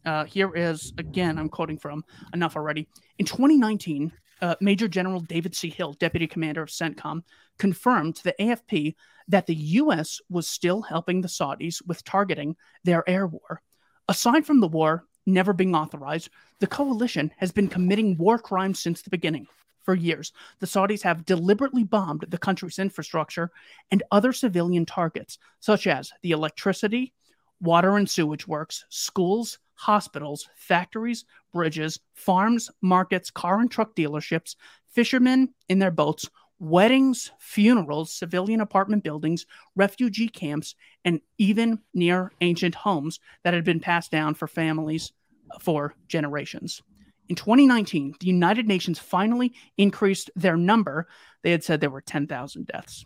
uh, 0.06 0.26
here 0.26 0.52
is 0.56 0.94
again, 0.98 1.38
I'm 1.38 1.50
quoting 1.50 1.78
from 1.78 2.04
enough 2.34 2.56
already. 2.56 2.88
In 3.20 3.26
2019, 3.26 4.12
uh, 4.42 4.56
Major 4.62 4.88
General 4.88 5.20
David 5.20 5.56
C. 5.56 5.70
Hill, 5.70 5.94
deputy 5.94 6.28
commander 6.28 6.62
of 6.62 6.70
CENTCOM, 6.70 7.22
confirmed 7.58 8.16
to 8.16 8.24
the 8.24 8.36
AFP 8.40 8.96
that 9.28 9.46
the 9.46 9.56
U.S. 9.56 10.20
was 10.30 10.48
still 10.48 10.82
helping 10.82 11.22
the 11.22 11.28
Saudis 11.28 11.86
with 11.86 12.04
targeting 12.04 12.56
their 12.84 13.08
air 13.08 13.28
war. 13.28 13.62
Aside 14.10 14.44
from 14.44 14.60
the 14.60 14.68
war 14.68 15.06
never 15.28 15.54
being 15.54 15.76
authorized, 15.76 16.32
the 16.58 16.66
coalition 16.66 17.32
has 17.38 17.52
been 17.52 17.68
committing 17.68 18.18
war 18.18 18.40
crimes 18.40 18.80
since 18.80 19.04
the 19.04 19.12
beginning. 19.12 19.46
For 19.84 19.94
years, 19.94 20.34
the 20.58 20.66
Saudis 20.66 21.04
have 21.04 21.26
deliberately 21.26 21.84
bombed 21.84 22.26
the 22.28 22.40
country's 22.40 22.80
infrastructure 22.80 23.52
and 23.92 24.02
other 24.12 24.34
civilian 24.34 24.88
targets, 24.88 25.38
such 25.60 25.86
as 25.86 26.12
the 26.24 26.32
electricity, 26.32 27.14
water 27.62 27.98
and 27.98 28.10
sewage 28.10 28.48
works, 28.48 28.84
schools, 28.90 29.60
hospitals, 29.76 30.50
factories, 30.56 31.26
bridges, 31.54 32.00
farms, 32.16 32.72
markets, 32.82 33.30
car 33.30 33.60
and 33.60 33.70
truck 33.70 33.96
dealerships, 33.96 34.56
fishermen 34.90 35.54
in 35.68 35.78
their 35.78 35.92
boats, 35.92 36.28
weddings, 36.60 37.32
funerals, 37.40 38.14
civilian 38.14 38.62
apartment 38.62 39.04
buildings, 39.04 39.46
refugee 39.76 40.28
camps, 40.28 40.76
and 41.06 41.22
even 41.38 41.80
near 41.94 42.32
ancient 42.42 42.76
homes 42.76 43.20
that 43.44 43.54
had 43.54 43.64
been 43.64 43.80
passed 43.80 44.12
down 44.12 44.36
for 44.36 44.48
families 44.48 45.14
for 45.62 45.96
generations. 46.08 46.82
In 47.30 47.36
2019, 47.36 48.16
the 48.20 48.28
United 48.28 48.68
Nations 48.68 49.00
finally 49.00 49.54
increased 49.78 50.32
their 50.36 50.58
number. 50.58 51.08
They 51.44 51.52
had 51.52 51.64
said 51.64 51.80
there 51.80 51.90
were 51.90 52.02
10,000 52.02 52.68
deaths, 52.68 53.06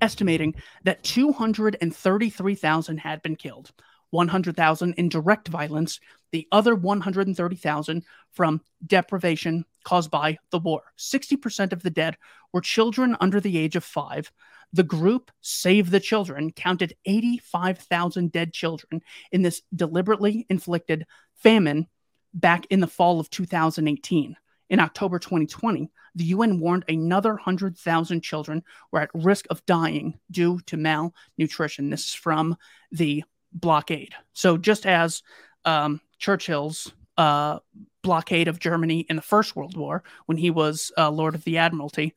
estimating 0.00 0.54
that 0.84 1.02
233,000 1.02 2.98
had 2.98 3.22
been 3.22 3.36
killed, 3.36 3.72
100,000 4.10 4.94
in 4.94 5.08
direct 5.08 5.48
violence, 5.48 5.98
the 6.32 6.46
other 6.52 6.74
130,000 6.74 8.04
from 8.32 8.60
deprivation 8.86 9.64
caused 9.84 10.10
by 10.10 10.38
the 10.50 10.58
war. 10.58 10.82
60% 10.98 11.72
of 11.72 11.82
the 11.82 11.90
dead 11.90 12.16
were 12.52 12.60
children 12.60 13.16
under 13.20 13.40
the 13.40 13.58
age 13.58 13.76
of 13.76 13.84
five. 13.84 14.30
The 14.72 14.82
group 14.82 15.30
Save 15.40 15.90
the 15.90 16.00
Children 16.00 16.52
counted 16.52 16.96
85,000 17.04 18.32
dead 18.32 18.52
children 18.52 19.02
in 19.30 19.42
this 19.42 19.62
deliberately 19.74 20.46
inflicted 20.48 21.06
famine 21.36 21.86
back 22.34 22.66
in 22.68 22.80
the 22.80 22.86
fall 22.86 23.20
of 23.20 23.30
2018. 23.30 24.36
In 24.68 24.80
October 24.80 25.18
2020, 25.18 25.90
the 26.16 26.24
UN 26.24 26.58
warned 26.58 26.84
another 26.88 27.34
100,000 27.34 28.20
children 28.20 28.64
were 28.90 29.00
at 29.00 29.10
risk 29.14 29.46
of 29.50 29.64
dying 29.66 30.18
due 30.30 30.60
to 30.66 30.76
malnutrition. 30.76 31.90
This 31.90 32.06
is 32.06 32.14
from 32.14 32.56
the 32.90 33.22
blockade. 33.52 34.14
So, 34.32 34.56
just 34.56 34.86
as 34.86 35.22
um, 35.64 36.00
Churchill's 36.18 36.92
uh, 37.16 37.58
blockade 38.02 38.48
of 38.48 38.58
Germany 38.58 39.06
in 39.08 39.16
the 39.16 39.22
First 39.22 39.56
World 39.56 39.76
War, 39.76 40.02
when 40.26 40.38
he 40.38 40.50
was 40.50 40.92
uh, 40.96 41.10
Lord 41.10 41.34
of 41.34 41.44
the 41.44 41.58
Admiralty, 41.58 42.14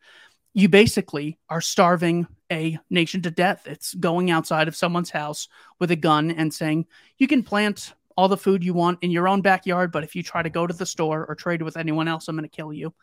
you 0.53 0.67
basically 0.69 1.37
are 1.49 1.61
starving 1.61 2.27
a 2.51 2.77
nation 2.89 3.21
to 3.21 3.31
death. 3.31 3.67
It's 3.67 3.93
going 3.93 4.31
outside 4.31 4.67
of 4.67 4.75
someone's 4.75 5.11
house 5.11 5.47
with 5.79 5.91
a 5.91 5.95
gun 5.95 6.31
and 6.31 6.53
saying, 6.53 6.87
you 7.17 7.27
can 7.27 7.43
plant 7.43 7.93
all 8.17 8.27
the 8.27 8.35
food 8.35 8.63
you 8.63 8.73
want 8.73 8.99
in 9.01 9.11
your 9.11 9.27
own 9.27 9.41
backyard, 9.41 9.91
but 9.91 10.03
if 10.03 10.15
you 10.15 10.23
try 10.23 10.43
to 10.43 10.49
go 10.49 10.67
to 10.67 10.73
the 10.73 10.85
store 10.85 11.25
or 11.25 11.35
trade 11.35 11.61
with 11.61 11.77
anyone 11.77 12.07
else, 12.07 12.27
I'm 12.27 12.35
going 12.35 12.49
to 12.49 12.55
kill 12.55 12.73
you. 12.73 12.93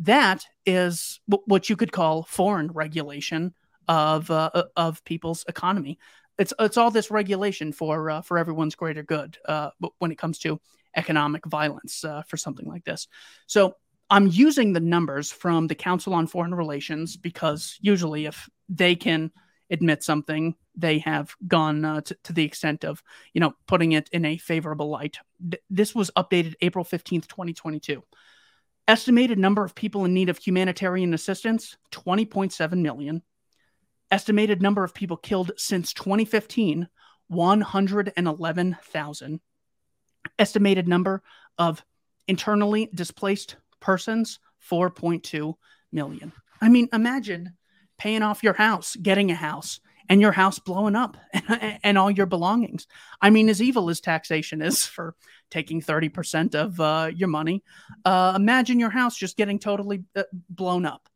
That 0.00 0.44
is 0.64 1.20
w- 1.28 1.42
what 1.46 1.68
you 1.68 1.76
could 1.76 1.90
call 1.90 2.22
foreign 2.24 2.68
regulation 2.68 3.54
of 3.88 4.30
uh, 4.30 4.50
of 4.76 5.02
people's 5.04 5.44
economy. 5.48 5.98
It's 6.38 6.52
it's 6.58 6.76
all 6.76 6.90
this 6.90 7.10
regulation 7.10 7.72
for 7.72 8.10
uh, 8.10 8.20
for 8.22 8.38
everyone's 8.38 8.74
greater 8.74 9.02
good 9.02 9.38
uh, 9.46 9.70
when 9.98 10.10
it 10.10 10.18
comes 10.18 10.38
to 10.40 10.60
economic 10.96 11.44
violence 11.46 12.04
uh, 12.04 12.22
for 12.22 12.36
something 12.36 12.66
like 12.66 12.84
this. 12.84 13.08
So 13.46 13.76
I'm 14.10 14.26
using 14.26 14.72
the 14.72 14.80
numbers 14.80 15.30
from 15.30 15.66
the 15.66 15.74
Council 15.74 16.14
on 16.14 16.26
Foreign 16.26 16.54
Relations 16.54 17.16
because 17.16 17.78
usually 17.80 18.26
if 18.26 18.48
they 18.68 18.94
can 18.94 19.30
admit 19.70 20.02
something, 20.02 20.54
they 20.76 20.98
have 20.98 21.34
gone 21.46 21.84
uh, 21.84 22.00
to, 22.02 22.16
to 22.24 22.32
the 22.32 22.44
extent 22.44 22.84
of 22.84 23.02
you 23.32 23.40
know 23.40 23.54
putting 23.66 23.92
it 23.92 24.08
in 24.12 24.24
a 24.24 24.36
favorable 24.36 24.88
light. 24.88 25.18
Th- 25.40 25.62
this 25.70 25.94
was 25.94 26.10
updated 26.16 26.54
April 26.60 26.84
15th, 26.84 27.26
2022. 27.28 28.02
Estimated 28.86 29.38
number 29.38 29.64
of 29.64 29.74
people 29.74 30.04
in 30.04 30.12
need 30.12 30.28
of 30.28 30.38
humanitarian 30.38 31.14
assistance 31.14 31.76
20.7 31.92 32.82
million. 32.82 33.22
Estimated 34.14 34.62
number 34.62 34.84
of 34.84 34.94
people 34.94 35.16
killed 35.16 35.50
since 35.56 35.92
2015 35.92 36.86
111,000. 37.26 39.40
Estimated 40.38 40.86
number 40.86 41.20
of 41.58 41.84
internally 42.28 42.88
displaced 42.94 43.56
persons 43.80 44.38
4.2 44.70 45.54
million. 45.90 46.30
I 46.60 46.68
mean, 46.68 46.88
imagine 46.92 47.56
paying 47.98 48.22
off 48.22 48.44
your 48.44 48.52
house, 48.52 48.94
getting 48.94 49.32
a 49.32 49.34
house, 49.34 49.80
and 50.08 50.20
your 50.20 50.30
house 50.30 50.60
blowing 50.60 50.94
up 50.94 51.16
and, 51.82 51.98
all 51.98 52.12
your 52.12 52.26
belongings. 52.26 52.86
I 53.20 53.30
mean, 53.30 53.48
as 53.48 53.60
evil 53.60 53.90
as 53.90 54.00
taxation 54.00 54.62
is 54.62 54.86
for 54.86 55.16
taking 55.50 55.82
30% 55.82 56.54
of 56.54 56.78
uh, 56.78 57.10
your 57.12 57.26
money, 57.26 57.64
uh, 58.04 58.34
imagine 58.36 58.78
your 58.78 58.90
house 58.90 59.16
just 59.16 59.36
getting 59.36 59.58
totally 59.58 60.04
uh, 60.14 60.22
blown 60.48 60.86
up. 60.86 61.08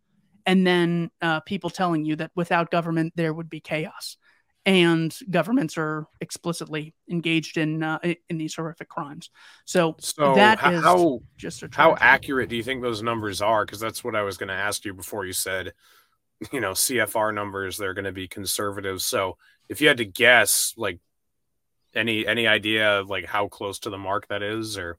And 0.49 0.67
then 0.67 1.11
uh, 1.21 1.41
people 1.41 1.69
telling 1.69 2.07
you 2.07 2.17
that 2.17 2.31
without 2.35 2.71
government, 2.71 3.13
there 3.17 3.35
would 3.35 3.51
be 3.51 3.61
chaos. 3.61 4.17
And 4.65 5.15
governments 5.31 5.77
are 5.77 6.07
explicitly 6.21 6.95
engaged 7.09 7.59
in 7.59 7.83
uh, 7.83 7.99
in 8.29 8.39
these 8.39 8.55
horrific 8.55 8.89
crimes. 8.89 9.31
So, 9.67 9.97
so 9.99 10.35
that 10.35 10.59
how, 10.59 10.71
is 10.73 10.83
how, 10.83 11.21
just 11.37 11.63
a 11.63 11.69
how 11.71 11.97
accurate 12.01 12.49
do 12.49 12.57
you 12.57 12.63
think 12.63 12.83
those 12.83 13.03
numbers 13.03 13.41
are? 13.41 13.65
Because 13.65 13.79
that's 13.79 14.03
what 14.03 14.17
I 14.17 14.23
was 14.23 14.37
going 14.37 14.49
to 14.49 14.55
ask 14.55 14.85
you 14.85 14.95
before 14.95 15.25
you 15.25 15.33
said 15.33 15.73
you 16.53 16.61
know 16.61 16.73
CFR 16.73 17.35
numbers 17.35 17.77
they're 17.77 17.95
going 17.95 18.05
to 18.05 18.13
be 18.13 18.29
conservative. 18.29 19.03
So 19.03 19.37
if 19.69 19.81
you 19.81 19.89
had 19.89 19.99
to 19.99 20.05
guess, 20.05 20.75
like 20.77 20.99
any 21.95 22.27
any 22.27 22.47
idea 22.47 23.01
of 23.01 23.11
like 23.11 23.27
how 23.27 23.49
close 23.49 23.81
to 23.81 23.91
the 23.91 23.99
mark 23.99 24.29
that 24.29 24.43
is, 24.43 24.79
or 24.79 24.99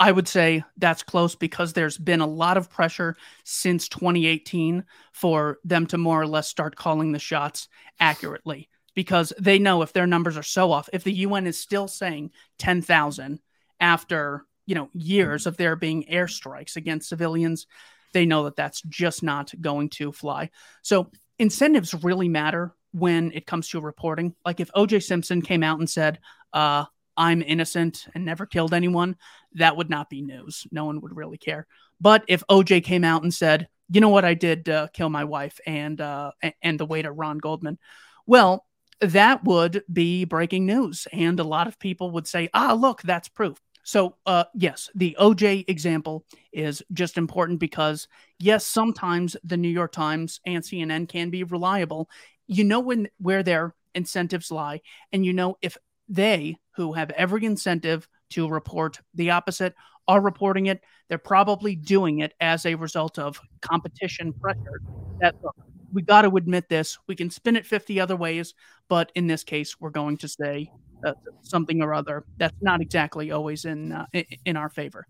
I 0.00 0.10
would 0.10 0.26
say 0.26 0.64
that's 0.78 1.02
close 1.02 1.34
because 1.34 1.74
there's 1.74 1.98
been 1.98 2.22
a 2.22 2.26
lot 2.26 2.56
of 2.56 2.70
pressure 2.70 3.16
since 3.44 3.86
2018 3.90 4.84
for 5.12 5.58
them 5.62 5.86
to 5.88 5.98
more 5.98 6.22
or 6.22 6.26
less 6.26 6.48
start 6.48 6.74
calling 6.74 7.12
the 7.12 7.18
shots 7.18 7.68
accurately 8.00 8.70
because 8.94 9.34
they 9.38 9.58
know 9.58 9.82
if 9.82 9.92
their 9.92 10.06
numbers 10.06 10.38
are 10.38 10.42
so 10.42 10.72
off, 10.72 10.88
if 10.94 11.04
the 11.04 11.12
UN 11.12 11.46
is 11.46 11.60
still 11.60 11.86
saying 11.86 12.30
10,000 12.58 13.40
after, 13.78 14.46
you 14.64 14.74
know, 14.74 14.88
years 14.94 15.46
of 15.46 15.58
there 15.58 15.76
being 15.76 16.04
airstrikes 16.10 16.76
against 16.76 17.10
civilians, 17.10 17.66
they 18.14 18.24
know 18.24 18.44
that 18.44 18.56
that's 18.56 18.80
just 18.88 19.22
not 19.22 19.52
going 19.60 19.90
to 19.90 20.12
fly. 20.12 20.48
So 20.80 21.10
incentives 21.38 21.92
really 22.02 22.28
matter 22.30 22.74
when 22.92 23.32
it 23.32 23.46
comes 23.46 23.68
to 23.68 23.80
reporting. 23.82 24.34
Like 24.46 24.60
if 24.60 24.72
OJ 24.72 25.02
Simpson 25.02 25.42
came 25.42 25.62
out 25.62 25.78
and 25.78 25.88
said, 25.88 26.20
uh, 26.54 26.86
I'm 27.20 27.42
innocent 27.42 28.06
and 28.14 28.24
never 28.24 28.46
killed 28.46 28.72
anyone, 28.72 29.14
that 29.52 29.76
would 29.76 29.90
not 29.90 30.08
be 30.08 30.22
news. 30.22 30.66
No 30.72 30.86
one 30.86 31.02
would 31.02 31.14
really 31.14 31.36
care. 31.36 31.66
But 32.00 32.24
if 32.28 32.42
OJ 32.48 32.82
came 32.82 33.04
out 33.04 33.22
and 33.22 33.32
said, 33.32 33.68
you 33.90 34.00
know 34.00 34.08
what, 34.08 34.24
I 34.24 34.32
did 34.32 34.70
uh, 34.70 34.88
kill 34.94 35.10
my 35.10 35.24
wife 35.24 35.60
and 35.66 36.00
uh, 36.00 36.30
and 36.62 36.80
the 36.80 36.86
waiter 36.86 37.12
Ron 37.12 37.36
Goldman, 37.36 37.78
well, 38.26 38.64
that 39.00 39.44
would 39.44 39.82
be 39.92 40.24
breaking 40.24 40.64
news, 40.64 41.06
and 41.12 41.38
a 41.38 41.44
lot 41.44 41.66
of 41.66 41.78
people 41.78 42.10
would 42.12 42.26
say, 42.26 42.48
ah, 42.54 42.72
look, 42.72 43.02
that's 43.02 43.28
proof. 43.28 43.60
So, 43.82 44.16
uh, 44.24 44.44
yes, 44.54 44.88
the 44.94 45.16
OJ 45.20 45.64
example 45.68 46.24
is 46.52 46.82
just 46.92 47.18
important 47.18 47.60
because, 47.60 48.08
yes, 48.38 48.64
sometimes 48.64 49.36
the 49.44 49.56
New 49.58 49.68
York 49.68 49.92
Times 49.92 50.40
and 50.46 50.62
CNN 50.62 51.06
can 51.08 51.28
be 51.28 51.44
reliable. 51.44 52.08
You 52.46 52.64
know 52.64 52.80
when 52.80 53.08
where 53.18 53.42
their 53.42 53.74
incentives 53.94 54.50
lie, 54.50 54.80
and 55.12 55.26
you 55.26 55.34
know 55.34 55.56
if 55.60 55.76
they, 56.08 56.56
who 56.80 56.94
have 56.94 57.10
every 57.10 57.44
incentive 57.44 58.08
to 58.30 58.48
report 58.48 59.00
the 59.14 59.30
opposite, 59.30 59.74
are 60.08 60.20
reporting 60.20 60.66
it, 60.66 60.80
they're 61.08 61.18
probably 61.18 61.76
doing 61.76 62.20
it 62.20 62.32
as 62.40 62.64
a 62.64 62.74
result 62.74 63.18
of 63.18 63.40
competition 63.60 64.32
pressure. 64.32 64.80
That 65.20 65.34
look, 65.42 65.54
we 65.92 66.02
got 66.02 66.22
to 66.22 66.34
admit 66.36 66.68
this. 66.68 66.98
We 67.06 67.14
can 67.14 67.30
spin 67.30 67.56
it 67.56 67.66
50 67.66 68.00
other 68.00 68.16
ways, 68.16 68.54
but 68.88 69.12
in 69.14 69.26
this 69.26 69.44
case, 69.44 69.78
we're 69.78 69.90
going 69.90 70.16
to 70.18 70.28
say 70.28 70.72
uh, 71.04 71.12
something 71.42 71.82
or 71.82 71.94
other 71.94 72.24
that's 72.38 72.56
not 72.60 72.80
exactly 72.80 73.30
always 73.30 73.64
in 73.64 73.92
uh, 73.92 74.06
in 74.44 74.56
our 74.56 74.70
favor. 74.70 75.06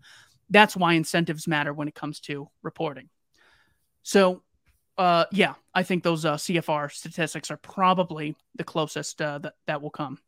That's 0.49 0.75
why 0.75 0.93
incentives 0.93 1.47
matter 1.47 1.73
when 1.73 1.87
it 1.87 1.95
comes 1.95 2.19
to 2.21 2.49
reporting. 2.61 3.09
So, 4.03 4.43
uh, 4.97 5.25
yeah, 5.31 5.53
I 5.73 5.83
think 5.83 6.03
those 6.03 6.25
uh, 6.25 6.35
CFR 6.35 6.91
statistics 6.91 7.49
are 7.49 7.57
probably 7.57 8.35
the 8.55 8.63
closest 8.63 9.21
uh, 9.21 9.37
that 9.39 9.53
that 9.67 9.81
will 9.81 9.89
come. 9.89 10.19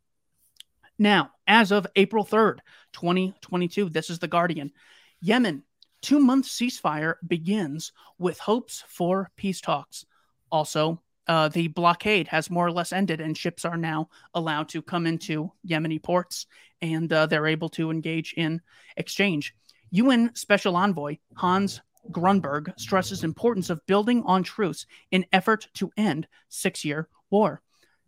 Now, 0.98 1.30
as 1.46 1.72
of 1.72 1.86
April 1.96 2.24
3rd, 2.24 2.58
2022, 2.92 3.90
this 3.90 4.10
is 4.10 4.18
The 4.18 4.28
Guardian. 4.28 4.72
Yemen, 5.20 5.64
two 6.02 6.20
month 6.20 6.46
ceasefire 6.46 7.14
begins 7.26 7.92
with 8.18 8.38
hopes 8.38 8.84
for 8.88 9.30
peace 9.36 9.60
talks. 9.60 10.04
Also, 10.52 11.00
uh, 11.26 11.48
the 11.48 11.68
blockade 11.68 12.28
has 12.28 12.50
more 12.50 12.66
or 12.66 12.72
less 12.72 12.92
ended, 12.92 13.20
and 13.20 13.36
ships 13.36 13.64
are 13.64 13.76
now 13.76 14.08
allowed 14.34 14.68
to 14.68 14.82
come 14.82 15.06
into 15.06 15.50
Yemeni 15.66 16.02
ports 16.02 16.46
and 16.82 17.10
uh, 17.12 17.24
they're 17.24 17.46
able 17.46 17.70
to 17.70 17.90
engage 17.90 18.34
in 18.36 18.60
exchange. 18.98 19.54
UN 19.90 20.30
Special 20.34 20.76
Envoy 20.76 21.16
Hans 21.34 21.80
Grundberg 22.10 22.78
stresses 22.78 23.24
importance 23.24 23.70
of 23.70 23.84
building 23.86 24.22
on 24.26 24.42
truce 24.42 24.84
in 25.10 25.24
effort 25.32 25.66
to 25.74 25.90
end 25.96 26.28
six-year 26.50 27.08
war. 27.30 27.62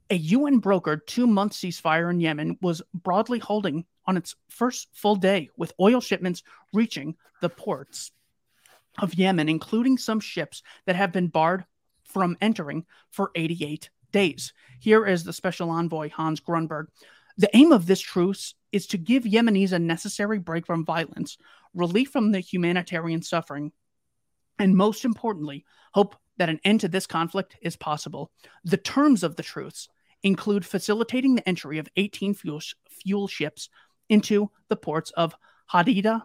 A 0.09 0.15
UN 0.15 0.61
brokered 0.61 1.05
two-month 1.07 1.53
ceasefire 1.53 2.11
in 2.11 2.21
Yemen 2.21 2.59
was 2.63 2.81
broadly 2.95 3.41
holding 3.41 3.85
on 4.07 4.17
its 4.17 4.37
first 4.49 4.89
full 4.93 5.17
day, 5.17 5.51
with 5.57 5.73
oil 5.81 6.01
shipments 6.01 6.45
reaching 6.73 7.17
the 7.41 7.49
ports 7.49 8.13
of 9.01 9.15
Yemen, 9.15 9.49
including 9.49 9.99
some 9.99 10.21
ships 10.21 10.63
that 10.85 10.95
have 10.95 11.11
been 11.11 11.27
barred 11.27 11.65
from 12.05 12.37
entering 12.41 12.87
for 13.11 13.33
88 13.35 13.91
days. 14.13 14.53
Here 14.79 15.05
is 15.05 15.25
the 15.25 15.33
special 15.33 15.71
envoy, 15.71 16.11
Hans 16.11 16.41
Grundberg. 16.41 16.87
The 17.37 17.55
aim 17.57 17.73
of 17.73 17.87
this 17.87 18.01
truce 18.01 18.55
is 18.71 18.87
to 18.89 18.99
give 18.99 19.25
Yemenis 19.25 19.73
a 19.73 19.79
necessary 19.81 20.39
break 20.39 20.67
from 20.67 20.85
violence, 20.85 21.37
relief 21.75 22.11
from 22.11 22.31
the 22.31 22.39
humanitarian 22.39 23.23
suffering, 23.23 23.73
and 24.59 24.77
most 24.77 25.05
importantly, 25.05 25.65
hope 25.95 26.15
that 26.39 26.49
an 26.49 26.61
end 26.65 26.81
to 26.83 26.89
this 26.89 27.09
conflict 27.09 27.57
is 27.61 27.77
possible. 27.77 28.31
The 28.65 28.77
terms 28.77 29.25
of 29.25 29.35
the 29.35 29.43
truce 29.43 29.89
include 30.23 30.65
facilitating 30.65 31.35
the 31.35 31.49
entry 31.49 31.79
of 31.79 31.89
18 31.97 32.35
fuel, 32.35 32.61
fuel 32.91 33.29
ships 33.29 33.69
into 34.09 34.51
the 34.69 34.77
ports 34.77 35.11
of 35.13 35.35
Hodeida, 35.73 36.23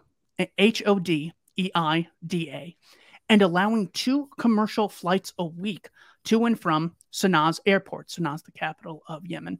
H 0.58 0.82
O 0.86 0.98
D 0.98 1.32
E 1.56 1.70
I 1.74 2.08
D 2.26 2.50
A, 2.50 2.76
and 3.28 3.42
allowing 3.42 3.88
two 3.88 4.28
commercial 4.38 4.88
flights 4.88 5.32
a 5.38 5.44
week 5.44 5.88
to 6.24 6.44
and 6.44 6.58
from 6.58 6.94
Sanaa's 7.12 7.60
airport, 7.66 8.08
Sanaa's 8.08 8.42
the 8.42 8.52
capital 8.52 9.02
of 9.06 9.26
Yemen, 9.26 9.58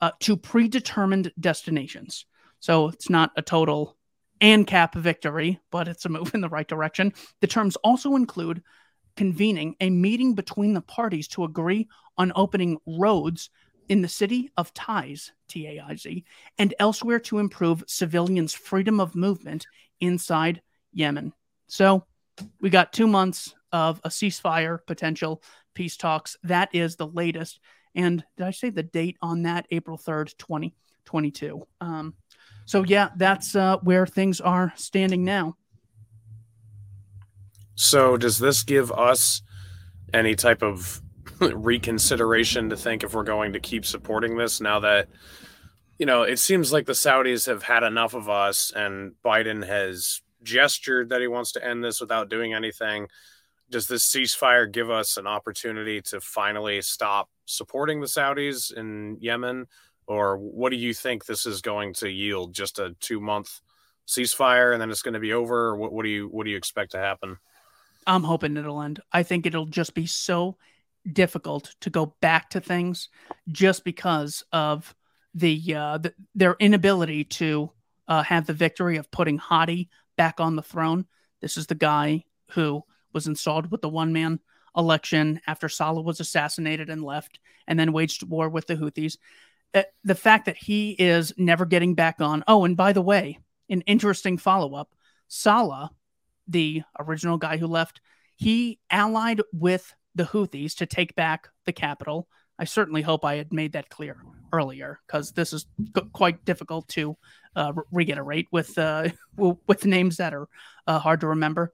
uh, 0.00 0.12
to 0.20 0.36
predetermined 0.36 1.32
destinations. 1.38 2.26
So 2.60 2.88
it's 2.88 3.10
not 3.10 3.32
a 3.36 3.42
total 3.42 3.96
ANCAP 4.40 4.94
victory, 4.94 5.60
but 5.70 5.88
it's 5.88 6.04
a 6.04 6.08
move 6.08 6.34
in 6.34 6.40
the 6.40 6.48
right 6.48 6.68
direction. 6.68 7.12
The 7.40 7.46
terms 7.46 7.76
also 7.76 8.16
include 8.16 8.62
convening 9.16 9.76
a 9.80 9.90
meeting 9.90 10.34
between 10.34 10.74
the 10.74 10.80
parties 10.80 11.28
to 11.28 11.44
agree 11.44 11.88
on 12.18 12.32
opening 12.34 12.78
roads 12.86 13.50
in 13.88 14.02
the 14.02 14.08
city 14.08 14.50
of 14.56 14.72
Taiz, 14.74 15.30
T 15.48 15.66
A 15.66 15.80
I 15.80 15.96
Z, 15.96 16.24
and 16.58 16.74
elsewhere 16.78 17.20
to 17.20 17.38
improve 17.38 17.84
civilians' 17.86 18.52
freedom 18.52 19.00
of 19.00 19.14
movement 19.14 19.66
inside 20.00 20.62
Yemen. 20.92 21.32
So 21.66 22.04
we 22.60 22.70
got 22.70 22.92
two 22.92 23.06
months 23.06 23.54
of 23.72 24.00
a 24.04 24.08
ceasefire 24.08 24.78
potential 24.86 25.42
peace 25.74 25.96
talks. 25.96 26.36
That 26.42 26.68
is 26.72 26.96
the 26.96 27.06
latest. 27.06 27.60
And 27.94 28.24
did 28.36 28.46
I 28.46 28.50
say 28.50 28.70
the 28.70 28.82
date 28.82 29.16
on 29.20 29.42
that? 29.42 29.66
April 29.70 29.98
3rd, 29.98 30.36
2022. 30.38 31.66
Um, 31.80 32.14
so, 32.66 32.82
yeah, 32.84 33.10
that's 33.16 33.54
uh, 33.54 33.76
where 33.78 34.06
things 34.06 34.40
are 34.40 34.72
standing 34.76 35.24
now. 35.24 35.56
So, 37.74 38.16
does 38.16 38.38
this 38.38 38.62
give 38.62 38.90
us 38.92 39.42
any 40.12 40.34
type 40.34 40.62
of 40.62 41.02
reconsideration 41.54 42.70
to 42.70 42.76
think 42.76 43.02
if 43.02 43.14
we're 43.14 43.24
going 43.24 43.52
to 43.52 43.60
keep 43.60 43.84
supporting 43.84 44.36
this 44.36 44.60
now 44.60 44.80
that, 44.80 45.08
you 45.98 46.06
know, 46.06 46.22
it 46.22 46.38
seems 46.38 46.72
like 46.72 46.86
the 46.86 46.92
Saudis 46.92 47.46
have 47.46 47.62
had 47.62 47.82
enough 47.82 48.14
of 48.14 48.28
us 48.28 48.72
and 48.74 49.12
Biden 49.24 49.66
has 49.66 50.22
gestured 50.42 51.08
that 51.08 51.20
he 51.20 51.26
wants 51.26 51.52
to 51.52 51.64
end 51.64 51.82
this 51.82 52.00
without 52.00 52.28
doing 52.28 52.54
anything. 52.54 53.08
Does 53.70 53.86
this 53.86 54.10
ceasefire 54.10 54.70
give 54.70 54.90
us 54.90 55.16
an 55.16 55.26
opportunity 55.26 56.00
to 56.02 56.20
finally 56.20 56.82
stop 56.82 57.28
supporting 57.46 58.00
the 58.00 58.06
Saudis 58.06 58.72
in 58.72 59.16
Yemen? 59.20 59.66
Or 60.06 60.36
what 60.36 60.70
do 60.70 60.76
you 60.76 60.92
think 60.92 61.24
this 61.24 61.46
is 61.46 61.62
going 61.62 61.94
to 61.94 62.10
yield? 62.10 62.52
Just 62.52 62.78
a 62.78 62.94
two 63.00 63.20
month 63.20 63.60
ceasefire 64.06 64.72
and 64.72 64.80
then 64.80 64.90
it's 64.90 65.02
going 65.02 65.14
to 65.14 65.20
be 65.20 65.32
over? 65.32 65.74
What, 65.76 65.92
what 65.92 66.04
do 66.04 66.10
you 66.10 66.28
what 66.28 66.44
do 66.44 66.50
you 66.50 66.56
expect 66.56 66.92
to 66.92 66.98
happen? 66.98 67.38
I'm 68.06 68.24
hoping 68.24 68.56
it'll 68.56 68.82
end. 68.82 69.00
I 69.12 69.22
think 69.22 69.46
it'll 69.46 69.64
just 69.66 69.94
be 69.94 70.06
so 70.06 70.56
difficult 71.10 71.74
to 71.80 71.90
go 71.90 72.16
back 72.20 72.50
to 72.50 72.60
things 72.60 73.08
just 73.48 73.84
because 73.84 74.42
of 74.52 74.94
the, 75.34 75.74
uh, 75.74 75.98
the 75.98 76.14
their 76.34 76.56
inability 76.60 77.24
to 77.24 77.70
uh, 78.08 78.22
have 78.22 78.46
the 78.46 78.52
victory 78.52 78.96
of 78.96 79.10
putting 79.10 79.38
Hadi 79.38 79.88
back 80.16 80.40
on 80.40 80.56
the 80.56 80.62
throne. 80.62 81.06
This 81.40 81.56
is 81.56 81.66
the 81.66 81.74
guy 81.74 82.24
who 82.52 82.82
was 83.12 83.26
installed 83.26 83.70
with 83.70 83.80
the 83.80 83.88
one 83.88 84.12
man 84.12 84.40
election 84.76 85.40
after 85.46 85.68
Saleh 85.68 86.04
was 86.04 86.20
assassinated 86.20 86.90
and 86.90 87.02
left, 87.02 87.38
and 87.66 87.78
then 87.78 87.92
waged 87.92 88.28
war 88.28 88.48
with 88.48 88.66
the 88.66 88.76
Houthis. 88.76 89.16
Uh, 89.72 89.82
the 90.04 90.14
fact 90.14 90.46
that 90.46 90.56
he 90.56 90.90
is 90.92 91.32
never 91.36 91.64
getting 91.64 91.94
back 91.94 92.20
on. 92.20 92.44
Oh, 92.46 92.64
and 92.64 92.76
by 92.76 92.92
the 92.92 93.02
way, 93.02 93.38
an 93.68 93.80
interesting 93.82 94.38
follow 94.38 94.74
up 94.74 94.90
Saleh, 95.28 95.90
the 96.46 96.82
original 96.98 97.38
guy 97.38 97.56
who 97.56 97.66
left, 97.66 98.00
he 98.36 98.78
allied 98.90 99.40
with 99.52 99.94
the 100.14 100.24
Houthis 100.24 100.76
to 100.76 100.86
take 100.86 101.14
back 101.14 101.48
the 101.64 101.72
capital, 101.72 102.28
I 102.58 102.64
certainly 102.64 103.02
hope 103.02 103.24
I 103.24 103.36
had 103.36 103.52
made 103.52 103.72
that 103.72 103.88
clear 103.88 104.22
earlier 104.52 105.00
because 105.06 105.32
this 105.32 105.52
is 105.52 105.66
quite 106.12 106.44
difficult 106.44 106.86
to 106.88 107.16
uh, 107.56 107.72
reiterate 107.90 108.46
with 108.52 108.76
uh, 108.78 109.08
with 109.36 109.84
names 109.84 110.18
that 110.18 110.34
are 110.34 110.48
uh, 110.86 110.98
hard 110.98 111.20
to 111.20 111.28
remember. 111.28 111.72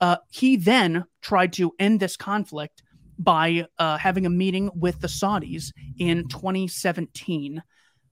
Uh, 0.00 0.16
he 0.30 0.56
then 0.56 1.04
tried 1.22 1.52
to 1.54 1.72
end 1.78 2.00
this 2.00 2.16
conflict 2.16 2.82
by 3.18 3.66
uh, 3.78 3.96
having 3.96 4.26
a 4.26 4.30
meeting 4.30 4.70
with 4.74 5.00
the 5.00 5.08
Saudis 5.08 5.72
in 5.98 6.28
2017. 6.28 7.62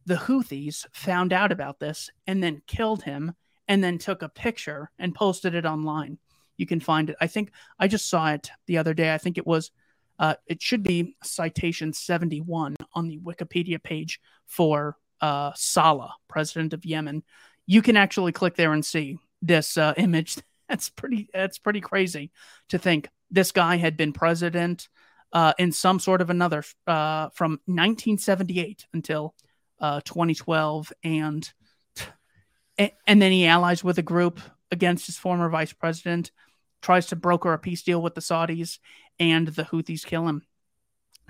The 0.07 0.14
Houthis 0.14 0.87
found 0.93 1.33
out 1.33 1.53
about 1.53 1.79
this 1.79 2.11
and 2.27 2.43
then 2.43 2.62
killed 2.66 3.03
him 3.03 3.33
and 3.68 3.83
then 3.83 3.99
took 3.99 4.22
a 4.22 4.29
picture 4.29 4.91
and 4.99 5.14
posted 5.14 5.55
it 5.55 5.66
online. 5.66 6.18
You 6.57 6.67
can 6.67 6.81
find 6.81 7.11
it. 7.11 7.17
I 7.21 7.27
think 7.27 7.51
I 7.79 7.89
just 7.89 8.09
saw 8.09 8.33
it 8.33 8.51
the 8.67 8.79
other 8.79 8.95
day. 8.95 9.13
I 9.13 9.19
think 9.19 9.39
it 9.39 9.47
was, 9.47 9.71
uh, 10.19 10.35
it 10.47 10.63
should 10.63 10.83
be 10.83 11.17
citation 11.23 11.93
71 11.93 12.77
on 12.93 13.09
the 13.09 13.19
Wikipedia 13.19 13.83
page 13.83 14.21
for 14.47 14.97
uh, 15.21 15.53
Saleh, 15.55 16.11
president 16.29 16.73
of 16.73 16.85
Yemen. 16.85 17.23
You 17.67 17.83
can 17.83 17.97
actually 17.97 18.33
click 18.33 18.57
there 18.57 18.73
and 18.73 18.85
see 18.85 19.19
this 19.43 19.77
uh, 19.77 19.95
image. 19.97 20.37
That's 20.69 20.89
pretty. 20.89 21.29
That's 21.33 21.59
pretty 21.59 21.81
crazy 21.81 22.31
to 22.71 22.79
think 22.79 23.09
this 23.31 23.53
guy 23.53 23.77
had 23.77 23.97
been 23.97 24.13
president 24.13 24.89
uh, 25.33 25.53
in 25.59 25.73
some 25.73 25.99
sort 25.99 26.21
of 26.21 26.31
another 26.31 26.63
uh, 26.87 27.29
from 27.31 27.53
1978 27.67 28.87
until 28.95 29.35
uh, 29.81 30.01
2012, 30.05 30.93
and 31.03 31.53
and 32.79 33.23
then 33.23 33.31
he 33.31 33.47
allies 33.47 33.85
with 33.85 33.99
a 33.99 34.03
group 34.03 34.41
against 34.75 35.07
his 35.07 35.16
former 35.16 35.49
vice 35.49 35.72
president, 35.72 36.31
tries 36.83 37.07
to 37.07 37.16
broker 37.16 37.55
a 37.55 37.59
peace 37.59 37.83
deal 37.83 38.03
with 38.03 38.14
the 38.14 38.20
Saudis, 38.20 38.79
and 39.18 39.49
the 39.49 39.64
Houthis 39.64 40.05
kill 40.05 40.29
him. 40.29 40.43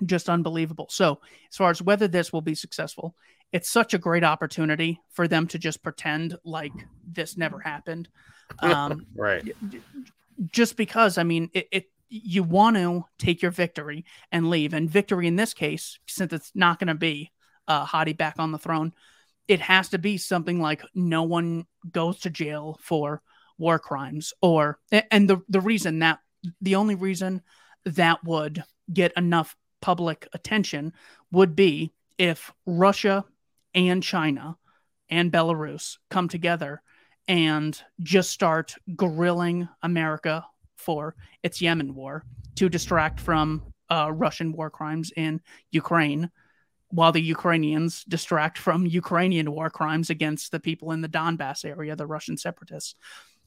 Just 0.05 0.29
unbelievable. 0.29 0.89
So, 0.91 1.21
as 1.49 1.57
far 1.57 1.71
as 1.71 1.81
whether 1.81 2.09
this 2.09 2.33
will 2.33 2.41
be 2.41 2.57
successful, 2.57 3.15
it's 3.53 3.71
such 3.71 3.95
a 3.95 3.99
great 3.99 4.25
opportunity 4.25 5.01
for 5.11 5.29
them 5.29 5.47
to 5.49 5.59
just 5.59 5.85
pretend 5.85 6.37
like 6.45 6.73
this 7.07 7.37
never 7.37 7.61
happened. 7.61 8.09
Um, 8.59 9.07
right. 9.17 9.43
Just 10.53 10.77
because, 10.77 11.17
I 11.17 11.23
mean, 11.23 11.49
it, 11.55 11.67
it 11.73 11.91
you 12.11 12.43
want 12.43 12.77
to 12.77 13.07
take 13.19 13.41
your 13.41 13.51
victory 13.51 14.05
and 14.31 14.51
leave, 14.51 14.75
and 14.75 14.89
victory 14.89 15.27
in 15.27 15.37
this 15.37 15.55
case, 15.55 15.99
since 16.07 16.31
it's 16.31 16.53
not 16.55 16.79
going 16.79 16.89
to 16.89 16.95
be 16.95 17.33
uh, 17.67 17.87
Hadi 17.87 18.13
back 18.13 18.35
on 18.39 18.53
the 18.53 18.59
throne, 18.59 18.93
it 19.49 19.61
has 19.61 19.89
to 19.89 19.99
be 19.99 20.19
something 20.19 20.61
like 20.61 20.83
no 20.95 21.23
one 21.23 21.67
goes 21.91 22.21
to 22.21 22.31
jail 22.31 22.79
for 22.83 23.23
war 23.59 23.79
crimes 23.79 24.33
or 24.43 24.79
and 25.11 25.29
the 25.29 25.41
the 25.49 25.61
reason 25.61 26.01
that 26.01 26.19
the 26.61 26.75
only 26.75 26.95
reason 26.95 27.43
that 27.85 28.23
would 28.25 28.63
get 28.93 29.13
enough 29.17 29.57
public 29.81 30.29
attention 30.33 30.93
would 31.31 31.55
be 31.55 31.93
if 32.19 32.53
Russia 32.67 33.25
and 33.75 34.03
China 34.03 34.57
and 35.09 35.33
Belarus 35.33 35.99
come 36.11 36.29
together 36.29 36.83
and 37.29 37.81
just 38.01 38.31
start 38.31 38.75
grilling 38.97 39.69
America 39.83 40.45
for 40.77 41.15
its 41.43 41.61
Yemen 41.61 41.95
war 41.95 42.25
to 42.57 42.69
distract 42.69 43.21
from 43.21 43.63
uh, 43.91 44.11
Russian 44.13 44.53
war 44.53 44.71
crimes 44.71 45.13
in 45.17 45.41
Ukraine 45.71 46.31
while 46.91 47.13
the 47.13 47.21
Ukrainians 47.21 48.05
distract 48.05 48.57
from 48.57 48.87
Ukrainian 48.87 49.51
war 49.51 49.69
crimes 49.69 50.11
against 50.11 50.53
the 50.53 50.61
people 50.61 50.93
in 50.93 51.01
the 51.01 51.09
Donbass 51.09 51.65
area, 51.65 51.97
the 51.97 52.07
Russian 52.07 52.37
separatists. 52.37 52.95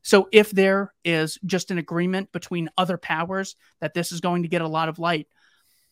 So, 0.08 0.30
if 0.32 0.52
there 0.52 0.94
is 1.04 1.38
just 1.46 1.70
an 1.70 1.80
agreement 1.80 2.32
between 2.32 2.70
other 2.78 2.98
powers 2.98 3.58
that 3.82 3.94
this 3.94 4.14
is 4.14 4.22
going 4.22 4.44
to 4.44 4.48
get 4.48 4.62
a 4.62 4.68
lot 4.68 4.88
of 4.88 5.00
light, 5.00 5.28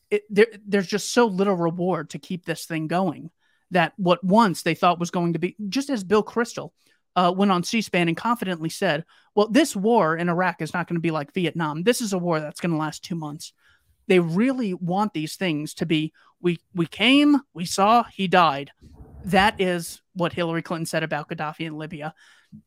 it, 0.10 0.22
there, 0.30 0.48
there's 0.66 0.88
just 0.88 1.12
so 1.12 1.26
little 1.26 1.58
reward 1.58 2.12
to 2.12 2.18
keep 2.18 2.46
this 2.46 2.66
thing 2.66 2.88
going 2.88 3.30
that 3.72 3.92
what 3.98 4.24
once 4.24 4.62
they 4.62 4.74
thought 4.74 5.02
was 5.02 5.12
going 5.12 5.34
to 5.34 5.40
be, 5.40 5.58
just 5.68 5.90
as 5.90 6.06
Bill 6.06 6.24
Kristol 6.24 6.72
uh, 7.18 7.34
went 7.36 7.52
on 7.52 7.66
C 7.66 7.82
SPAN 7.82 8.08
and 8.08 8.16
confidently 8.16 8.70
said, 8.70 9.04
Well, 9.36 9.50
this 9.50 9.76
war 9.76 10.16
in 10.16 10.30
Iraq 10.30 10.62
is 10.62 10.74
not 10.74 10.88
going 10.88 10.96
to 10.96 11.02
be 11.02 11.12
like 11.12 11.34
Vietnam. 11.34 11.84
This 11.84 12.00
is 12.00 12.14
a 12.14 12.18
war 12.18 12.40
that's 12.40 12.62
going 12.62 12.72
to 12.72 12.78
last 12.78 13.04
two 13.04 13.16
months. 13.16 13.52
They 14.08 14.20
really 14.20 14.74
want 14.74 15.12
these 15.12 15.36
things 15.36 15.74
to 15.74 15.86
be 15.86 16.14
we 16.40 16.62
we 16.74 16.86
came, 16.86 17.42
we 17.54 17.66
saw, 17.66 18.04
he 18.04 18.30
died. 18.30 18.72
That 19.26 19.60
is 19.60 20.02
what 20.14 20.34
Hillary 20.34 20.62
Clinton 20.62 20.86
said 20.86 21.04
about 21.04 21.30
Gaddafi 21.30 21.66
in 21.66 21.78
Libya. 21.78 22.14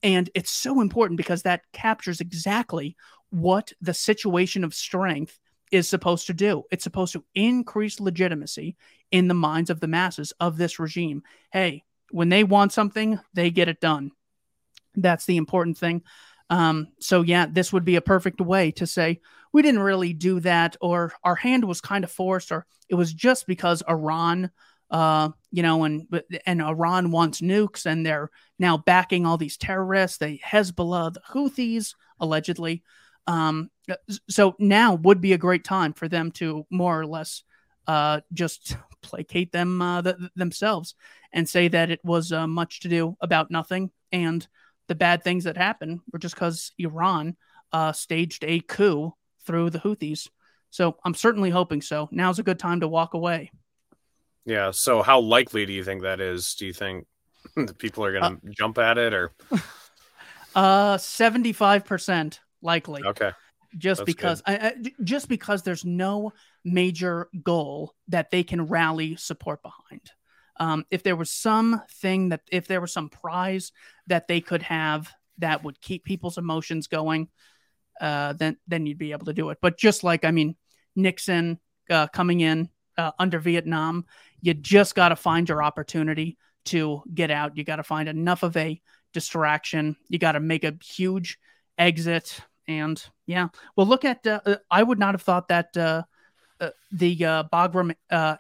And 0.03 0.29
it's 0.35 0.51
so 0.51 0.81
important 0.81 1.17
because 1.17 1.43
that 1.43 1.63
captures 1.73 2.21
exactly 2.21 2.97
what 3.31 3.73
the 3.81 3.95
situation 3.95 4.65
of 4.65 4.75
strength 4.75 5.39
is 5.71 5.89
supposed 5.89 6.27
to 6.27 6.35
do. 6.35 6.65
It's 6.71 6.85
supposed 6.85 7.13
to 7.13 7.25
increase 7.35 8.01
legitimacy 8.01 8.77
in 9.11 9.29
the 9.29 9.35
minds 9.35 9.71
of 9.71 9.81
the 9.81 9.87
masses 9.87 10.33
of 10.41 10.57
this 10.57 10.79
regime. 10.79 11.23
Hey, 11.53 11.85
when 12.11 12.29
they 12.29 12.45
want 12.45 12.73
something, 12.73 13.19
they 13.35 13.51
get 13.51 13.69
it 13.69 13.81
done. 13.81 14.11
That's 14.95 15.27
the 15.27 15.37
important 15.37 15.79
thing. 15.79 16.03
Um, 16.51 16.89
so 17.01 17.23
yeah, 17.23 17.47
this 17.51 17.73
would 17.73 17.85
be 17.85 17.97
a 17.97 18.01
perfect 18.01 18.41
way 18.41 18.71
to 18.73 18.87
say 18.87 19.21
we 19.53 19.63
didn't 19.63 19.81
really 19.81 20.13
do 20.13 20.41
that, 20.41 20.77
or 20.81 21.13
our 21.23 21.35
hand 21.35 21.65
was 21.65 21.81
kind 21.81 22.05
of 22.05 22.11
forced, 22.11 22.51
or 22.51 22.67
it 22.89 22.95
was 22.95 23.13
just 23.13 23.47
because 23.47 23.83
Iran, 23.89 24.51
uh, 24.91 25.31
you 25.51 25.63
know, 25.63 25.85
and 25.85 26.07
and 26.47 26.63
Iran 26.63 27.11
wants 27.11 27.41
nukes, 27.41 27.87
and 27.87 28.05
they're 28.05 28.31
now 28.59 28.77
backing 28.77 29.27
all 29.27 29.39
these 29.39 29.57
terrorists, 29.57 30.19
the 30.19 30.39
Hezbollah, 30.45 31.15
the 31.15 31.21
Houthis, 31.33 31.95
allegedly. 32.21 32.83
Um, 33.27 33.71
so 34.29 34.55
now 34.59 34.95
would 34.95 35.21
be 35.21 35.33
a 35.33 35.39
great 35.39 35.65
time 35.65 35.93
for 35.93 36.09
them 36.09 36.31
to 36.33 36.67
more 36.71 36.99
or 36.99 37.07
less 37.07 37.43
uh, 37.87 38.21
just 38.33 38.77
placate 39.03 39.53
them 39.53 39.83
uh, 39.83 40.03
th- 40.03 40.17
themselves 40.35 40.95
and 41.33 41.49
say 41.49 41.69
that 41.69 41.91
it 41.91 42.01
was 42.05 42.33
uh, 42.33 42.47
much 42.47 42.81
to 42.81 42.89
do 42.89 43.17
about 43.21 43.51
nothing 43.51 43.91
and 44.13 44.47
the 44.89 44.95
bad 44.95 45.23
things 45.23 45.45
that 45.45 45.57
happened 45.57 46.01
were 46.13 46.19
just 46.19 46.35
because 46.35 46.73
Iran 46.79 47.37
uh, 47.73 47.93
staged 47.93 48.43
a 48.45 48.61
coup 48.61 49.13
through 49.47 49.71
the 49.71 49.79
Houthis. 49.79 50.29
So 50.71 50.97
I'm 51.05 51.15
certainly 51.15 51.51
hoping 51.51 51.83
so. 51.83 52.09
Now's 52.11 52.39
a 52.39 52.43
good 52.43 52.59
time 52.59 52.81
to 52.81 52.89
walk 52.89 53.15
away. 53.15 53.51
Yeah. 54.49 54.71
So 54.71 55.03
how 55.03 55.21
likely 55.21 55.67
do 55.67 55.75
you 55.75 55.85
think 55.85 56.03
that 56.03 56.21
is? 56.21 56.55
Do 56.55 56.65
you 56.65 56.73
think 56.73 57.07
the 57.57 57.75
people 57.75 58.03
are 58.05 58.13
going 58.13 58.23
to 58.41 58.49
uh, 58.49 58.53
jump 58.57 58.79
at 58.79 58.99
it 58.99 59.13
or? 59.13 59.33
Uh, 60.55 60.97
75% 60.97 62.39
likely. 62.63 63.03
Okay. 63.05 63.31
Just 63.77 64.01
That's 64.01 64.07
because 64.07 64.43
I, 64.45 64.57
I, 64.57 64.75
just 65.05 65.29
because 65.29 65.63
there's 65.63 65.85
no 65.85 66.33
major 66.65 67.29
goal 67.45 67.95
that 68.09 68.31
they 68.33 68.43
can 68.43 68.67
rally 68.67 69.15
support 69.17 69.63
behind. 69.63 70.11
Um, 70.59 70.85
if 70.91 71.05
there 71.05 71.15
was 71.15 71.31
something 71.31 72.31
that, 72.31 72.41
if 72.51 72.67
there 72.67 72.81
was 72.81 72.93
some 72.93 73.09
prize 73.09 73.71
that 74.09 74.27
they 74.27 74.41
could 74.41 74.63
have 74.63 75.09
that 75.37 75.63
would 75.63 75.81
keep 75.81 76.03
people's 76.03 76.39
emotions 76.39 76.89
going, 76.89 77.29
uh, 78.01 78.33
then 78.33 78.57
then 78.67 78.87
you'd 78.87 78.99
be 78.99 79.13
able 79.13 79.27
to 79.27 79.35
do 79.35 79.51
it. 79.51 79.59
But 79.61 79.79
just 79.79 80.03
like 80.03 80.25
I 80.25 80.33
mean, 80.33 80.57
Nixon 80.97 81.61
uh, 81.89 82.09
coming 82.09 82.41
in 82.41 82.71
uh, 82.99 83.13
under 83.19 83.39
Vietnam, 83.39 84.05
you 84.43 84.53
just 84.53 84.95
got 84.95 85.09
to 85.09 85.17
find 85.17 85.49
your 85.49 85.63
opportunity 85.63 86.37
to 86.67 87.03
get 87.15 87.31
out. 87.31 87.57
You 87.57 87.65
got 87.65 87.77
to 87.77 87.83
find 87.83 88.09
enough 88.09 88.43
of 88.43 88.57
a 88.57 88.81
distraction. 89.15 89.97
You 90.09 90.19
got 90.19 90.33
to 90.33 90.41
make 90.41 90.65
a 90.65 90.77
huge 90.85 91.39
exit. 91.79 92.41
And 92.67 93.03
yeah, 93.27 93.49
well, 93.77 93.87
look 93.87 94.05
at. 94.05 94.27
Uh, 94.27 94.41
uh, 94.45 94.57
I 94.71 94.83
would 94.83 94.99
not 94.99 95.15
have 95.15 95.23
thought 95.23 95.49
that 95.49 95.75
uh, 95.75 96.03
the 96.93 97.17
Bagram 97.17 97.95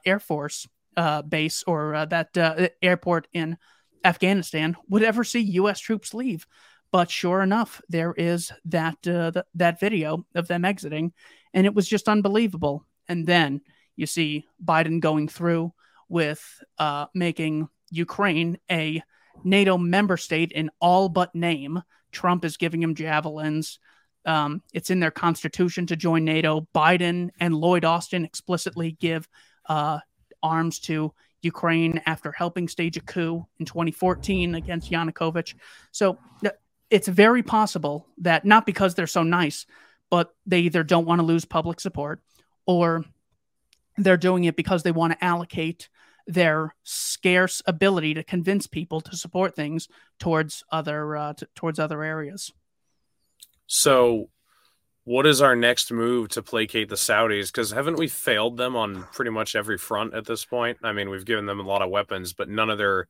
Air 0.05 0.19
Force 0.19 0.67
uh, 0.99 1.23
base 1.23 1.63
or 1.67 1.95
uh, 1.95 2.05
that 2.07 2.37
uh, 2.37 2.69
airport 2.83 3.29
in 3.33 3.57
Afghanistan 4.05 4.77
would 4.89 5.05
ever 5.05 5.23
see 5.23 5.41
U.S. 5.41 5.79
troops 5.79 6.13
leave. 6.13 6.47
But 6.91 7.11
sure 7.11 7.41
enough, 7.41 7.81
there 7.89 8.13
is 8.15 8.51
that 8.67 8.97
uh, 9.07 9.31
th- 9.31 9.45
that 9.55 9.79
video 9.79 10.27
of 10.35 10.49
them 10.49 10.65
exiting, 10.65 11.13
and 11.55 11.67
it 11.67 11.75
was 11.75 11.89
just 11.89 12.09
unbelievable. 12.09 12.85
And 13.09 13.27
then 13.27 13.61
you 13.99 14.07
see 14.07 14.47
Biden 14.65 15.01
going 15.01 15.27
through 15.27 15.75
with 16.09 16.63
uh, 16.79 17.07
making 17.15 17.69
Ukraine 17.91 18.59
a 18.71 19.03
NATO 19.43 19.77
member 19.77 20.17
state 20.17 20.53
in 20.53 20.71
all 20.81 21.09
but 21.09 21.35
name. 21.35 21.83
Trump 22.13 22.45
is 22.45 22.57
giving 22.57 22.83
him 22.83 22.95
javelins. 22.95 23.81
Um, 24.25 24.63
it's 24.73 24.91
in 24.91 25.01
their 25.01 25.11
constitution 25.11 25.87
to 25.87 25.97
join 25.97 26.25
NATO. 26.25 26.69
Biden 26.73 27.31
and 27.41 27.55
Lloyd 27.55 27.85
Austin 27.85 28.25
explicitly 28.25 28.93
give 28.93 29.29
uh, 29.69 29.99
arms 30.43 30.79
to 30.81 31.13
Ukraine 31.43 32.01
after 32.07 32.31
helping 32.31 32.69
stage 32.69 32.97
a 32.97 33.01
coup 33.01 33.47
in 33.59 33.67
2014 33.67 34.55
against 34.55 34.91
Yanukovych. 34.93 35.55
So 35.91 36.19
it's 36.89 37.09
very 37.09 37.43
possible 37.43 38.07
that 38.19 38.45
not 38.45 38.65
because 38.65 38.95
they're 38.95 39.07
so 39.09 39.25
nice, 39.25 39.67
but 40.09 40.35
they 40.47 40.61
either 40.61 40.85
don't 40.85 41.07
want 41.07 41.21
to 41.21 41.27
lose 41.27 41.45
public 41.45 41.81
support 41.81 42.21
or 42.65 43.05
they're 43.99 44.17
doing 44.17 44.45
it 44.45 44.57
because 44.57 44.83
they 44.83 44.93
want 44.93 45.13
to 45.13 45.25
allocate 45.25 45.89
their 46.27 46.75
scarce 46.85 47.63
ability 47.67 48.15
to 48.15 48.23
convince 48.23 48.67
people 48.67 49.01
to 49.01 49.17
support 49.17 49.57
things 49.57 49.89
towards 50.19 50.63
other 50.71 51.17
uh, 51.17 51.33
t- 51.33 51.47
towards 51.55 51.79
other 51.79 52.03
areas. 52.03 52.53
So 53.67 54.29
what 55.05 55.27
is 55.27 55.41
our 55.41 55.57
next 55.57 55.91
move 55.91 56.29
to 56.29 56.43
placate 56.43 56.91
the 56.91 56.97
Saudis? 56.97 57.47
Because 57.47 57.71
haven't 57.71 57.97
we 57.97 58.09
failed 58.09 58.59
them 58.59 58.77
on 58.77 59.05
pretty 59.15 59.31
much 59.31 59.57
every 59.57 59.79
front 59.79 60.13
at 60.15 60.27
this 60.27 60.45
point? 60.45 60.77
I 60.83 60.93
mean, 60.93 61.09
we've 61.09 61.25
given 61.25 61.47
them 61.47 61.61
a 61.61 61.63
lot 61.63 61.81
of 61.81 61.89
weapons, 61.89 62.35
but 62.35 62.51
none 62.51 62.69
of 62.69 62.77
their 62.77 63.09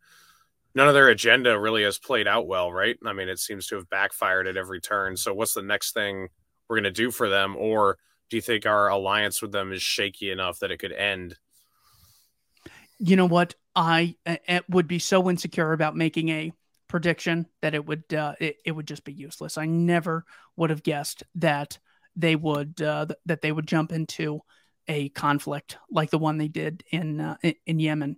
none 0.77 0.87
of 0.87 0.95
their 0.95 1.09
agenda 1.09 1.59
really 1.59 1.83
has 1.83 1.99
played 1.99 2.29
out 2.29 2.47
well, 2.47 2.73
right? 2.73 2.97
I 3.05 3.13
mean, 3.13 3.29
it 3.29 3.41
seems 3.41 3.67
to 3.67 3.77
have 3.77 3.91
backfired 3.91 4.47
at 4.47 4.57
every 4.57 4.81
turn. 4.81 5.17
So, 5.17 5.35
what's 5.35 5.55
the 5.55 5.63
next 5.63 5.93
thing 5.93 6.29
we're 6.69 6.77
going 6.77 6.85
to 6.85 6.93
do 6.93 7.11
for 7.11 7.29
them, 7.29 7.57
or 7.57 7.99
do 8.31 8.37
you 8.37 8.43
think 8.43 8.67
our 8.67 8.89
alliance 8.89 9.41
with 9.41 9.53
them 9.53 9.73
is 9.73 9.83
shaky 9.83 10.31
enough 10.31 10.59
that 10.61 10.71
it 10.71 10.79
could 10.79 10.93
end? 10.93 11.37
You 12.99 13.17
know 13.17 13.27
what? 13.27 13.55
I 13.75 14.17
would 14.69 14.89
be 14.89 14.99
so 14.99 15.31
insecure 15.31 15.73
about 15.73 15.97
making 15.97 16.31
a 16.31 16.53
prediction 16.89 17.47
that 17.63 17.75
it 17.75 17.87
would 17.87 18.13
uh, 18.13 18.35
it, 18.41 18.57
it 18.65 18.73
would 18.73 18.89
just 18.89 19.05
be 19.05 19.13
useless. 19.13 19.57
I 19.57 19.67
never 19.67 20.25
would 20.57 20.71
have 20.71 20.83
guessed 20.83 21.23
that 21.37 21.79
they 22.17 22.35
would 22.35 22.83
uh, 22.83 23.07
th- 23.07 23.19
that 23.27 23.41
they 23.41 23.53
would 23.53 23.69
jump 23.69 23.93
into 23.93 24.41
a 24.89 25.11
conflict 25.11 25.77
like 25.91 26.11
the 26.11 26.19
one 26.19 26.39
they 26.39 26.49
did 26.49 26.83
in 26.91 27.21
uh, 27.21 27.37
in 27.67 27.79
Yemen. 27.79 28.17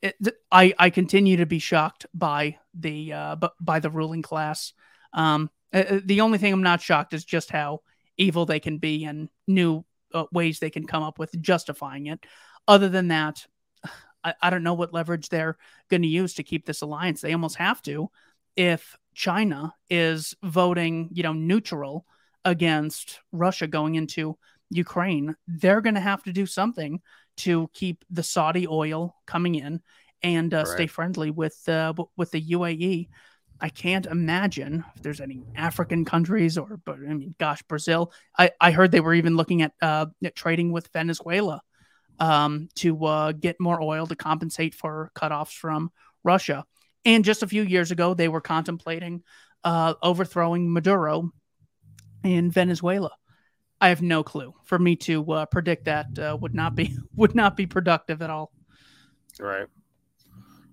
It, 0.00 0.14
th- 0.22 0.36
I 0.50 0.72
I 0.78 0.90
continue 0.90 1.36
to 1.38 1.46
be 1.46 1.58
shocked 1.58 2.06
by 2.14 2.56
the 2.72 3.12
uh, 3.12 3.36
by 3.60 3.80
the 3.80 3.90
ruling 3.90 4.22
class. 4.22 4.72
Um, 5.12 5.50
uh, 5.72 5.84
uh, 5.90 6.00
the 6.04 6.22
only 6.22 6.38
thing 6.38 6.52
I'm 6.52 6.62
not 6.62 6.80
shocked 6.80 7.12
is 7.12 7.24
just 7.24 7.50
how 7.50 7.80
evil 8.16 8.46
they 8.46 8.60
can 8.60 8.78
be 8.78 9.04
and 9.04 9.28
new 9.46 9.84
uh, 10.12 10.24
ways 10.32 10.58
they 10.58 10.70
can 10.70 10.86
come 10.86 11.02
up 11.02 11.18
with 11.18 11.40
justifying 11.40 12.06
it. 12.06 12.24
Other 12.66 12.88
than 12.88 13.08
that, 13.08 13.46
I, 14.24 14.34
I 14.40 14.50
don't 14.50 14.62
know 14.62 14.74
what 14.74 14.94
leverage 14.94 15.28
they're 15.28 15.56
going 15.90 16.02
to 16.02 16.08
use 16.08 16.34
to 16.34 16.42
keep 16.42 16.66
this 16.66 16.82
alliance. 16.82 17.20
They 17.20 17.32
almost 17.32 17.56
have 17.56 17.82
to 17.82 18.10
if 18.56 18.96
China 19.14 19.74
is 19.90 20.34
voting, 20.42 21.10
you 21.12 21.22
know, 21.22 21.32
neutral 21.32 22.06
against 22.44 23.20
Russia 23.32 23.66
going 23.66 23.94
into 23.94 24.36
Ukraine, 24.70 25.34
they're 25.46 25.80
going 25.80 25.94
to 25.94 26.00
have 26.00 26.22
to 26.24 26.32
do 26.32 26.46
something 26.46 27.00
to 27.38 27.68
keep 27.72 28.04
the 28.10 28.22
Saudi 28.22 28.66
oil 28.66 29.16
coming 29.26 29.54
in 29.54 29.80
and 30.22 30.54
uh, 30.54 30.58
right. 30.58 30.68
stay 30.68 30.86
friendly 30.86 31.30
with 31.30 31.68
uh, 31.68 31.92
with 32.16 32.30
the 32.30 32.42
UAE. 32.42 33.08
I 33.60 33.68
can't 33.68 34.06
imagine 34.06 34.84
if 34.96 35.02
there's 35.02 35.20
any 35.20 35.44
African 35.54 36.04
countries 36.04 36.58
or, 36.58 36.80
but 36.84 36.96
I 36.96 37.14
mean, 37.14 37.34
gosh, 37.38 37.62
Brazil. 37.62 38.12
I, 38.38 38.50
I 38.60 38.72
heard 38.72 38.90
they 38.90 39.00
were 39.00 39.14
even 39.14 39.36
looking 39.36 39.62
at, 39.62 39.72
uh, 39.80 40.06
at 40.24 40.34
trading 40.34 40.72
with 40.72 40.88
Venezuela 40.92 41.62
um, 42.18 42.68
to 42.76 43.04
uh, 43.04 43.32
get 43.32 43.60
more 43.60 43.80
oil 43.80 44.06
to 44.06 44.16
compensate 44.16 44.74
for 44.74 45.10
cutoffs 45.14 45.52
from 45.52 45.90
Russia. 46.22 46.64
And 47.04 47.24
just 47.24 47.42
a 47.42 47.48
few 47.48 47.62
years 47.62 47.90
ago, 47.90 48.14
they 48.14 48.28
were 48.28 48.40
contemplating 48.40 49.22
uh, 49.62 49.94
overthrowing 50.02 50.72
Maduro 50.72 51.30
in 52.22 52.50
Venezuela. 52.50 53.10
I 53.80 53.88
have 53.88 54.02
no 54.02 54.22
clue. 54.22 54.54
For 54.64 54.78
me 54.78 54.96
to 54.96 55.30
uh, 55.32 55.46
predict 55.46 55.84
that 55.84 56.18
uh, 56.18 56.36
would 56.40 56.54
not 56.54 56.74
be 56.74 56.96
would 57.16 57.34
not 57.34 57.56
be 57.56 57.66
productive 57.66 58.22
at 58.22 58.30
all. 58.30 58.52
Right. 59.38 59.66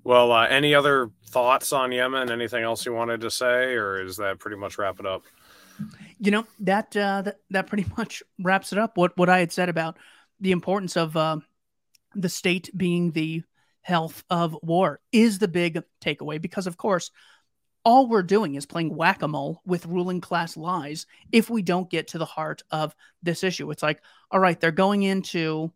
Well, 0.04 0.32
uh, 0.32 0.48
any 0.48 0.74
other 0.74 1.12
thoughts 1.28 1.74
on 1.74 1.92
Yemen? 1.92 2.32
Anything 2.32 2.64
else 2.64 2.86
you 2.86 2.94
wanted 2.94 3.22
to 3.22 3.32
say, 3.32 3.74
or 3.74 4.02
is 4.02 4.18
that 4.18 4.40
pretty 4.40 4.58
much 4.58 4.78
wrap 4.78 5.00
it 5.00 5.06
up? 5.06 5.24
You 6.20 6.32
know 6.32 6.48
that 6.60 6.96
uh, 6.96 7.22
that 7.24 7.38
that 7.52 7.68
pretty 7.68 7.86
much 7.98 8.24
wraps 8.40 8.72
it 8.72 8.80
up. 8.80 8.98
What 8.98 9.16
what 9.18 9.30
I 9.30 9.40
had 9.40 9.52
said 9.52 9.70
about 9.70 9.98
the 10.40 10.52
importance 10.52 10.98
of 10.98 11.16
uh, 11.16 11.38
the 12.16 12.30
state 12.30 12.70
being 12.76 13.12
the 13.12 13.44
health 13.82 14.24
of 14.30 14.56
war 14.62 15.00
is 15.12 15.40
the 15.40 15.48
big 15.48 15.82
takeaway 16.04 16.42
because, 16.42 16.68
of 16.68 16.78
course, 16.78 17.12
all 17.84 18.08
we're 18.08 18.24
doing 18.24 18.56
is 18.56 18.66
playing 18.66 18.96
whack 18.96 19.22
a 19.22 19.28
mole 19.28 19.62
with 19.66 19.86
ruling 19.88 20.22
class 20.22 20.56
lies 20.56 21.08
if 21.32 21.50
we 21.50 21.62
don't 21.62 21.90
get 21.90 22.10
to 22.10 22.18
the 22.18 22.26
heart 22.26 22.62
of 22.70 22.96
this 23.24 23.44
issue. 23.44 23.72
It's 23.72 23.82
like, 23.82 24.02
all 24.30 24.40
right, 24.40 24.60
they're 24.60 24.72
going 24.72 25.04
into 25.04 25.72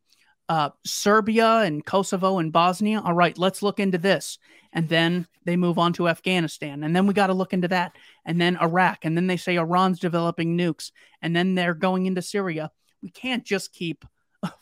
uh, 0.47 0.69
Serbia 0.85 1.59
and 1.59 1.85
Kosovo 1.85 2.39
and 2.39 2.51
Bosnia. 2.51 3.01
All 3.03 3.13
right, 3.13 3.37
let's 3.37 3.63
look 3.63 3.79
into 3.79 3.97
this. 3.97 4.37
And 4.73 4.89
then 4.89 5.27
they 5.45 5.55
move 5.55 5.79
on 5.79 5.93
to 5.93 6.09
Afghanistan. 6.09 6.83
And 6.83 6.95
then 6.95 7.07
we 7.07 7.13
got 7.13 7.27
to 7.27 7.33
look 7.33 7.53
into 7.53 7.69
that. 7.69 7.93
And 8.25 8.39
then 8.39 8.57
Iraq. 8.57 9.05
And 9.05 9.15
then 9.15 9.27
they 9.27 9.37
say 9.37 9.55
Iran's 9.55 9.99
developing 9.99 10.57
nukes. 10.57 10.91
And 11.21 11.35
then 11.35 11.55
they're 11.55 11.73
going 11.73 12.05
into 12.05 12.21
Syria. 12.21 12.71
We 13.01 13.09
can't 13.09 13.45
just 13.45 13.73
keep 13.73 14.05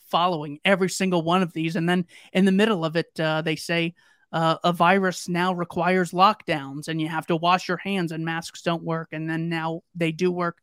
following 0.09 0.59
every 0.63 0.89
single 0.89 1.23
one 1.23 1.41
of 1.41 1.53
these. 1.53 1.75
And 1.75 1.89
then 1.89 2.05
in 2.31 2.45
the 2.45 2.51
middle 2.51 2.85
of 2.85 2.95
it, 2.95 3.19
uh, 3.19 3.41
they 3.41 3.55
say, 3.55 3.95
uh, 4.31 4.57
a 4.63 4.73
virus 4.73 5.29
now 5.29 5.53
requires 5.53 6.11
lockdowns 6.11 6.87
and 6.87 6.99
you 6.99 7.07
have 7.07 7.27
to 7.27 7.35
wash 7.35 7.67
your 7.67 7.77
hands 7.77 8.11
and 8.11 8.25
masks 8.25 8.63
don't 8.63 8.83
work 8.83 9.09
and 9.11 9.29
then 9.29 9.47
now 9.47 9.81
they 9.93 10.11
do 10.11 10.31
work 10.31 10.57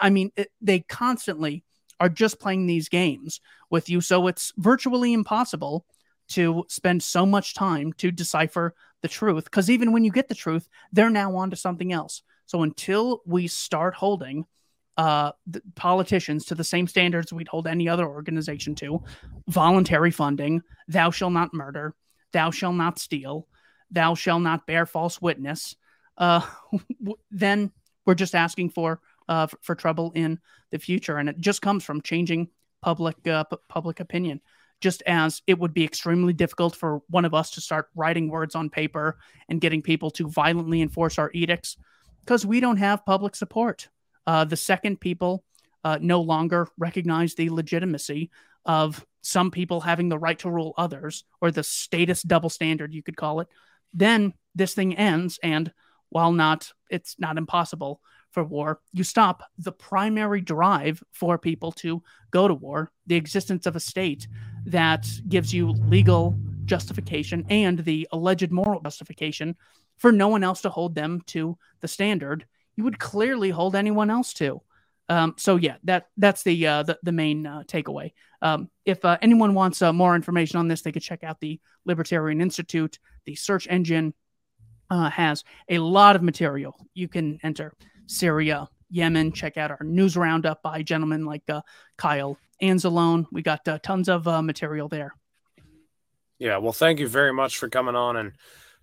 i 0.00 0.08
mean 0.08 0.32
it, 0.34 0.50
they 0.62 0.80
constantly 0.80 1.62
are 2.00 2.08
just 2.08 2.40
playing 2.40 2.66
these 2.66 2.88
games 2.88 3.40
with 3.70 3.88
you. 3.88 4.00
So 4.00 4.26
it's 4.26 4.52
virtually 4.56 5.12
impossible 5.12 5.84
to 6.28 6.64
spend 6.68 7.02
so 7.02 7.24
much 7.24 7.54
time 7.54 7.92
to 7.94 8.10
decipher 8.10 8.74
the 9.02 9.08
truth 9.08 9.44
because 9.44 9.70
even 9.70 9.92
when 9.92 10.04
you 10.04 10.10
get 10.10 10.26
the 10.26 10.34
truth 10.34 10.68
they're 10.92 11.10
now 11.10 11.36
on 11.36 11.50
to 11.50 11.56
something 11.56 11.92
else. 11.92 12.22
So 12.46 12.62
until 12.62 13.22
we 13.26 13.46
start 13.46 13.94
holding 13.94 14.44
uh, 14.96 15.32
politicians 15.74 16.46
to 16.46 16.54
the 16.54 16.64
same 16.64 16.88
standards 16.88 17.32
we'd 17.32 17.48
hold 17.48 17.66
any 17.66 17.88
other 17.88 18.06
organization 18.06 18.74
to 18.74 19.02
voluntary 19.46 20.10
funding 20.10 20.62
thou 20.88 21.10
shall 21.10 21.30
not 21.30 21.52
murder 21.52 21.94
thou 22.36 22.50
shalt 22.50 22.74
not 22.74 22.98
steal, 22.98 23.48
thou 23.90 24.14
shalt 24.14 24.42
not 24.42 24.66
bear 24.66 24.84
false 24.84 25.22
witness, 25.22 25.74
uh, 26.18 26.46
then 27.30 27.72
we're 28.04 28.14
just 28.14 28.34
asking 28.34 28.68
for 28.68 29.00
uh, 29.28 29.46
for 29.62 29.74
trouble 29.74 30.12
in 30.14 30.38
the 30.70 30.78
future, 30.78 31.18
and 31.18 31.28
it 31.28 31.38
just 31.38 31.62
comes 31.62 31.84
from 31.84 32.02
changing 32.02 32.48
public 32.82 33.16
uh, 33.26 33.44
p- 33.44 33.56
public 33.68 34.00
opinion. 34.00 34.40
Just 34.82 35.02
as 35.06 35.40
it 35.46 35.58
would 35.58 35.72
be 35.72 35.84
extremely 35.84 36.34
difficult 36.34 36.76
for 36.76 37.00
one 37.08 37.24
of 37.24 37.32
us 37.32 37.52
to 37.52 37.62
start 37.62 37.88
writing 37.94 38.28
words 38.28 38.54
on 38.54 38.68
paper 38.68 39.16
and 39.48 39.60
getting 39.60 39.80
people 39.80 40.10
to 40.10 40.28
violently 40.28 40.82
enforce 40.82 41.18
our 41.18 41.30
edicts, 41.32 41.78
because 42.20 42.44
we 42.44 42.60
don't 42.60 42.76
have 42.76 43.06
public 43.06 43.34
support. 43.34 43.88
Uh, 44.26 44.44
the 44.44 44.56
second 44.56 45.00
people 45.00 45.44
uh, 45.82 45.98
no 46.00 46.20
longer 46.20 46.68
recognize 46.76 47.34
the 47.34 47.48
legitimacy 47.48 48.30
of 48.66 49.06
some 49.22 49.50
people 49.50 49.80
having 49.80 50.08
the 50.08 50.18
right 50.18 50.38
to 50.40 50.50
rule 50.50 50.74
others, 50.76 51.24
or 51.40 51.50
the 51.50 51.62
status 51.62 52.22
double 52.22 52.50
standard, 52.50 52.92
you 52.92 53.02
could 53.02 53.16
call 53.16 53.40
it, 53.40 53.48
then 53.94 54.34
this 54.54 54.74
thing 54.74 54.94
ends. 54.96 55.38
And 55.42 55.72
while 56.10 56.32
not, 56.32 56.70
it's 56.90 57.16
not 57.18 57.38
impossible 57.38 58.00
for 58.36 58.44
war, 58.44 58.80
you 58.92 59.02
stop 59.02 59.42
the 59.56 59.72
primary 59.72 60.42
drive 60.42 61.02
for 61.10 61.38
people 61.38 61.72
to 61.72 62.02
go 62.30 62.46
to 62.46 62.52
war, 62.52 62.92
the 63.06 63.16
existence 63.16 63.64
of 63.64 63.76
a 63.76 63.80
state 63.80 64.28
that 64.66 65.08
gives 65.26 65.54
you 65.54 65.70
legal 65.88 66.36
justification 66.66 67.46
and 67.48 67.78
the 67.78 68.06
alleged 68.12 68.52
moral 68.52 68.82
justification 68.82 69.56
for 69.96 70.12
no 70.12 70.28
one 70.28 70.44
else 70.44 70.60
to 70.60 70.68
hold 70.68 70.94
them 70.94 71.22
to 71.28 71.56
the 71.80 71.88
standard 71.88 72.44
you 72.76 72.84
would 72.84 72.98
clearly 72.98 73.48
hold 73.48 73.74
anyone 73.74 74.10
else 74.10 74.34
to. 74.34 74.60
Um, 75.08 75.34
so 75.38 75.56
yeah, 75.56 75.76
that 75.84 76.08
that's 76.18 76.42
the 76.42 76.66
uh, 76.66 76.82
the, 76.82 76.98
the 77.02 77.12
main 77.12 77.46
uh, 77.46 77.62
takeaway. 77.66 78.12
Um, 78.42 78.68
if 78.84 79.02
uh, 79.02 79.16
anyone 79.22 79.54
wants 79.54 79.80
uh, 79.80 79.94
more 79.94 80.14
information 80.14 80.58
on 80.58 80.68
this, 80.68 80.82
they 80.82 80.92
could 80.92 81.00
check 81.00 81.24
out 81.24 81.40
the 81.40 81.58
Libertarian 81.86 82.42
Institute. 82.42 82.98
The 83.24 83.34
search 83.34 83.66
engine 83.70 84.12
uh, 84.90 85.08
has 85.08 85.42
a 85.70 85.78
lot 85.78 86.16
of 86.16 86.22
material. 86.22 86.76
You 86.92 87.08
can 87.08 87.38
enter 87.42 87.72
Syria, 88.06 88.68
Yemen. 88.90 89.32
Check 89.32 89.56
out 89.56 89.70
our 89.70 89.82
news 89.82 90.16
roundup 90.16 90.62
by 90.62 90.82
gentlemen 90.82 91.24
like 91.24 91.42
uh, 91.48 91.62
Kyle 91.96 92.38
Anzalone. 92.62 93.26
We 93.30 93.42
got 93.42 93.68
tons 93.82 94.08
of 94.08 94.26
material 94.44 94.88
there. 94.88 95.14
Yeah, 96.38 96.58
well, 96.58 96.72
thank 96.72 97.00
you 97.00 97.08
very 97.08 97.32
much 97.32 97.56
for 97.58 97.68
coming 97.68 97.96
on 97.96 98.16
and 98.16 98.32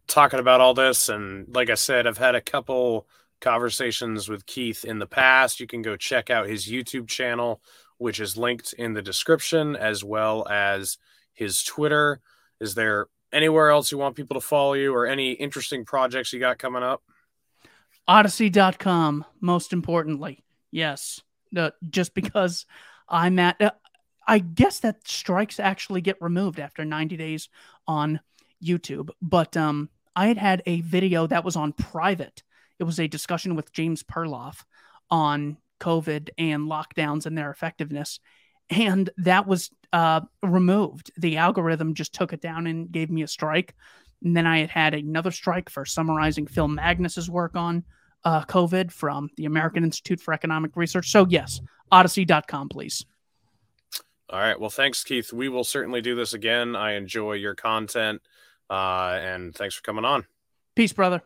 talking 0.07 0.39
about 0.39 0.61
all 0.61 0.73
this. 0.73 1.09
And 1.09 1.53
like 1.53 1.69
I 1.69 1.75
said, 1.75 2.07
I've 2.07 2.17
had 2.17 2.35
a 2.35 2.41
couple 2.41 3.07
conversations 3.41 4.27
with 4.27 4.45
Keith 4.45 4.83
in 4.85 4.99
the 4.99 5.05
past. 5.05 5.59
You 5.59 5.67
can 5.67 5.81
go 5.81 5.95
check 5.95 6.29
out 6.29 6.47
his 6.47 6.65
YouTube 6.65 7.07
channel, 7.07 7.61
which 7.97 8.19
is 8.19 8.37
linked 8.37 8.73
in 8.73 8.93
the 8.93 9.01
description, 9.01 9.75
as 9.75 10.03
well 10.03 10.47
as 10.49 10.97
his 11.33 11.63
Twitter. 11.63 12.21
Is 12.59 12.75
there 12.75 13.07
anywhere 13.31 13.69
else 13.69 13.91
you 13.91 13.97
want 13.97 14.15
people 14.15 14.35
to 14.35 14.45
follow 14.45 14.73
you 14.73 14.93
or 14.93 15.05
any 15.05 15.33
interesting 15.33 15.85
projects 15.85 16.33
you 16.33 16.39
got 16.39 16.57
coming 16.57 16.83
up? 16.83 17.03
Odysee.com, 18.07 19.25
most 19.41 19.73
importantly. 19.73 20.43
Yes. 20.71 21.21
Uh, 21.55 21.71
just 21.89 22.13
because 22.13 22.65
I'm 23.07 23.39
at, 23.39 23.61
uh, 23.61 23.71
I 24.27 24.39
guess 24.39 24.79
that 24.79 25.07
strikes 25.07 25.59
actually 25.59 26.01
get 26.01 26.21
removed 26.21 26.59
after 26.59 26.83
90 26.83 27.17
days 27.17 27.49
on 27.87 28.19
YouTube. 28.63 29.09
But 29.21 29.55
um, 29.55 29.89
I 30.15 30.27
had 30.27 30.37
had 30.37 30.63
a 30.65 30.81
video 30.81 31.27
that 31.27 31.43
was 31.43 31.55
on 31.55 31.73
private 31.73 32.43
it 32.79 32.85
was 32.85 32.99
a 32.99 33.07
discussion 33.07 33.55
with 33.55 33.71
James 33.71 34.03
Perloff 34.03 34.63
on 35.09 35.57
COVID 35.79 36.29
and 36.37 36.63
lockdowns 36.63 37.25
and 37.25 37.37
their 37.37 37.51
effectiveness. 37.51 38.19
And 38.69 39.09
that 39.17 39.47
was 39.47 39.69
uh, 39.91 40.21
removed. 40.41 41.11
The 41.17 41.37
algorithm 41.37 41.93
just 41.93 42.13
took 42.13 42.33
it 42.33 42.41
down 42.41 42.67
and 42.67 42.91
gave 42.91 43.09
me 43.09 43.21
a 43.23 43.27
strike. 43.27 43.75
And 44.23 44.35
then 44.35 44.47
I 44.47 44.59
had 44.59 44.69
had 44.69 44.93
another 44.93 45.31
strike 45.31 45.69
for 45.69 45.85
summarizing 45.85 46.47
Phil 46.47 46.67
Magness's 46.67 47.29
work 47.29 47.55
on 47.55 47.83
uh, 48.23 48.43
COVID 48.45 48.91
from 48.91 49.29
the 49.35 49.45
American 49.45 49.83
Institute 49.83 50.21
for 50.21 50.33
Economic 50.33 50.75
Research. 50.75 51.11
So, 51.11 51.25
yes, 51.27 51.59
Odysee.com, 51.91 52.69
please. 52.69 53.05
All 54.29 54.39
right. 54.39 54.59
Well, 54.59 54.69
thanks, 54.69 55.03
Keith. 55.03 55.31
We 55.33 55.49
will 55.49 55.63
certainly 55.63 56.01
do 56.01 56.15
this 56.15 56.33
again. 56.33 56.75
I 56.75 56.93
enjoy 56.93 57.33
your 57.33 57.53
content. 57.53 58.21
Uh, 58.69 59.19
and 59.21 59.53
thanks 59.53 59.75
for 59.75 59.83
coming 59.83 60.05
on. 60.05 60.25
Peace, 60.75 60.93
brother. 60.93 61.21